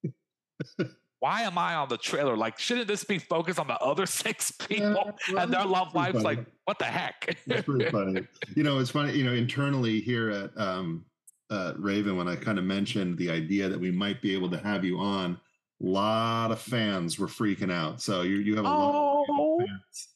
why 1.19 1.41
am 1.41 1.57
I 1.57 1.75
on 1.75 1.89
the 1.89 1.97
trailer? 1.97 2.37
Like, 2.37 2.57
shouldn't 2.59 2.87
this 2.87 3.03
be 3.03 3.19
focused 3.19 3.59
on 3.59 3.67
the 3.67 3.77
other 3.79 4.05
six 4.23 4.51
people 4.51 5.11
yeah, 5.31 5.43
and 5.43 5.53
their 5.53 5.65
love 5.65 5.93
lives? 5.93 6.21
Funny. 6.21 6.37
Like, 6.37 6.45
what 6.65 6.79
the 6.79 6.85
heck? 6.85 7.37
That's 7.47 7.65
pretty 7.65 7.89
funny. 7.89 8.27
You 8.55 8.63
know, 8.63 8.79
it's 8.79 8.91
funny, 8.91 9.13
you 9.13 9.23
know, 9.23 9.33
internally 9.33 9.99
here 9.99 10.29
at 10.29 10.57
um, 10.57 11.05
uh, 11.49 11.73
Raven, 11.77 12.15
when 12.17 12.27
I 12.27 12.35
kind 12.35 12.57
of 12.57 12.65
mentioned 12.65 13.17
the 13.17 13.29
idea 13.29 13.69
that 13.69 13.79
we 13.79 13.91
might 13.91 14.21
be 14.21 14.33
able 14.33 14.49
to 14.51 14.57
have 14.57 14.83
you 14.85 14.99
on, 14.99 15.39
a 15.81 15.85
lot 15.85 16.51
of 16.51 16.59
fans 16.59 17.17
were 17.17 17.27
freaking 17.27 17.71
out. 17.71 18.01
So 18.01 18.21
you, 18.21 18.37
you 18.37 18.55
have 18.55 18.65
a 18.65 18.67
oh. 18.67 18.71
lot 18.71 19.25
of 19.29 19.67
fans 19.67 20.09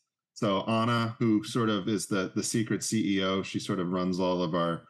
so 0.44 0.62
Anna, 0.64 1.16
who 1.20 1.42
sort 1.44 1.70
of 1.70 1.88
is 1.88 2.08
the 2.08 2.32
the 2.36 2.44
secret 2.44 2.82
CEO, 2.82 3.46
she 3.46 3.60
sort 3.60 3.80
of 3.80 3.92
runs 3.92 4.20
all 4.20 4.44
of 4.44 4.56
our 4.56 4.84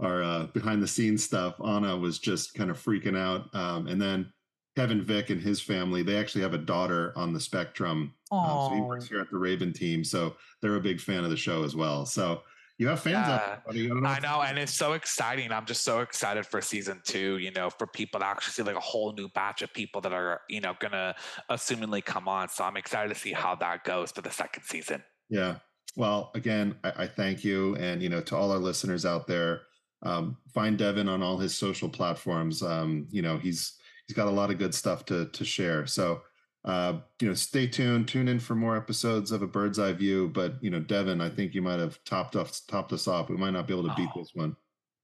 our 0.00 0.22
uh, 0.22 0.46
behind 0.46 0.82
the 0.82 0.88
scenes 0.88 1.22
stuff. 1.22 1.54
Anna 1.64 1.96
was 1.96 2.18
just 2.18 2.54
kind 2.54 2.70
of 2.70 2.82
freaking 2.82 3.16
out, 3.16 3.54
um, 3.54 3.86
and 3.86 4.02
then 4.02 4.32
Kevin 4.76 5.02
Vick 5.02 5.30
and 5.30 5.40
his 5.40 5.60
family, 5.60 6.02
they 6.02 6.16
actually 6.16 6.42
have 6.42 6.52
a 6.52 6.58
daughter 6.58 7.12
on 7.16 7.32
the 7.32 7.40
spectrum. 7.40 8.12
Um, 8.30 8.68
so 8.68 8.74
he 8.74 8.80
works 8.82 9.08
here 9.08 9.20
at 9.20 9.30
the 9.30 9.38
Raven 9.38 9.72
team, 9.72 10.04
so 10.04 10.36
they're 10.60 10.76
a 10.76 10.80
big 10.80 11.00
fan 11.00 11.24
of 11.24 11.30
the 11.30 11.36
show 11.36 11.64
as 11.64 11.74
well. 11.74 12.04
So 12.04 12.42
you 12.76 12.86
have 12.88 13.00
fans 13.00 13.26
yeah, 13.26 13.34
out 13.34 13.72
there, 13.72 14.04
I, 14.04 14.20
know, 14.20 14.42
and 14.42 14.58
it's 14.58 14.74
so 14.74 14.92
exciting. 14.92 15.50
I'm 15.50 15.64
just 15.64 15.82
so 15.82 16.00
excited 16.00 16.44
for 16.44 16.60
season 16.60 17.00
two. 17.04 17.38
You 17.38 17.50
know, 17.52 17.70
for 17.70 17.86
people 17.86 18.20
to 18.20 18.26
actually 18.26 18.52
see 18.52 18.62
like 18.64 18.76
a 18.76 18.80
whole 18.80 19.14
new 19.14 19.28
batch 19.28 19.62
of 19.62 19.72
people 19.72 20.02
that 20.02 20.12
are 20.12 20.42
you 20.50 20.60
know 20.60 20.74
gonna 20.78 21.14
assumingly 21.50 22.04
come 22.04 22.28
on. 22.28 22.50
So 22.50 22.64
I'm 22.64 22.76
excited 22.76 23.08
to 23.08 23.18
see 23.18 23.32
how 23.32 23.54
that 23.54 23.84
goes 23.84 24.12
for 24.12 24.20
the 24.20 24.30
second 24.30 24.64
season. 24.64 25.02
Yeah. 25.30 25.56
Well, 25.96 26.30
again, 26.34 26.76
I, 26.84 26.92
I 27.04 27.06
thank 27.06 27.42
you, 27.42 27.76
and 27.76 28.02
you 28.02 28.10
know, 28.10 28.20
to 28.20 28.36
all 28.36 28.52
our 28.52 28.58
listeners 28.58 29.06
out 29.06 29.26
there, 29.26 29.62
um, 30.02 30.36
find 30.52 30.76
Devin 30.76 31.08
on 31.08 31.22
all 31.22 31.38
his 31.38 31.56
social 31.56 31.88
platforms. 31.88 32.62
Um, 32.62 33.06
you 33.10 33.22
know, 33.22 33.38
he's 33.38 33.78
he's 34.06 34.16
got 34.16 34.28
a 34.28 34.30
lot 34.30 34.50
of 34.50 34.58
good 34.58 34.74
stuff 34.74 35.04
to 35.06 35.26
to 35.26 35.44
share. 35.44 35.86
So 35.86 36.22
uh, 36.66 36.98
you 37.20 37.28
know, 37.28 37.34
stay 37.34 37.68
tuned, 37.68 38.08
tune 38.08 38.26
in 38.26 38.40
for 38.40 38.56
more 38.56 38.76
episodes 38.76 39.30
of 39.30 39.40
a 39.40 39.46
bird's 39.46 39.78
eye 39.78 39.92
view. 39.92 40.28
But 40.34 40.54
you 40.60 40.70
know, 40.70 40.80
Devin, 40.80 41.20
I 41.20 41.28
think 41.28 41.54
you 41.54 41.62
might 41.62 41.78
have 41.78 42.02
topped 42.04 42.34
us 42.34 42.60
topped 42.60 42.92
us 42.92 43.06
off. 43.06 43.30
We 43.30 43.36
might 43.36 43.52
not 43.52 43.68
be 43.68 43.74
able 43.74 43.88
to 43.88 43.94
beat 43.94 44.08
oh. 44.14 44.18
this 44.18 44.32
one. 44.34 44.56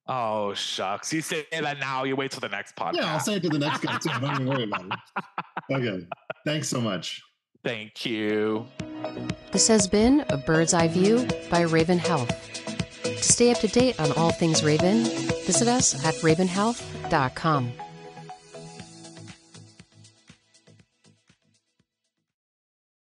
Oh 0.09 0.53
shucks! 0.55 1.13
You 1.13 1.23
say 1.23 1.47
that 1.53 1.79
now. 1.79 2.03
You 2.03 2.17
wait 2.17 2.33
till 2.33 2.41
the 2.41 2.49
next 2.49 2.75
podcast. 2.75 2.95
Yeah, 2.97 3.13
I'll 3.13 3.21
say 3.21 3.37
it 3.37 3.43
to 3.45 3.49
the 3.49 3.61
next 3.61 3.81
guy 3.81 3.97
too. 3.99 4.11
Don't 4.21 4.35
even 4.35 4.47
worry 4.47 4.65
about 4.65 4.85
it. 4.87 5.25
Okay. 5.71 6.05
Thanks 6.45 6.69
so 6.69 6.81
much. 6.81 7.23
Thank 7.65 8.05
you. 8.05 8.67
This 9.53 9.69
has 9.69 9.87
been 9.87 10.25
a 10.29 10.37
bird's 10.37 10.75
eye 10.75 10.89
view 10.89 11.27
by 11.49 11.61
Raven 11.61 11.99
Health. 11.99 12.29
To 13.05 13.23
stay 13.23 13.53
up 13.53 13.59
to 13.59 13.69
date 13.69 13.99
on 14.01 14.11
all 14.13 14.33
things 14.33 14.65
Raven, 14.65 15.05
visit 15.47 15.69
us 15.69 16.05
at 16.05 16.15
ravenhealth.com. 16.17 17.73